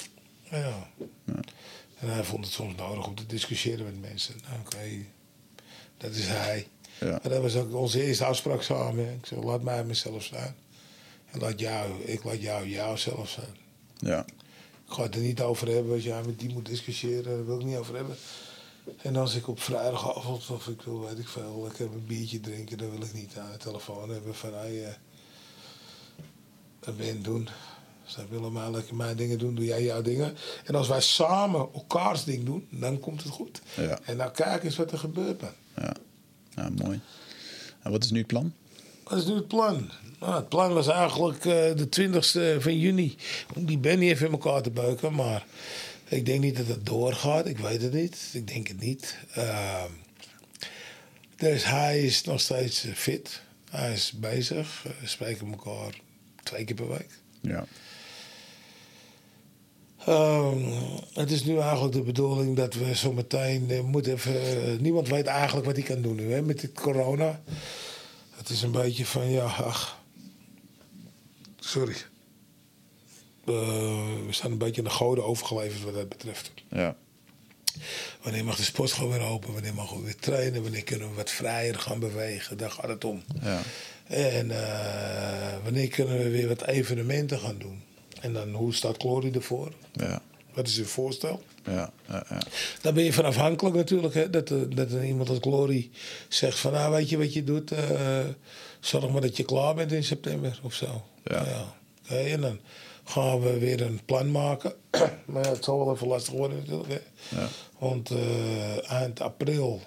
[0.49, 0.87] Ja.
[1.99, 4.35] En hij vond het soms nodig om te discussiëren met mensen.
[4.47, 4.87] Nou, Oké,
[5.97, 6.67] dat is hij.
[6.99, 7.09] Ja.
[7.09, 9.13] Maar dat was ook onze eerste afspraak samen.
[9.13, 10.55] Ik zeg, laat mij mezelf zijn.
[11.31, 13.55] En laat jou, ik laat jou jouzelf zijn.
[13.97, 14.25] ja,
[14.87, 17.23] Ik ga het er niet over hebben als jij met die moet discussiëren.
[17.23, 18.15] Daar wil ik niet over hebben.
[19.01, 22.77] En als ik op vrijdagavond of ik wil, weet ik veel, lekker een biertje drinken,
[22.77, 24.93] dan wil ik niet aan de telefoon hebben van hey, eh,
[26.79, 27.49] wat ben doen?
[28.05, 30.35] Zij willen maar lekker mijn dingen doen, doe jij jouw dingen.
[30.65, 33.61] En als wij samen elkaars ding doen, dan komt het goed.
[33.75, 33.99] Ja.
[34.03, 35.51] En nou kijk eens wat er gebeurt, man.
[35.75, 35.93] ja.
[36.57, 36.99] Ja, mooi.
[37.83, 38.53] En wat is nu het plan?
[39.03, 39.89] Wat is nu het plan?
[40.19, 43.15] Nou, het plan was eigenlijk eh, de 20ste van juni
[43.55, 45.13] om die Benny even in elkaar te beuken.
[45.13, 45.45] Maar
[46.07, 47.45] ik denk niet dat het doorgaat.
[47.47, 48.29] Ik weet het niet.
[48.33, 49.17] Ik denk het niet.
[49.33, 49.91] Ehm,
[51.35, 53.41] dus hij is nog steeds eh, fit.
[53.69, 54.83] Hij is bezig.
[54.85, 55.99] Eh, We spreken elkaar
[56.43, 57.19] twee keer per week.
[57.41, 57.65] Ja,
[60.07, 60.63] Ehm,
[61.13, 64.41] het is nu eigenlijk de bedoeling dat we zo meteen eh, moeten even.
[64.41, 67.41] eh, niemand weet eigenlijk wat hij kan doen nu hè, met dit corona.
[68.35, 69.99] Het is een beetje van ja, ach.
[71.59, 71.95] Sorry.
[73.45, 73.53] Eh,
[74.25, 76.51] we staan een beetje aan de goden overgeleverd wat dat betreft.
[76.69, 76.95] ja,
[78.21, 79.53] Wanneer mag de sportschool weer open?
[79.53, 80.61] Wanneer mogen we weer trainen?
[80.61, 82.57] Wanneer kunnen we wat vrijer gaan bewegen?
[82.57, 83.23] Daar gaat het om.
[83.41, 83.61] ja,
[84.07, 84.47] En
[85.63, 87.81] wanneer kunnen we weer wat evenementen gaan doen?
[88.21, 89.71] En dan hoe staat Glory ervoor?
[89.93, 90.21] ja,
[90.53, 91.41] Wat is uw voorstel?
[91.65, 92.39] ja, ja, ja.
[92.81, 94.13] Daar ben je van afhankelijk natuurlijk.
[94.13, 94.29] Hè?
[94.29, 95.89] Dat, er- dat iemand als Glory
[96.27, 96.71] zegt van...
[96.71, 97.71] Nou, weet je wat je doet?
[97.71, 98.19] Eh,
[98.79, 101.03] zorg maar dat je klaar bent in september of zo.
[101.23, 101.73] Ja.
[102.07, 102.59] En dan
[103.03, 104.73] gaan we weer een plan maken.
[105.25, 106.89] maar ja, het zal wel even lastig worden natuurlijk.
[106.89, 106.99] Hè?
[107.39, 107.47] Ja.
[107.79, 109.81] Want eh, eind april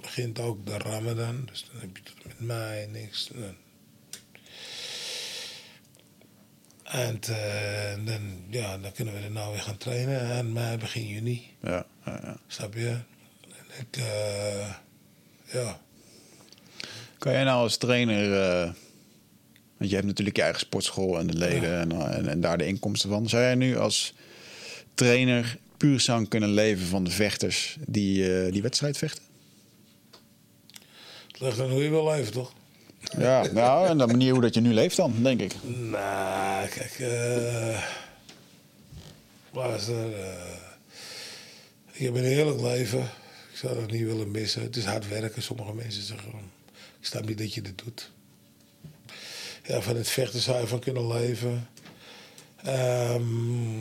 [0.00, 1.42] begint ook de Ramadan.
[1.50, 3.30] Dus dan heb je tot en met mei niks.
[3.34, 3.54] En dan-
[6.94, 10.30] En eh, dan, ja, dan kunnen we er nou weer gaan trainen.
[10.30, 11.46] En mei, begin juni.
[11.62, 12.36] ja, ja, ja.
[12.46, 12.88] Snap je?
[12.88, 14.74] En ik, eh,
[15.52, 15.80] ja.
[17.18, 18.42] Kan jij nou als trainer...
[18.42, 18.72] eh,
[19.76, 22.66] want je hebt natuurlijk je eigen sportschool en de leden en, en, en daar de
[22.66, 23.28] inkomsten van.
[23.28, 24.14] Zou jij nu als
[24.94, 29.22] trainer puur zang kunnen leven van de vechters die die wedstrijd vechten?
[31.26, 32.52] Het ligt aan hoe je wil leven, toch?
[33.18, 35.54] Ja, nou, en de manier hoe dat je nu leeft dan, denk ik.
[35.64, 36.96] Nou, kijk.
[36.98, 37.82] eh
[39.52, 40.20] luister.
[40.20, 40.56] eh,
[41.92, 43.00] ik heb een heerlijk leven.
[43.52, 44.62] Ik zou dat niet willen missen.
[44.62, 45.42] Het is hard werken.
[45.42, 46.50] Sommige mensen zeggen gewoon...
[47.00, 48.10] Ik snap niet dat je dit doet.
[49.66, 51.68] Ja, van het vechten zou je van kunnen leven.
[52.62, 53.76] Ehm,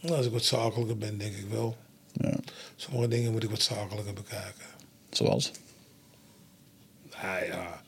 [0.00, 1.76] nou, als ik wat zakelijker ben, denk ik wel.
[2.12, 2.34] Ja.
[2.76, 4.66] Sommige dingen moet ik wat zakelijker bekijken.
[5.10, 5.50] Zoals?
[7.22, 7.82] Nou ja,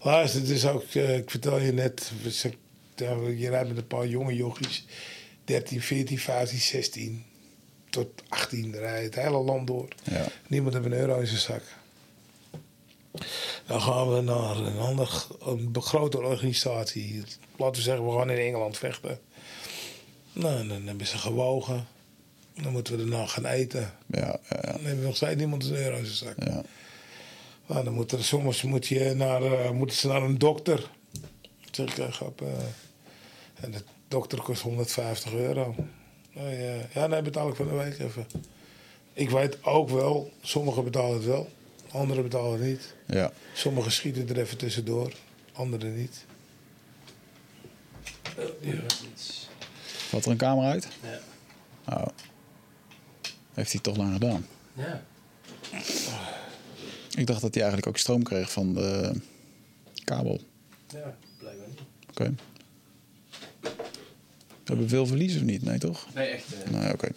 [0.00, 2.54] luister, het is ook, eh, ik vertel je net, we zijn-
[2.96, 4.86] ja, je rijdt met een paar jonge jochies,
[5.44, 7.24] 13, 14, 15, 16
[7.90, 9.88] tot 18 rijdt het hele land door.
[10.02, 10.26] Ja.
[10.46, 11.62] Niemand heeft een euro in zijn zak.
[13.66, 15.10] Dan gaan we naar een andere,
[15.40, 17.22] een grotere organisatie.
[17.56, 19.18] Laten we zeggen, we gaan in Engeland vechten.
[20.32, 21.86] Nou, dan hebben ze gewogen.
[22.62, 23.92] Dan moeten we daarna gaan eten.
[24.06, 24.60] Ja, ja, ja.
[24.72, 26.48] Dan hebben we nog steeds niemand een euro in zijn zak.
[26.48, 26.62] ja.
[27.68, 30.90] Nou, dan moet er, soms moet je naar, eh, moeten ze naar een dokter.
[31.70, 32.40] Zeg ik, eh, grap.
[32.42, 32.48] eh,
[33.60, 35.74] en de dokter kost 150 euro.
[36.32, 38.26] Nou, ja, ja, nee, betaal ik van de week even.
[39.12, 41.48] Ik weet ook wel, sommigen betalen het wel,
[41.90, 42.94] anderen betalen het niet.
[43.06, 43.32] ja.
[43.54, 45.12] Sommigen schieten er even tussendoor,
[45.52, 46.24] anderen niet.
[48.60, 48.80] Ja.
[50.08, 50.88] Valt er een camera uit?
[51.02, 51.20] Ja.
[51.96, 52.06] Oh.
[53.54, 54.46] Heeft hij toch lang gedaan?
[54.72, 55.02] Ja.
[57.18, 59.12] Ik dacht dat hij eigenlijk ook stroom kreeg van de
[60.04, 60.40] kabel.
[60.88, 61.78] Ja, blijkbaar niet.
[62.10, 62.34] Oké.
[64.40, 65.62] We hebben veel verlies of niet?
[65.62, 66.06] Nee, toch?
[66.14, 66.44] Nee, echt.
[66.64, 67.08] eh, Nee, oké.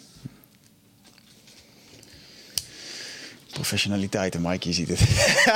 [3.52, 4.98] Professionaliteit, en Mike, je ziet het.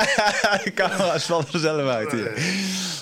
[0.63, 2.31] de camera's er zelf uit hier.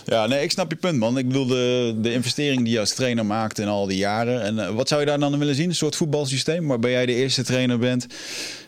[0.06, 1.18] Ja, nee, ik snap je punt, man.
[1.18, 4.42] Ik bedoel, de, de investering die je als trainer maakt in al die jaren.
[4.42, 5.70] En eh, wat zou je daar dan willen zien?
[5.70, 8.08] Een soort voetbalsysteem waarbij jij de eerste trainer bent.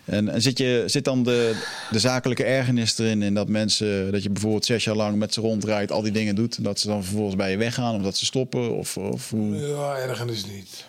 [0.07, 3.23] En, en zit, je, zit dan de, de zakelijke ergernis erin?
[3.23, 6.35] En dat mensen, dat je bijvoorbeeld zes jaar lang met ze rondrijdt, al die dingen
[6.35, 6.57] doet.
[6.57, 8.75] En dat ze dan vervolgens bij je weggaan of dat ze stoppen?
[8.75, 9.55] Of, of hoe...
[9.55, 10.85] Ja, ergens niet.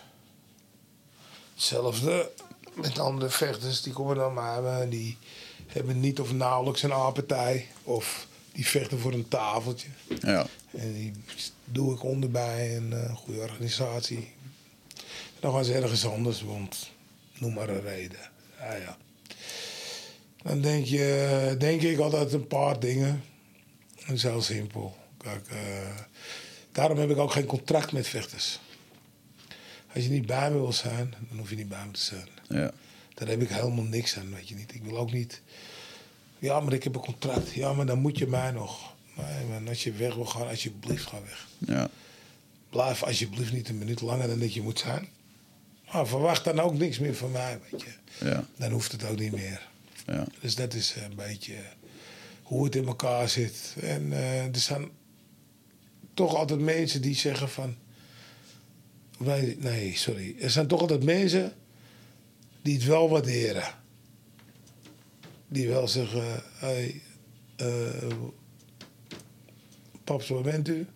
[1.55, 2.31] Hetzelfde
[2.74, 5.16] met andere vechters, die komen dan maar en die
[5.66, 7.66] hebben niet of nauwelijks een aardpartij.
[7.82, 9.89] Of die vechten voor een tafeltje.
[10.20, 11.12] Ja, En die
[11.65, 14.31] doe ik onderbij een eh, goede organisatie.
[15.40, 16.90] Dan gaan ze ergens anders, want
[17.39, 18.31] noem maar een reden.
[18.59, 18.97] Ja, ja.
[20.48, 23.22] Dan denk, je, denk ik altijd een paar dingen.
[24.06, 24.96] Dat is heel simpel.
[25.18, 25.58] Kijk, eh,
[26.72, 28.58] daarom heb ik ook geen contract met vechters.
[29.94, 32.28] Als je niet bij me wil zijn, dan hoef je niet bij me te zijn.
[32.48, 32.70] ja,
[33.14, 34.74] Daar heb ik helemaal niks aan, weet je niet.
[34.74, 35.40] Ik wil ook niet...
[36.38, 37.52] Ja, maar ik heb een contract.
[37.52, 38.94] Ja, maar dan moet je mij nog.
[39.14, 41.46] Nee, als je weg wil gaan, alsjeblieft ga weg.
[41.58, 41.88] ja,
[42.70, 45.08] Blijf alsjeblieft niet een minuut langer dan dat je moet zijn.
[45.92, 48.24] Maar verwacht dan ook niks meer van mij, weet je.
[48.26, 49.68] ja, Dan hoeft het ook niet meer.
[50.12, 50.26] Ja.
[50.40, 51.55] Dus dat is een beetje
[52.43, 53.76] hoe het in elkaar zit.
[53.80, 54.89] En eh, er zijn
[56.14, 57.76] toch altijd mensen die zeggen van...
[59.18, 60.36] Nee, nee, sorry.
[60.40, 61.52] Er zijn toch altijd mensen
[62.62, 63.74] die het wel waarderen.
[65.48, 66.43] Die wel zeggen...
[66.52, 67.02] Hey,
[67.56, 68.16] eh,
[70.05, 70.86] paps, waar bent u?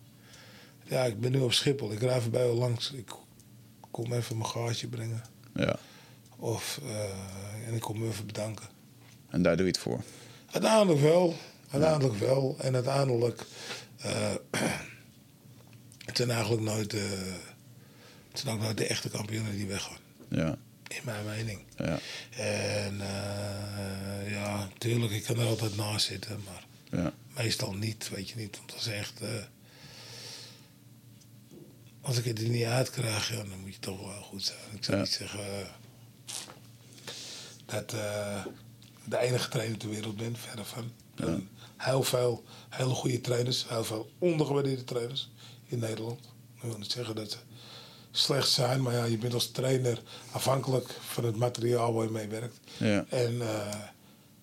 [0.87, 1.91] Ja, ik ben nu op Schiphol.
[1.91, 2.91] Ik rij even bij u langs.
[2.91, 3.11] Ik
[3.91, 5.23] kom even mijn gaatje brengen.
[5.53, 5.75] ja.
[6.37, 8.72] Of, eh, en ik kom u even bedanken.
[9.33, 10.01] En daar doe je het voor.
[10.51, 11.35] Uiteindelijk wel.
[11.71, 12.55] Uiteindelijk wel.
[12.59, 13.45] En uiteindelijk...
[13.97, 14.31] eh,
[16.05, 16.93] het zijn eigenlijk nooit...
[16.93, 17.01] eh,
[18.31, 19.97] het zijn ook nooit de echte kampioenen die weggaan.
[20.27, 20.57] Ja,
[20.87, 21.59] In mijn mening.
[21.77, 21.99] ja,
[22.37, 26.41] En eh, ja, tuurlijk, ik kan er altijd naast zitten.
[26.45, 26.65] Maar
[27.01, 28.57] ja, meestal niet, weet je niet.
[28.57, 29.21] Want dat is echt...
[32.01, 34.57] als ik het er niet uit krijg, ja, dan moet je toch wel goed zijn.
[34.75, 35.03] Ik zou Ja.
[35.03, 35.67] niet zeggen
[37.65, 37.93] dat
[39.03, 40.91] de enige trainer ter wereld ben, verder van.
[41.77, 45.29] Heel veel hele goede trainers, heel veel ondergewaardeerde trainers
[45.65, 46.19] in Nederland.
[46.55, 47.37] Ik wil niet zeggen dat ze
[48.11, 50.01] slecht zijn, maar ja, je bent als trainer
[50.31, 52.59] afhankelijk van het materiaal waar je mee werkt.
[52.77, 53.75] ja, En eh,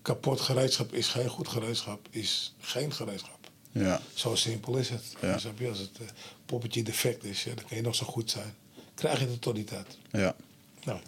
[0.01, 3.39] kapot gereedschap is geen goed gereedschap, is geen gereedschap.
[3.71, 5.03] ja, Zo simpel is het.
[5.21, 5.39] Ja.
[5.57, 5.69] Je?
[5.69, 6.07] Als het eh,
[6.45, 8.53] poppetje defect is, ja, dan kan je nog zo goed zijn.
[8.95, 9.97] Krijg je het toch niet uit.
[10.11, 10.35] ja,
[10.83, 10.99] Nou,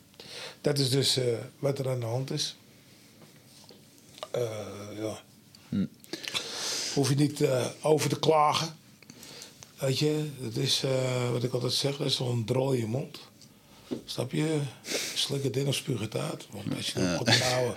[0.62, 1.26] dat is dus eh,
[1.60, 2.56] wat er aan de hand is.
[4.34, 5.20] Eh, ja.
[5.70, 5.86] Hm.
[6.94, 8.76] Hoef je niet eh, over te klagen.
[9.80, 12.80] Weet je, het is eh, wat ik altijd zeg, dat is toch een drol in
[12.80, 13.20] je mond.
[14.06, 14.60] Snap je?
[15.16, 16.48] slik het in of spuug het uit.
[16.52, 17.76] Want als je het op gaat houden,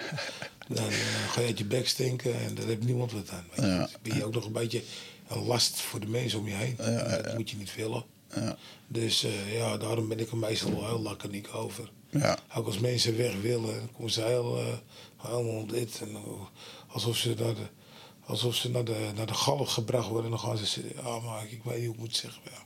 [0.68, 0.90] dan
[1.30, 3.44] ga je uit je bek stinken en daar heeft niemand wat aan.
[3.50, 3.70] Weet je.
[3.70, 3.78] Ja.
[3.78, 4.82] Dan ben je ook nog een beetje
[5.28, 6.78] een last voor de mensen om je heen.
[6.78, 8.04] En dat moet je niet willen.
[8.34, 8.56] Ja.
[8.86, 11.90] Dus ja, daarom ben ik er meestal wel heel laconiek over.
[12.10, 12.38] Ja.
[12.54, 14.60] Ook als mensen weg willen, dan komen ze heel,
[15.26, 16.00] helemaal dit.
[16.00, 16.16] En,
[16.86, 17.66] alsof ze, naar de,
[18.26, 20.24] alsof ze naar de, naar de galg gebracht worden.
[20.24, 20.84] En dan gaan ze.
[21.02, 22.42] Ja, maar ik weet niet hoe ik moet zeggen.
[22.44, 22.64] Ja.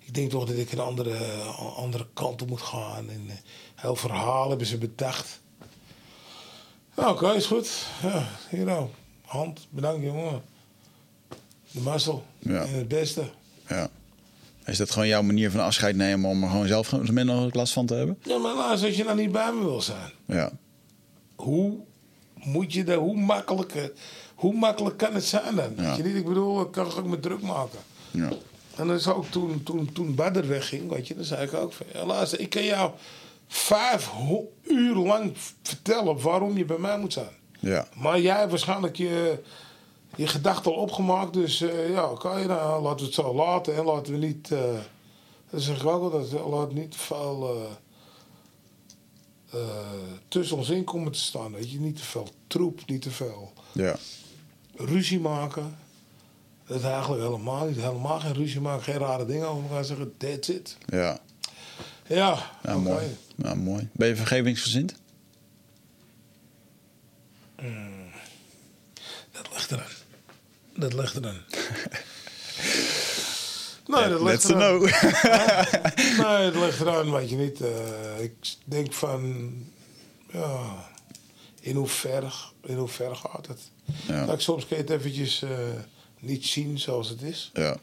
[0.00, 1.42] Ik denk toch dat ik een andere,
[1.76, 3.10] andere kant op moet gaan.
[3.10, 3.34] En eh,
[3.74, 5.40] heel verhaal hebben ze bedacht.
[6.96, 7.86] Ja, oké, is goed.
[8.02, 8.88] Ja, hier nou.
[9.24, 10.42] Hand, bedankt jongen.
[11.70, 12.24] De mazzel.
[12.38, 12.64] Ja.
[12.64, 13.24] En het beste.
[13.68, 13.90] Ja.
[14.64, 17.54] Is dat gewoon jouw manier van afscheid nemen om er gewoon zelf zo min mogelijk
[17.54, 18.18] last van te hebben?
[18.22, 20.10] Ja, maar laatst als je nou niet bij me wil zijn.
[20.26, 20.52] Ja.
[21.42, 21.78] Hoe
[22.34, 23.92] moet je daar, hoe makkelijk,
[24.34, 25.72] hoe makkelijk kan het zijn dan?
[25.76, 25.82] Ja.
[25.82, 27.78] Weet je niet, ik bedoel, ik kan ook me druk maken.
[28.10, 28.28] Ja.
[28.76, 31.72] En dat is ook toen, toen, toen Badr wegging, weet je, dan zei ik ook
[31.72, 32.90] van, luister, ik kan jou
[33.48, 34.10] vijf
[34.62, 35.32] uur lang
[35.62, 37.40] vertellen waarom je bij mij moet zijn.
[37.58, 37.86] Ja.
[37.96, 39.38] Maar jij hebt waarschijnlijk je,
[40.16, 43.76] je gedachten al opgemaakt, dus eh, ja, kan je nou, laten we het zo laten
[43.76, 44.58] en laten we niet, eh
[45.52, 47.70] dat zeg ik ook altijd, laat niet veel eh, eh,
[50.28, 53.52] tussen ons in komen te staan, weet je, niet te veel troep, niet te veel
[53.72, 53.96] Ja.
[54.76, 55.76] ruzie maken.
[56.66, 60.16] Dat is eigenlijk helemaal niet, helemaal geen ruzie maken, geen rare dingen over elkaar zeggen,
[60.16, 60.76] that's it.
[60.86, 61.20] Ja.
[62.06, 63.16] Ja, mooi.
[63.36, 63.88] Ja, mooi.
[63.92, 64.94] Ben je vergevingsgezind?
[69.32, 69.90] Dat ligt eraan.
[70.76, 71.40] Dat ligt eraan.
[74.00, 74.78] nee, dat ligt eraan.
[74.78, 74.90] know.
[76.26, 77.60] Nee, het ligt eraan, weet je niet.
[77.60, 79.52] Eh, ik denk van,
[80.32, 80.88] ja,
[81.60, 82.30] in hoeverre,
[82.62, 83.60] in hoeverre gaat het?
[84.06, 84.24] Ja.
[84.24, 85.50] Kijk, soms je het eventjes eh,
[86.18, 87.50] niet zien zoals het is.
[87.52, 87.76] Ja.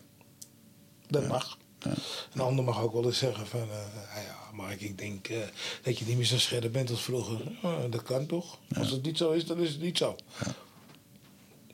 [1.08, 1.58] Dat mag.
[2.34, 5.28] Een ander mag ook wel eens zeggen van, eh, ah ja, maar ik denk
[5.82, 7.40] dat je niet meer zo scherp bent als vroeger.
[7.62, 8.60] Ja, dat kan toch?
[8.78, 10.16] Als het niet zo is, dan is het niet zo.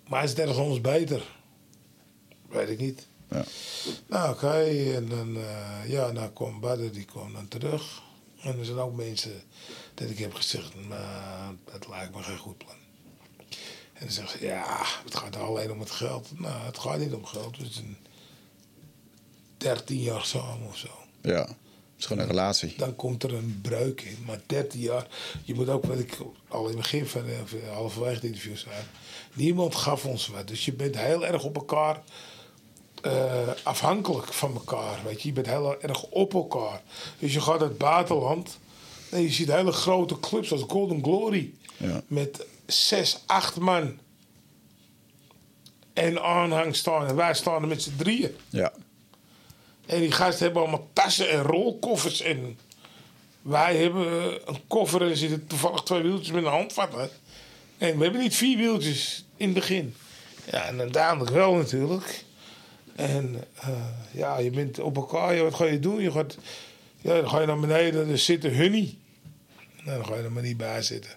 [0.07, 1.21] Maar is het ergens anders beter?
[2.49, 3.07] Weet ik niet.
[3.35, 3.45] Ja.
[4.07, 4.63] Nou, oké.
[4.95, 8.01] En dan, eh, ja, nou kwam Badder, die kwam dan terug.
[8.41, 9.43] En er zijn ook mensen
[9.93, 12.75] dat ik heb gezegd, maar dat lijkt me geen goed plan.
[13.93, 16.39] En dan zeggen ze, ja, het gaat alleen om het geld.
[16.39, 17.57] Nou, het gaat niet om geld.
[17.57, 17.97] We zijn
[19.57, 20.89] 13 jaar samen of zo.
[21.21, 21.39] Ja.
[21.95, 22.73] Het is gewoon een relatie.
[22.77, 24.17] Dan komt er een breuk in.
[24.25, 25.07] Maar 13 jaar,
[25.43, 26.17] je moet ook, wat ik
[26.47, 27.23] al in het begin van
[27.73, 28.75] halverwege het interview zei.
[29.33, 30.47] Niemand gaf ons wat.
[30.47, 32.03] Dus je bent heel erg op elkaar
[33.05, 34.99] eh, afhankelijk van elkaar.
[35.05, 35.27] Weet je.
[35.27, 36.81] je bent heel erg op elkaar.
[37.19, 38.57] Dus je gaat naar het buitenland
[39.09, 41.53] en je ziet hele grote clubs als Golden Glory.
[41.77, 42.01] Ja.
[42.07, 43.99] Met zes, acht man.
[45.93, 47.07] En aanhang staan.
[47.07, 48.35] En wij staan er met z'n drieën.
[48.49, 48.73] Ja.
[49.85, 52.21] En die gasten hebben allemaal tassen en rolkoffers.
[52.21, 52.59] En
[53.41, 56.93] wij hebben eh, een koffer en er zitten toevallig twee wieltjes met een handvat.
[57.77, 59.95] En we hebben niet vier wieltjes in het begin.
[60.51, 62.23] Ja, en uiteindelijk wel natuurlijk.
[62.95, 63.69] En eh,
[64.11, 65.43] ja, je bent op elkaar.
[65.43, 66.01] Wat ga je doen?
[66.01, 66.37] Je gaat,
[67.01, 68.09] ja, dan ga je naar beneden.
[68.09, 68.97] Er zit een hunnie.
[69.83, 71.11] Nou, dan ga je er maar niet bij zitten.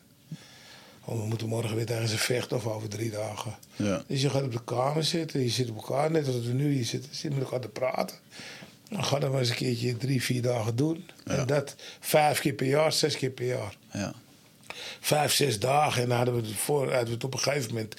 [1.05, 3.56] Want we moeten morgen weer tegen ze vechten of over drie dagen.
[3.76, 4.02] Ja.
[4.06, 6.72] Dus je gaat op de kamer zitten, je zit op elkaar, net als we nu
[6.72, 8.16] hier zitten, zit met elkaar te praten.
[8.88, 11.10] Dan ga dat maar eens een keertje drie, vier dagen doen.
[11.24, 13.76] En dat vijf keer per jaar, zes keer per jaar.
[13.92, 14.14] Ja.
[15.00, 16.02] Vijf, zes dagen.
[16.02, 17.94] En dan hadden we het, voor, hadden we het op een gegeven moment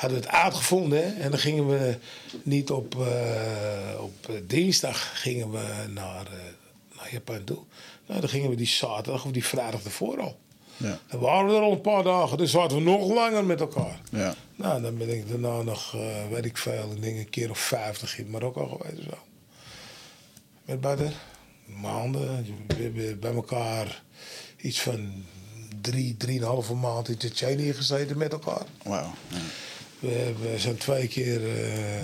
[0.00, 1.16] hadden we het uitgevonden.
[1.16, 1.98] En dan gingen we
[2.42, 7.62] niet op, eh, op eh, dinsdag gingen we naar, eh, naar Japan toe.
[8.06, 10.38] Nou, dan gingen we die zaterdag of die vrijdag ervoor al.
[10.76, 10.98] Ja.
[11.08, 14.00] Dan waren we er al een paar dagen, dus zaten we nog langer met elkaar.
[14.10, 14.34] Ja.
[14.56, 17.58] Nou, dan ben ik daarna nog, eh, weet ik veel, ik denk een keer of
[17.58, 19.18] vijftig in Marokko geweest zo.
[20.64, 21.12] Met Badr.
[21.64, 22.46] Maanden.
[22.66, 24.02] We hebben bij elkaar
[24.56, 25.24] iets van
[25.80, 28.66] drie, drieënhalve maand in Tsjetsjenië gezeten met elkaar.
[28.82, 29.12] Wauw.
[29.28, 29.38] Ja.
[30.00, 32.02] We, hebben- zijn twee keer, eh,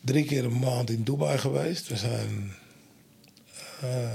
[0.00, 1.88] drie keer een maand in Dubai geweest.
[1.88, 2.52] We zijn
[3.80, 4.10] eh,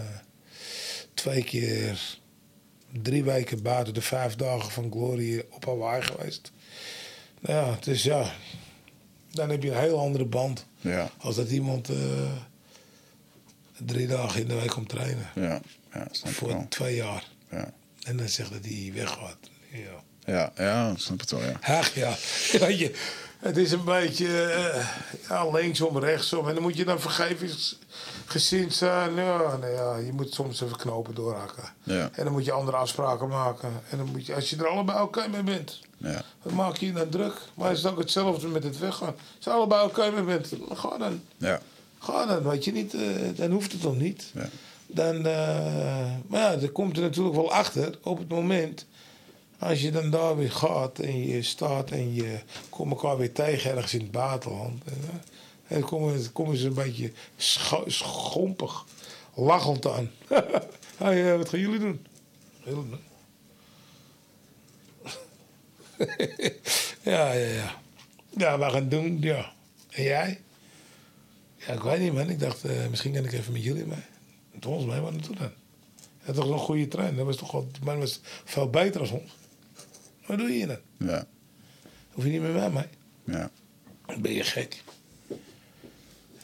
[1.14, 2.18] twee keer
[3.02, 6.52] drie weken buiten de vijf dagen van Glory op Hawaii geweest.
[7.40, 8.34] Nou ja, dus ja,
[9.32, 10.66] dan heb je een heel andere band.
[10.82, 11.11] Ja.
[11.18, 12.32] Als dat iemand eh,
[13.78, 15.30] drie dagen in de week komt trainen.
[15.36, 15.61] Ja.
[15.94, 17.28] Ja, Voor twee jaar.
[17.52, 17.74] Ja.
[18.03, 19.38] En dan zegt dat hij weggaat.
[19.72, 20.03] Ja.
[20.30, 21.60] Ja, ja, snap het wel, ja.
[21.62, 22.10] Ach ja,
[22.66, 22.96] weet je,
[23.40, 24.88] het is een beetje eh,
[25.30, 26.48] ja, linksom, rechtsom.
[26.48, 29.16] En dan moet je dan vergevingsgezind zijn.
[29.16, 31.64] Ja, nou ja, je moet soms even knopen doorhakken.
[31.84, 32.10] Ja.
[32.14, 33.70] En dan moet je andere afspraken maken.
[33.90, 36.22] En dan moet je, als je er allebei oké mee bent, Ja.
[36.44, 37.34] dan maak je je dan druk.
[37.54, 39.16] Maar het is ook hetzelfde met het weggaan.
[39.36, 41.22] Als je allebei oké mee bent, ga dan.
[41.38, 41.60] Ja.
[42.00, 43.02] Ga dan, weet je niet, eh,
[43.36, 44.32] dan hoeft het dan niet.
[44.34, 44.50] Ja.
[44.88, 48.86] Dan, eh, maar ja, er komt er natuurlijk wel achter op het moment.
[49.60, 53.72] Als je dan daar weer gaat en je staat en je komt elkaar weer tegen
[53.72, 54.84] ergens in het buitenland.
[54.84, 55.15] En, eh,
[55.68, 58.86] dan komen, komen ze een beetje scho- schompig,
[59.36, 60.11] lachend aan.
[60.98, 62.06] hey, eh, wat gaan jullie doen?
[62.64, 62.99] Jullie doen?
[67.03, 67.81] ja, ja, ja.
[68.30, 69.52] Ja, we gaan doen, ja.
[69.90, 70.41] En jij?
[71.57, 72.30] Ja, ik weet niet, man.
[72.30, 74.03] Ik dacht, eh, misschien kan ik even met jullie mee.
[74.53, 75.52] En Volgens mij, wat naartoe dan?
[76.26, 77.15] Dat was toch een goede trein.
[77.15, 79.31] Dat was toch dat was veel beter als ons.
[80.30, 80.80] Wat doe je dan?
[80.98, 81.28] Ja.
[82.12, 82.90] Hoef je niet meer met mij?
[83.24, 83.52] Ja.
[84.06, 84.84] Dan ben je gek.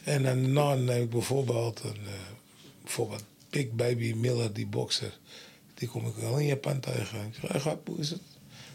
[0.03, 2.14] En dan nou, neem ik bijvoorbeeld, een, eh,
[2.84, 5.20] bijvoorbeeld Big Baby Miller, die bokser.
[5.74, 7.28] Die kom ik wel in Japan tegen.
[7.28, 8.22] Ik zeg, hey, gap, hoe is het?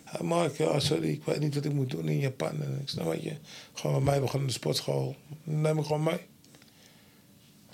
[0.04, 2.62] Hij Mark, ja, sorry, ik weet niet wat ik moet doen in Japan.
[2.62, 3.36] En ik zeg, nou weet je,
[3.72, 5.16] gewoon met mij, we gaan naar de sportschool.
[5.44, 6.20] Dan neem ik gewoon mee.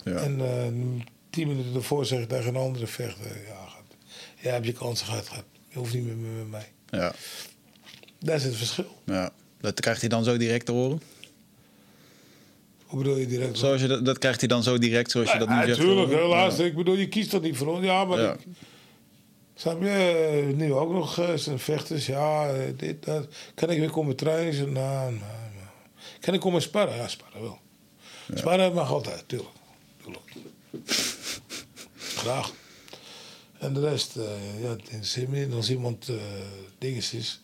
[0.03, 0.15] Ja.
[0.15, 3.95] En eh, tien minuten ervoor zeg ik tegen een andere vechter, ja, gaat,
[4.35, 5.45] hebt je kansen gehad, gaat.
[5.67, 6.75] Je hoeft niet meer met mij.
[6.89, 7.13] Ja.
[8.19, 9.01] Dat is het verschil.
[9.05, 9.31] ja.
[9.61, 11.01] Dat krijgt hij dan zo direct te horen?
[12.85, 13.57] Hoe bedoel je direct?
[13.57, 15.67] Zoals je dat, dat krijgt hij dan zo direct, zoals je dat nu zegt?
[15.67, 16.59] Natuurlijk, helaas.
[16.59, 17.85] Ik bedoel, je kiest toch niet voor ons.
[17.85, 18.33] Ja, maar Ja.
[18.33, 18.39] ik,
[19.55, 22.05] snap je, nu ook nog eh, zijn vechters.
[22.05, 23.27] Ja, eh, dit, dat.
[23.55, 24.71] Kan ik weer komen trainen?
[24.71, 25.67] Nou, nou, nou.
[26.19, 26.95] Kan ik komen sparren?
[26.95, 27.59] Ja, sparren wel.
[28.33, 29.49] Sparren mag altijd, tuurlijk.
[30.03, 30.31] tuurlijk.
[31.97, 32.51] Graag.
[33.59, 35.53] En de rest, eh ja, in zin meer.
[35.53, 36.15] Als iemand eh
[36.77, 37.41] dinges is,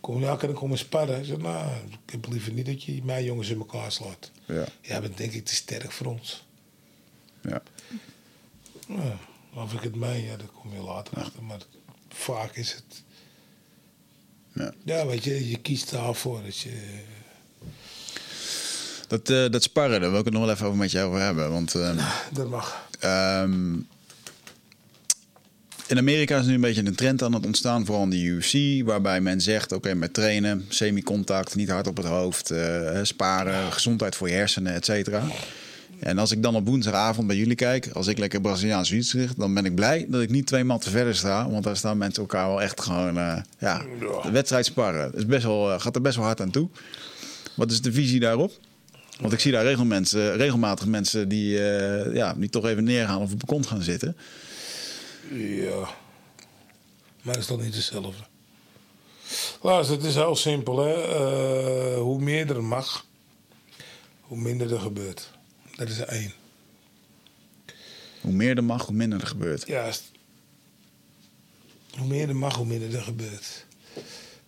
[0.00, 1.18] kom, ja, kan ik komen sparren?
[1.18, 1.66] Ik zeg, nou,
[2.04, 4.30] ik heb liever niet dat je mij jongens in elkaar slaat.
[4.46, 4.64] Ja.
[4.80, 6.44] Jij bent denk ik te sterk voor ons.
[7.40, 7.62] Ja.
[9.54, 11.42] Of ik het meen, ja, daar kom je later achter.
[11.42, 11.60] Maar
[12.08, 13.02] vaak is het...
[14.52, 14.72] Ja.
[14.84, 16.42] Ja, weet je, je kiest daarvoor.
[16.42, 17.02] Dat je,
[19.08, 21.20] Dat, eh, dat sparren, daar wil ik het nog wel even over met je over
[21.20, 21.50] hebben.
[21.50, 21.96] Want ehm,
[22.32, 22.88] dat mag.
[23.00, 23.74] ehm,
[25.86, 28.82] in Amerika is nu een beetje een trend aan het ontstaan, vooral in de UFC,
[28.84, 34.16] waarbij men zegt: oké, met trainen, semi-contact, niet hard op het hoofd, eh, sparen, gezondheid
[34.16, 35.22] voor je hersenen, et cetera.
[35.98, 39.38] En als ik dan op woensdagavond bij jullie kijk, als ik lekker Braziliaans iets richt,
[39.38, 41.50] dan ben ik blij dat ik niet twee matten verder sta.
[41.50, 43.82] Want daar staan mensen elkaar wel echt gewoon, eh, ja,
[44.22, 45.14] de wedstrijd sparren.
[45.14, 46.68] Is best wel, eh, gaat er best wel hard aan toe.
[47.54, 48.52] Wat is de visie daarop?
[49.20, 49.64] Want ik zie daar
[50.36, 51.58] regelmatig mensen die,
[52.12, 54.16] ja, die toch even neergaan of op de kont gaan zitten.
[55.30, 55.94] Ja.
[57.22, 58.24] Maar het is toch niet hetzelfde.
[59.62, 60.78] Luister, het is heel simpel.
[60.78, 60.92] Hè?
[60.92, 63.06] Eh, hoe meer er mag,
[64.20, 65.30] hoe minder er gebeurt.
[65.76, 66.32] Dat is één.
[68.20, 69.66] Hoe meer er mag, hoe minder er gebeurt.
[69.66, 70.10] Juist.
[71.98, 73.66] Hoe meer er mag, hoe minder er gebeurt.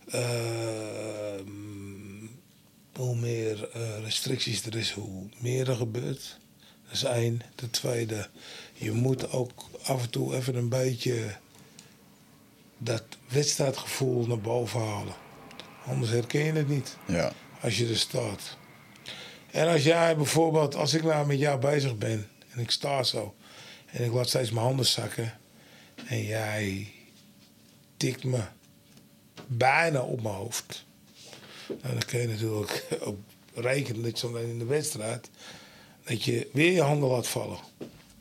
[0.07, 1.47] Ehm,
[2.95, 6.39] hoe meer eh, restricties er is, hoe meer er gebeurt.
[6.85, 7.41] Dat is één.
[7.55, 8.29] Ten tweede,
[8.73, 11.37] je moet ook af en toe even een beetje
[12.79, 15.15] dat wedstrijdgevoel naar boven halen.
[15.87, 18.57] Anders herken je het niet Ja, als je er staat.
[19.51, 23.35] En als jij bijvoorbeeld, als ik nou met jou bezig ben en ik sta zo
[23.87, 25.39] en ik laat steeds mijn handen zakken
[26.07, 26.93] en jij
[27.97, 28.41] tikt me
[29.47, 30.85] bijna op mijn hoofd.
[31.69, 33.19] Nou, dan kun je natuurlijk ook
[33.55, 35.31] rekenen dat zo in de wedstrijd
[36.05, 37.59] dat je weer je handen laat vallen.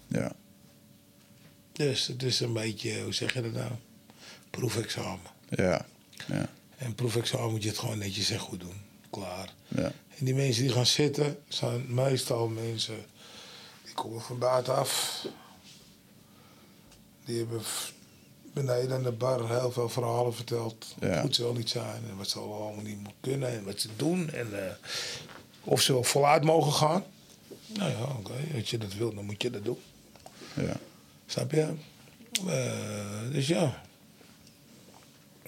[0.08, 0.36] ja,
[1.78, 3.72] Dus het is een beetje, hoe zeg je dat nou?
[4.50, 5.20] Proefexamen.
[5.50, 5.86] ja,
[6.28, 8.82] ja, En proefexamen moet je het gewoon netjes en goed doen.
[9.10, 9.54] Klaar.
[9.68, 9.92] ja.
[10.18, 13.06] En die mensen die gaan zitten, zijn meestal mensen
[13.84, 15.26] die komen van buitenaf.
[17.26, 17.62] Die hebben
[18.54, 20.96] beneden aan de bar heel veel verhalen verteld.
[21.00, 21.22] Hoe Ja.
[21.22, 23.90] goed ze wel niet zijn en wat ze allemaal niet moeten kunnen en wat ze
[23.96, 24.30] doen.
[24.30, 24.72] En eh,
[25.64, 27.04] of ze wel voluit mogen gaan.
[27.68, 29.80] Nou ja, oké, als je dat wil, dan moet je dat doen.
[30.54, 30.80] ja.
[31.28, 31.68] Snap je?
[32.48, 33.84] Eh, dus ja,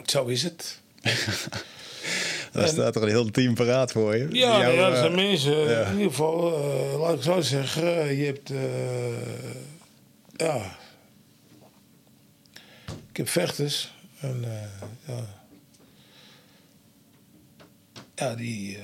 [0.05, 0.79] zo is het.
[2.51, 4.27] Daar staat er een heel team paraat voor je.
[4.31, 5.57] Ja, Jouw, ja, dat zijn eh, mensen.
[5.57, 5.85] ja.
[5.85, 6.53] In ieder geval,
[6.93, 8.49] eh, laat ik zo zeggen, je hebt.
[8.49, 9.51] eh,
[10.35, 10.77] ja.
[13.09, 13.93] Ik heb vechters.
[14.19, 15.25] En eh, ja.
[18.15, 18.77] Ja, die.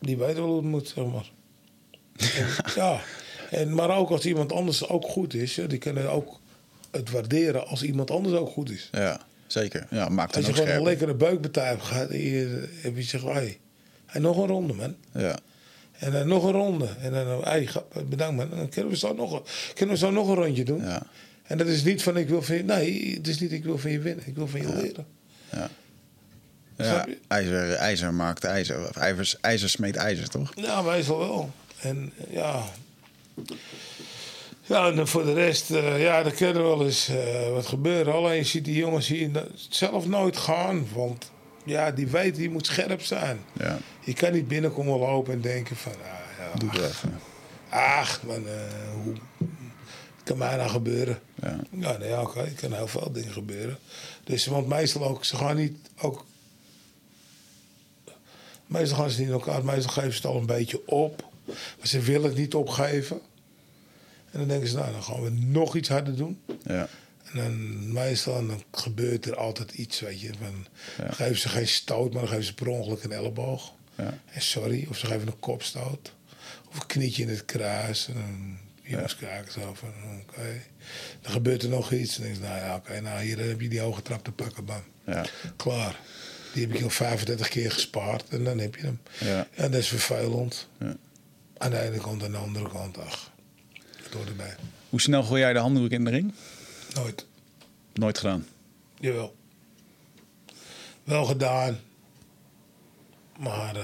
[0.00, 1.30] die weten wel hoe het moet, zeg maar.
[2.16, 2.48] En,
[2.82, 3.00] ja.
[3.52, 6.40] En, maar ook als iemand anders ook goed is, die kunnen ook
[6.90, 8.88] het waarderen als iemand anders ook goed is.
[8.92, 9.86] Ja, zeker.
[9.90, 11.14] Ja, maakt Als je gewoon een lekkere
[12.10, 13.58] en je heb je gezegd, hey,
[14.06, 14.94] hey, nog een ronde man.
[15.12, 15.38] Ja,
[15.92, 16.88] En dan nog een ronde.
[17.00, 18.50] En dan, hey, ga- bedankt man.
[18.50, 19.42] En dan kunnen we zo nog, een-
[19.74, 20.80] kunnen we zo nog een rondje doen.
[20.82, 21.02] ja,
[21.42, 23.78] En dat is niet van ik wil van je, nee, het is niet ik wil
[23.78, 24.26] van je winnen.
[24.26, 25.06] Ik wil van je leren.
[25.52, 25.68] ja.
[26.76, 28.88] Ja, ijzer, ijzer maakt ijzer.
[28.88, 30.52] Of ijzer, ijzer smeet ijzer, toch?
[30.54, 31.50] Ja, meestal wel.
[31.80, 32.62] En ja.
[34.62, 38.14] Ja, en voor de rest, eh, ja, er kan er wel eens eh, wat gebeuren.
[38.14, 39.30] Alleen je ziet die jongens hier
[39.68, 40.86] zelf nooit gaan.
[40.94, 41.30] Want
[41.64, 43.40] ja, die weten, die moet scherp zijn.
[43.52, 45.98] Ja, Je kan niet binnenkomen lopen en denken van, ah,
[46.38, 47.20] ja, doe het even.
[47.68, 48.52] ach, man, eh,
[49.02, 49.14] hoe
[50.24, 51.18] kan mij nou gebeuren?
[51.42, 51.58] Ja.
[51.70, 53.78] Ja, nee, oké, er kan heel veel dingen gebeuren.
[54.24, 56.24] Dus, want meestal ook, ze gaan niet ook...
[58.66, 61.30] Meestal gaan ze niet in elkaar, meestal geven ze het al een beetje op.
[61.46, 63.20] Maar ze willen het niet opgeven.
[64.30, 66.40] En dan denken ze, nou, dan gaan we nog iets harder doen.
[66.64, 66.88] Ja,
[67.32, 70.30] En dan meestal dan gebeurt er altijd iets, weet je.
[70.38, 70.66] Van,
[70.98, 71.04] Ja.
[71.04, 73.72] Dan geven ze geen stoot, maar dan geven ze per ongeluk een elleboog.
[73.96, 76.12] ja, En sorry, of ze geven een kopstoot.
[76.68, 78.08] Of een knietje in het kruis.
[78.08, 79.92] En dan jongens kijken zo van,
[80.22, 80.60] oké.
[81.20, 82.16] Dan gebeurt er nog iets.
[82.18, 84.32] En dan denk je, nou ja, oké, nou hier heb je die hoge trap te
[84.32, 84.82] pakken, bam.
[85.06, 85.24] ja,
[85.56, 86.00] Klaar.
[86.54, 89.00] Die heb ik al 35 keer gespaard en dan heb je hem.
[89.18, 89.48] ja.
[89.54, 90.68] En dat is vervelend.
[90.78, 90.96] Ja.
[91.62, 93.30] Aan de ene kant aan de andere kant, ach.
[93.96, 94.56] Het hoort erbij.
[94.88, 96.34] Hoe snel gooi jij de handdoek in de ring?
[96.94, 97.26] Nooit.
[97.92, 98.46] Nooit gedaan.
[99.00, 99.36] Jawel.
[101.04, 101.80] Wel gedaan.
[103.38, 103.76] Maar...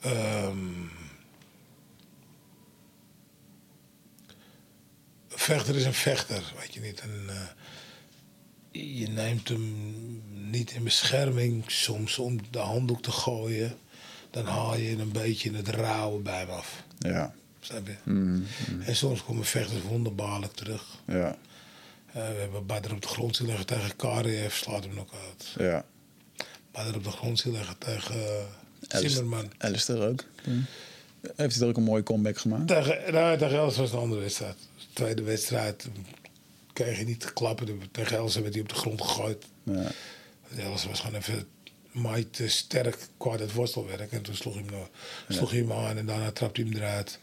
[0.00, 0.90] een
[5.28, 7.00] vechter is een vechter, weet je niet.
[7.00, 7.55] En, eh,
[8.98, 9.74] je neemt hem
[10.50, 13.74] niet in bescherming soms om de handdoek te gooien.
[14.30, 16.82] Dan haal je een beetje het rauwe bij hem af.
[16.98, 17.94] Ja, Snap je?
[18.10, 18.46] mm,
[18.84, 20.84] En soms komen vechters wonderbaarlijk terug.
[21.06, 21.36] ja,
[22.06, 25.54] Eh, we hebben Badr op de grond zien leggen tegen Kariev, slaat hem nog uit.
[25.58, 25.84] ja.
[26.72, 28.16] Badr op de grond zien leggen tegen
[28.94, 29.50] uh, Zimmerman.
[29.58, 30.24] Alistair ook.
[31.36, 32.66] Heeft hij er ook een mooie comeback gemaakt?
[32.68, 34.56] Tegen, nou, tegen Els was een andere wedstrijd.
[34.78, 35.86] De tweede wedstrijd
[36.84, 37.80] kreeg je niet te klappen.
[37.92, 39.44] Tegen Els werd hij op de grond gegooid.
[39.62, 39.92] Ja,
[40.58, 41.46] Els was gewoon even
[41.92, 44.12] maai te sterk qua het worstelwerk.
[44.12, 44.88] En toen sloeg hij hem, nog-
[45.28, 47.18] sloeg hij hem aan en daarna trapte hij hem eruit.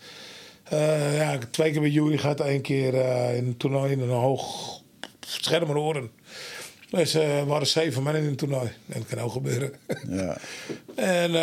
[0.64, 2.40] Eh, ja, twee keer met Jury gehad.
[2.40, 4.82] één keer eh, in een toernooi in een hoog
[5.28, 6.12] schermer oren.
[6.90, 8.72] Dus eh, er waren zeven mannen in een toernooi.
[8.86, 9.74] Dat kan ook gebeuren.
[10.10, 10.38] ja,
[10.96, 11.36] En uh,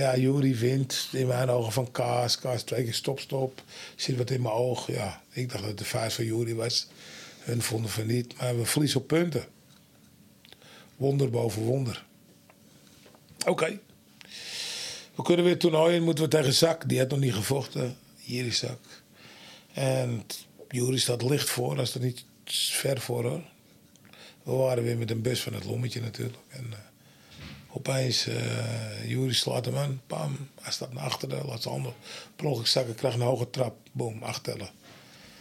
[0.00, 2.38] ja, Jury wint in mijn ogen van Kaas.
[2.38, 3.62] Kaas twee keer stop, stop.
[3.96, 4.86] Zit wat in mijn oog.
[4.86, 6.86] Ja, ik dacht dat het de vuist van Jury was.
[7.40, 8.36] Hun vonden van niet.
[8.36, 9.44] Maar we verliezen op punten.
[10.96, 12.06] Wonder boven wonder.
[13.46, 13.80] Oké.
[15.14, 16.02] We kunnen weer toernooien.
[16.02, 16.88] Moeten we tegen Zak.
[16.88, 17.96] Die had nog niet gevochten.
[18.16, 18.78] Hier is Zak.
[19.72, 20.26] En
[20.68, 21.76] Jury staat licht voor.
[21.76, 23.42] Dat is er niet ver voor hoor.
[24.42, 26.38] We waren weer met een bus van het lommetje natuurlijk.
[26.48, 26.76] En, uh,
[27.72, 31.92] Opeens, uh, Jury slaat hem aan, pam, hij staat naar achteren, laat zijn handen
[32.36, 34.70] per ongeluk zakken, krijgt een hoge trap, boom, acht tellen.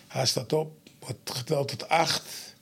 [0.07, 2.55] Hij staat op, wordt geteld tot acht.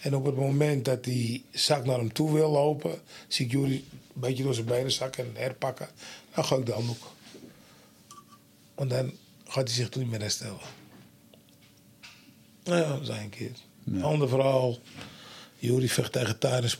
[0.00, 3.84] En op het moment dat die zak naar hem toe wil lopen, zie ik Jury
[4.14, 5.88] een beetje door zijn benen zakken en herpakken.
[6.34, 7.12] Dan ga ik de handdoek.
[8.74, 9.12] Want dan
[9.44, 10.58] gaat hij zich toen niet meer herstellen.
[12.64, 13.52] Nou ja, dat is een keer.
[13.84, 14.02] Ja.
[14.02, 14.78] Ander verhaal.
[15.58, 16.70] Jury vecht tegen Tijden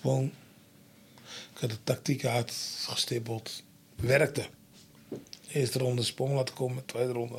[1.55, 3.62] ik had de tactiek uitgestippeld.
[3.97, 4.47] Werkte.
[5.52, 7.39] Eerste ronde sprong laten komen, tweede ronde.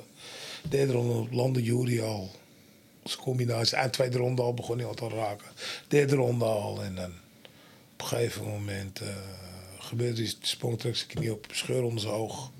[0.70, 2.32] Derde ronde landde Jury al.
[3.06, 3.78] Als combinatie.
[3.78, 5.48] En tweede ronde al begon hij al te raken.
[5.88, 6.84] Derde ronde al.
[6.84, 7.12] En dan
[7.94, 9.08] op een gegeven moment uh,
[9.80, 10.40] gebeurde iets.
[10.40, 12.52] De sprong trekt zijn knie op, scheur onder zijn oog.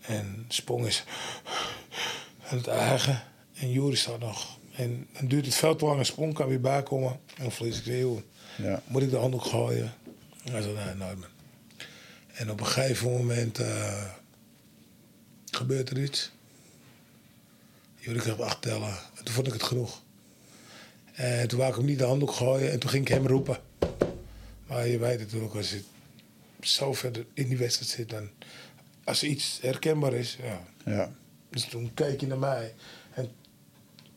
[0.00, 1.04] En sprong is
[2.48, 3.22] aan het eigen.
[3.54, 4.58] En Jury staat nog.
[4.72, 5.98] En dan duurt het veel te lang.
[5.98, 7.10] Een sprong kan weer bijkomen.
[7.10, 8.22] En dan verlies ik weer.
[8.56, 8.82] Ja.
[8.86, 9.94] Moet ik de handdoek gooien?
[10.50, 11.30] Hij zei, nee, nooit meer.
[12.32, 14.04] En op een gegeven moment uh,
[15.50, 16.30] gebeurt er iets.
[18.08, 18.98] Jullie krijgt acht tellen.
[19.14, 20.02] En toen vond ik het genoeg.
[21.12, 22.70] En toen wou ik hem niet de handdoek gooien.
[22.70, 23.58] En toen ging ik hem roepen.
[24.66, 25.82] Maar je weet natuurlijk, als je
[26.60, 28.10] zo verder in die wedstrijd zit...
[28.10, 28.28] Dan,
[29.04, 30.64] als er iets herkenbaar is, ja.
[30.84, 31.12] ja.
[31.50, 32.74] Dus toen keek hij naar mij.
[33.14, 33.30] En,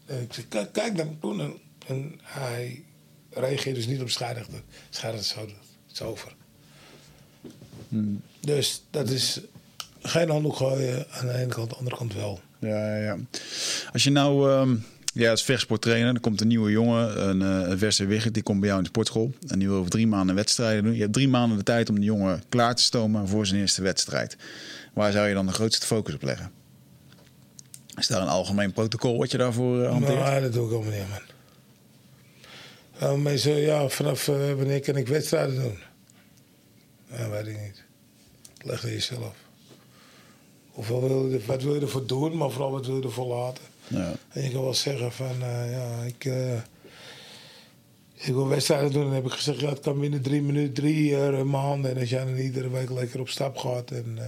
[0.05, 1.39] en ik zei, kijk, kijk dan toen.
[1.39, 2.83] En, en hij
[3.29, 4.61] reageer dus niet op scheidsrechter.
[4.89, 6.35] Scheidsrechter is, is over.
[7.87, 8.21] Hmm.
[8.39, 9.41] Dus dat is
[10.01, 12.41] geen handdoek gooien aan de ene kant, aan de andere kant wel.
[12.61, 13.17] Ja, ja.
[13.93, 18.05] Als je nou, um, ja, als vechtsporttrainer, dan komt een nieuwe jongen, een, uh, Verse
[18.05, 19.33] Wigert, die komt bij jou in de sportschool.
[19.47, 20.93] En die wil over drie maanden wedstrijden doen.
[20.93, 23.81] Je hebt drie maanden de tijd om de jongen klaar te stomen voor zijn eerste
[23.81, 24.37] wedstrijd.
[24.93, 26.51] Waar zou je dan de grootste focus op leggen?
[27.97, 30.23] Is daar een algemeen protocol wat je daarvoor uh, hanteert?
[30.23, 31.19] Nee, dat doe ik allemaal niet, man.
[33.01, 35.77] Uh, mensen, ja, vanaf uh, wanneer kan ik wedstrijden doen?
[37.17, 37.83] Ja, weet ik niet.
[38.61, 39.35] Leg er jezelf.
[40.75, 43.63] Wil je, wat wil je ervoor doen, maar vooral wat wil je ervoor laten?
[43.87, 44.13] Ja.
[44.29, 46.25] En je kan wel zeggen van, uh, ja, ik,
[48.13, 49.01] ik wil wedstrijden doen.
[49.01, 51.91] En dan heb ik gezegd, ja, het kan binnen drie minuten, drie maanden.
[51.91, 54.19] En als jij dan iedere week lekker op stap gaat en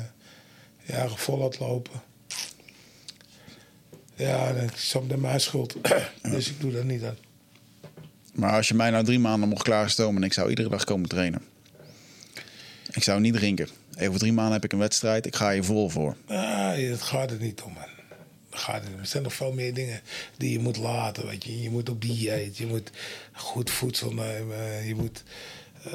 [0.84, 2.02] ja, vol laat lopen.
[4.15, 5.76] Ja, dan is het mijn schuld.
[6.22, 7.18] dus ik doe dat niet aan.
[8.34, 11.10] Maar als je mij nou drie maanden mocht klaarstomen en ik zou iedere dag komen
[11.10, 11.41] trainen.
[12.91, 13.68] Ik zou niet drinken.
[14.02, 15.26] Over drie maanden heb ik een wedstrijd.
[15.26, 16.15] Ik ga hier vol voor.
[16.28, 17.84] Ah, dat gaat er niet om, man.
[18.49, 20.02] Dat gaat er, er zijn nog veel meer dingen
[20.38, 21.26] die je moet laten.
[21.26, 21.61] Weet je.
[21.61, 22.91] je moet op dieet, je moet
[23.34, 24.86] goed voedsel nemen.
[24.86, 25.24] Je moet,
[25.88, 25.94] uh,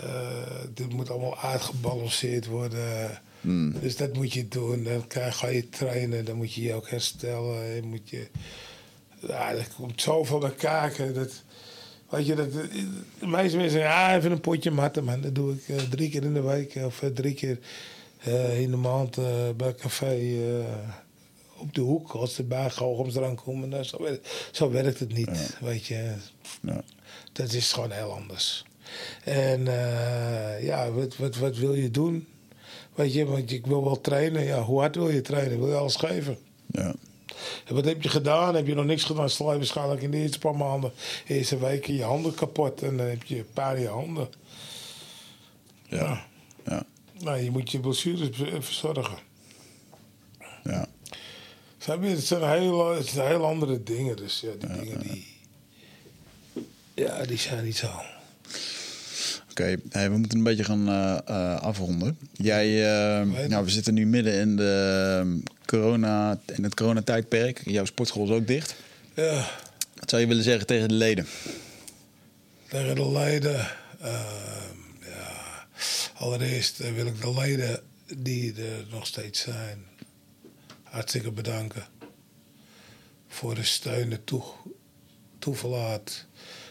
[0.74, 3.20] dit moet allemaal uitgebalanceerd worden.
[3.40, 3.80] Hmm.
[3.80, 4.84] Dus dat moet je doen.
[4.84, 7.74] Dan ga je trainen, dan moet je je ook herstellen.
[7.74, 8.26] Je moet je,
[9.20, 11.14] ja, er komt zoveel naar kijken.
[11.14, 11.42] Dat,
[12.08, 15.20] weet je, dat, de meeste mensen zeggen, ja, even een potje matten, man.
[15.20, 17.58] Dat doe ik uh, drie keer in de week of uh, drie keer
[18.26, 19.16] uh, in de maand
[19.56, 20.38] bij een café
[21.58, 22.10] op de hoek.
[22.10, 23.68] Als de bij eraan komen.
[23.68, 25.66] Nou, zo, werkt, zo werkt het niet, ja.
[25.66, 26.12] weet je.
[26.60, 26.82] Ja.
[27.32, 28.64] Dat is gewoon heel anders.
[29.24, 29.64] En
[30.60, 32.26] ja, wat, wat, wat wil je doen?
[32.94, 34.44] Weet je, want ik wil wel trainen.
[34.44, 35.58] Ja, hoe hard wil je trainen?
[35.58, 36.38] Wil je alles geven?
[36.66, 36.94] Ja.
[37.64, 38.54] En wat heb je gedaan?
[38.54, 39.30] Heb je nog niks gedaan?
[39.30, 40.92] Sla je waarschijnlijk in de eerste paar maanden,
[41.26, 42.82] eerste weken je handen kapot.
[42.82, 44.28] En dan heb je een paar je handen.
[45.82, 46.26] Ja.
[46.64, 46.82] ja.
[47.18, 48.28] Nou, je moet je blessures
[48.58, 49.18] verzorgen.
[50.64, 50.86] Ja.
[51.78, 54.16] Het zijn heel, het zijn heel andere dingen.
[54.16, 55.36] Dus ja, die dingen die...
[56.94, 57.90] Ja, die zijn niet zo.
[59.58, 59.78] Oké,
[60.08, 62.18] we moeten een beetje gaan uh, uh, afronden.
[62.32, 67.60] Jij, uh, nou, we zitten nu midden in, de, ehm, corona, in het coronatijdperk.
[67.64, 68.74] Jouw sportschool is ook dicht.
[69.14, 69.50] Ja.
[69.94, 71.26] Wat zou je willen zeggen tegen de leden?
[72.68, 73.68] Tegen de leden?
[74.00, 75.66] Ehm, ja,
[76.14, 77.80] allereerst wil ik de leden
[78.16, 79.84] die er nog steeds zijn
[80.82, 81.86] hartstikke bedanken.
[83.28, 84.42] Voor de steun, de toe,
[85.38, 86.24] toeverlaat,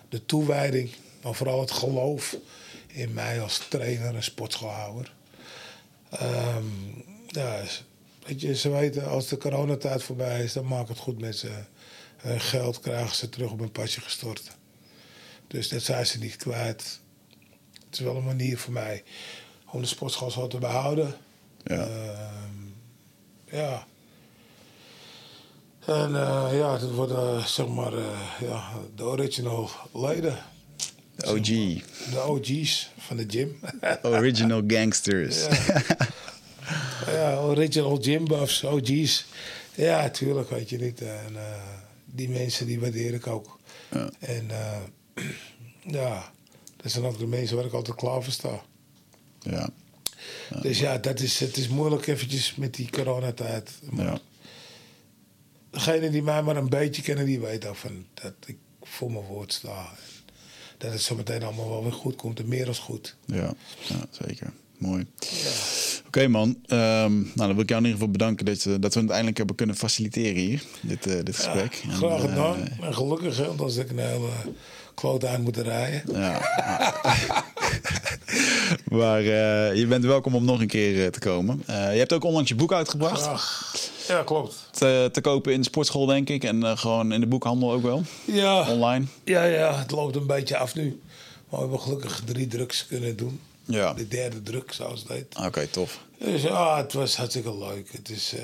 [0.09, 0.89] de toewijding,
[1.23, 2.37] maar vooral het geloof
[2.97, 5.13] in mij als trainer en sportschoolhouder.
[6.21, 7.61] Um, ja,
[8.25, 11.51] weet je, ze weten als de coronatijd voorbij is, dan maakt het goed met ze.
[12.17, 14.57] Hun geld krijgen ze terug op een pasje gestort.
[15.47, 16.99] Dus dat zijn ze niet kwijt.
[17.85, 19.03] Het is wel een manier voor mij
[19.71, 21.15] om de sportschool zo te behouden.
[21.63, 21.87] Ja.
[21.87, 22.29] Uh,
[23.51, 23.87] ja.
[25.85, 30.37] En uh, ja, het worden zeg maar uh, ja, de original leden.
[31.17, 31.45] De OG.
[32.11, 33.59] De OG's van de gym.
[34.15, 35.45] Original gangsters.
[35.45, 39.25] Ja, ja original gym buffs, OG's.
[39.75, 41.01] Ja, tuurlijk, weet je niet.
[41.01, 41.41] En uh,
[42.05, 43.59] die mensen die waardeer ik ook.
[43.91, 44.09] Ja.
[44.19, 44.77] En uh,
[45.81, 46.31] ja,
[46.77, 48.61] dat zijn ook de mensen waar ik altijd klaar voor sta.
[49.39, 49.69] Ja.
[50.49, 50.59] ja.
[50.61, 53.71] Dus ja, dat is, het is moeilijk eventjes met die coronatijd.
[53.89, 54.19] Maar ja.
[55.69, 59.25] Degene die mij maar een beetje kennen, die weten ook van dat ik voor mijn
[59.25, 59.89] woord sta
[60.77, 62.39] dat het zo meteen allemaal wel weer goed komt.
[62.39, 63.15] En meer als goed.
[63.25, 63.53] Ja,
[63.87, 64.53] ja zeker.
[64.77, 65.05] Mooi.
[65.19, 65.49] Ja.
[66.07, 68.93] Oké man, um, nou, dan wil ik jou in ieder geval bedanken dat, uh, dat
[68.93, 71.73] we het eindelijk hebben kunnen faciliteren hier, dit, uh, dit gesprek.
[71.73, 72.59] Ja, graag gedaan.
[72.59, 74.29] Uh, en gelukkig, hè, als ik een hele
[74.97, 76.03] klote aan moet rijden.
[76.13, 76.41] Ja.
[78.99, 79.21] maar
[79.75, 81.63] je bent welkom om nog een keer te komen.
[81.65, 83.91] je hebt ook onlangs je boek uitgebracht.
[84.07, 84.69] Ja, klopt.
[84.71, 86.43] Te, te, kopen in de sportschool, denk ik.
[86.43, 88.03] En uh, gewoon in de boekhandel ook wel.
[88.25, 88.69] Ja.
[88.69, 89.05] Online.
[89.23, 91.01] Ja, ja, het loopt een beetje af nu.
[91.49, 93.39] Maar we hebben gelukkig drie drugs kunnen doen.
[93.65, 93.93] Ja.
[93.93, 95.35] De derde druk, zoals het heet.
[95.45, 95.99] Oké, tof.
[96.17, 97.91] Dus ja, het was hartstikke leuk.
[97.91, 98.33] Het is...
[98.33, 98.39] Uh,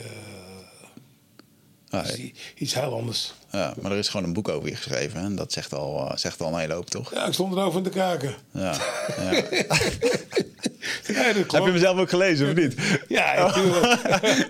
[1.93, 2.19] Ah,
[2.55, 3.33] iets heel anders.
[3.53, 5.19] Ja, maar er is gewoon een boek over je geschreven.
[5.19, 7.13] En dat zegt al, uh, zegt al een hele hoop, toch?
[7.13, 8.33] Ja, ik stond erover te kijken.
[8.51, 8.75] Ja.
[9.17, 9.43] ja.
[11.03, 12.75] Heb je hem zelf ook gelezen, of niet?
[13.07, 14.47] Ja, natuurlijk.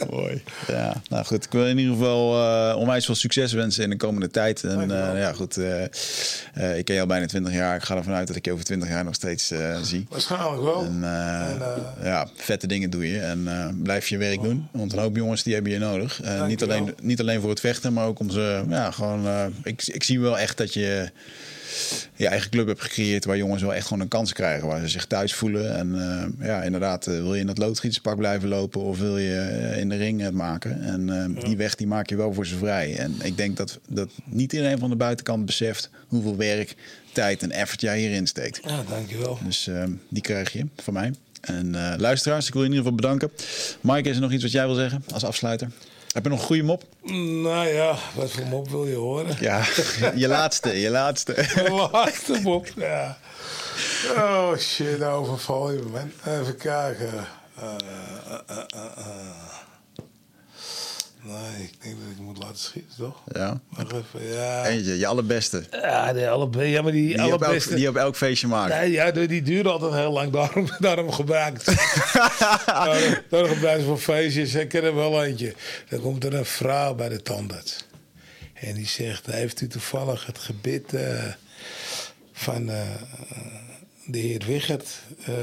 [0.10, 0.42] Mooi.
[0.66, 1.44] Ja, nou goed.
[1.44, 4.64] Ik wil in ieder geval uh, onwijs veel succes wensen in de komende tijd.
[4.64, 5.56] En uh, ja, goed.
[5.56, 7.76] Uh, ik ken je al bijna 20 jaar.
[7.76, 9.52] Ik ga ervan uit dat ik je over 20 jaar nog steeds
[9.82, 10.06] zie.
[10.08, 10.84] Waarschijnlijk wel.
[10.84, 11.62] En, en
[12.02, 13.20] ja, vette dingen doe je.
[13.20, 13.48] En
[13.82, 14.68] blijf je werk doen.
[14.72, 16.20] Want een hoop jongens die hebben je nodig.
[16.46, 18.64] niet, alleen, niet alleen voor het vechten, maar ook om ze...
[18.68, 19.52] Ja, gewoon...
[19.62, 21.10] ik, ik zie wel echt dat je
[22.16, 24.88] je eigen club hebt gecreëerd waar jongens wel echt gewoon een kans krijgen, waar ze
[24.88, 25.76] zich thuis voelen.
[25.76, 29.60] En uh, ja, inderdaad, uh, wil je in het loodgieterspak blijven lopen of wil je
[29.72, 30.82] uh, in de ring het maken?
[30.82, 31.46] En ja.
[31.46, 32.96] die weg die maak je wel voor ze vrij.
[32.96, 36.74] En ik denk dat, dat niet iedereen van de buitenkant beseft hoeveel werk,
[37.12, 38.60] tijd en effort jij hierin steekt.
[38.64, 39.38] Ja, dankjewel.
[39.44, 39.70] Dus
[40.08, 41.14] die krijg je van mij.
[41.40, 43.30] En luisteraars, ik wil je in ieder geval bedanken.
[43.80, 45.70] Mike, is er nog iets wat jij wil zeggen als afsluiter?
[46.12, 46.82] Heb je nog een goede mop?
[47.42, 49.36] Nou ja, wat voor mop wil je horen?
[49.40, 49.64] Ja,
[50.14, 51.32] je laatste, je laatste.
[51.54, 53.18] De laatste mop, ja.
[54.16, 56.32] Oh shit, nou overval je me.
[56.40, 57.26] Even kijken.
[57.62, 57.74] Uh,
[58.50, 58.96] uh, uh,
[61.22, 63.22] Nee, ik denk dat ik moet laten schieten, toch?
[63.32, 63.60] Ja.
[63.78, 64.66] Even, ja.
[64.66, 65.64] Eentje, je allerbeste.
[65.70, 67.74] Ja, de alle, ja maar die, Die op, elk, allerbeste...
[67.74, 68.74] die op elk feestje maakt.
[68.74, 71.64] Nee, ja, die die duurde altijd heel lang, daarom, daarom gebruikt.
[72.66, 74.54] daarom, daarom gebruikt voor feestjes.
[74.54, 75.54] Ik ken er wel eentje.
[75.88, 77.84] Dan komt er een vrouw bij de tandarts.
[78.54, 81.24] En die zegt, heeft u toevallig het gebit eh,
[82.32, 82.82] van eh,
[84.06, 84.88] de heer Wichert
[85.24, 85.34] eh,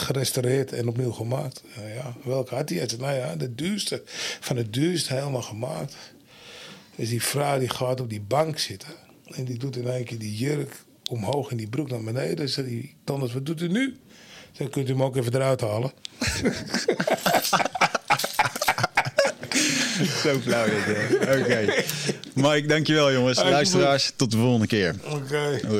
[0.00, 1.62] gerestaureerd en opnieuw gemaakt?
[1.94, 2.88] Ja, welke had hij?
[2.98, 4.02] Nou ja, de duurste.
[4.40, 5.94] Van het duurste helemaal gemaakt.
[6.96, 8.88] Dus die vrouw die gaat op die bank zitten.
[9.34, 10.74] En die doet in één keer die jurk
[11.10, 12.48] omhoog en die broek naar beneden.
[12.48, 13.96] Zegt die tandarts, wat doet u nu?
[14.58, 15.92] Dan kunt u hem ook even eruit halen.
[20.22, 20.84] Zo flauw dit.
[20.84, 21.38] hè.
[21.38, 21.84] Oké.
[22.34, 23.38] Mike, dankjewel jongens.
[23.38, 24.94] Luisteraars, tot de volgende keer.
[25.10, 25.60] Oké.
[25.64, 25.70] Eh,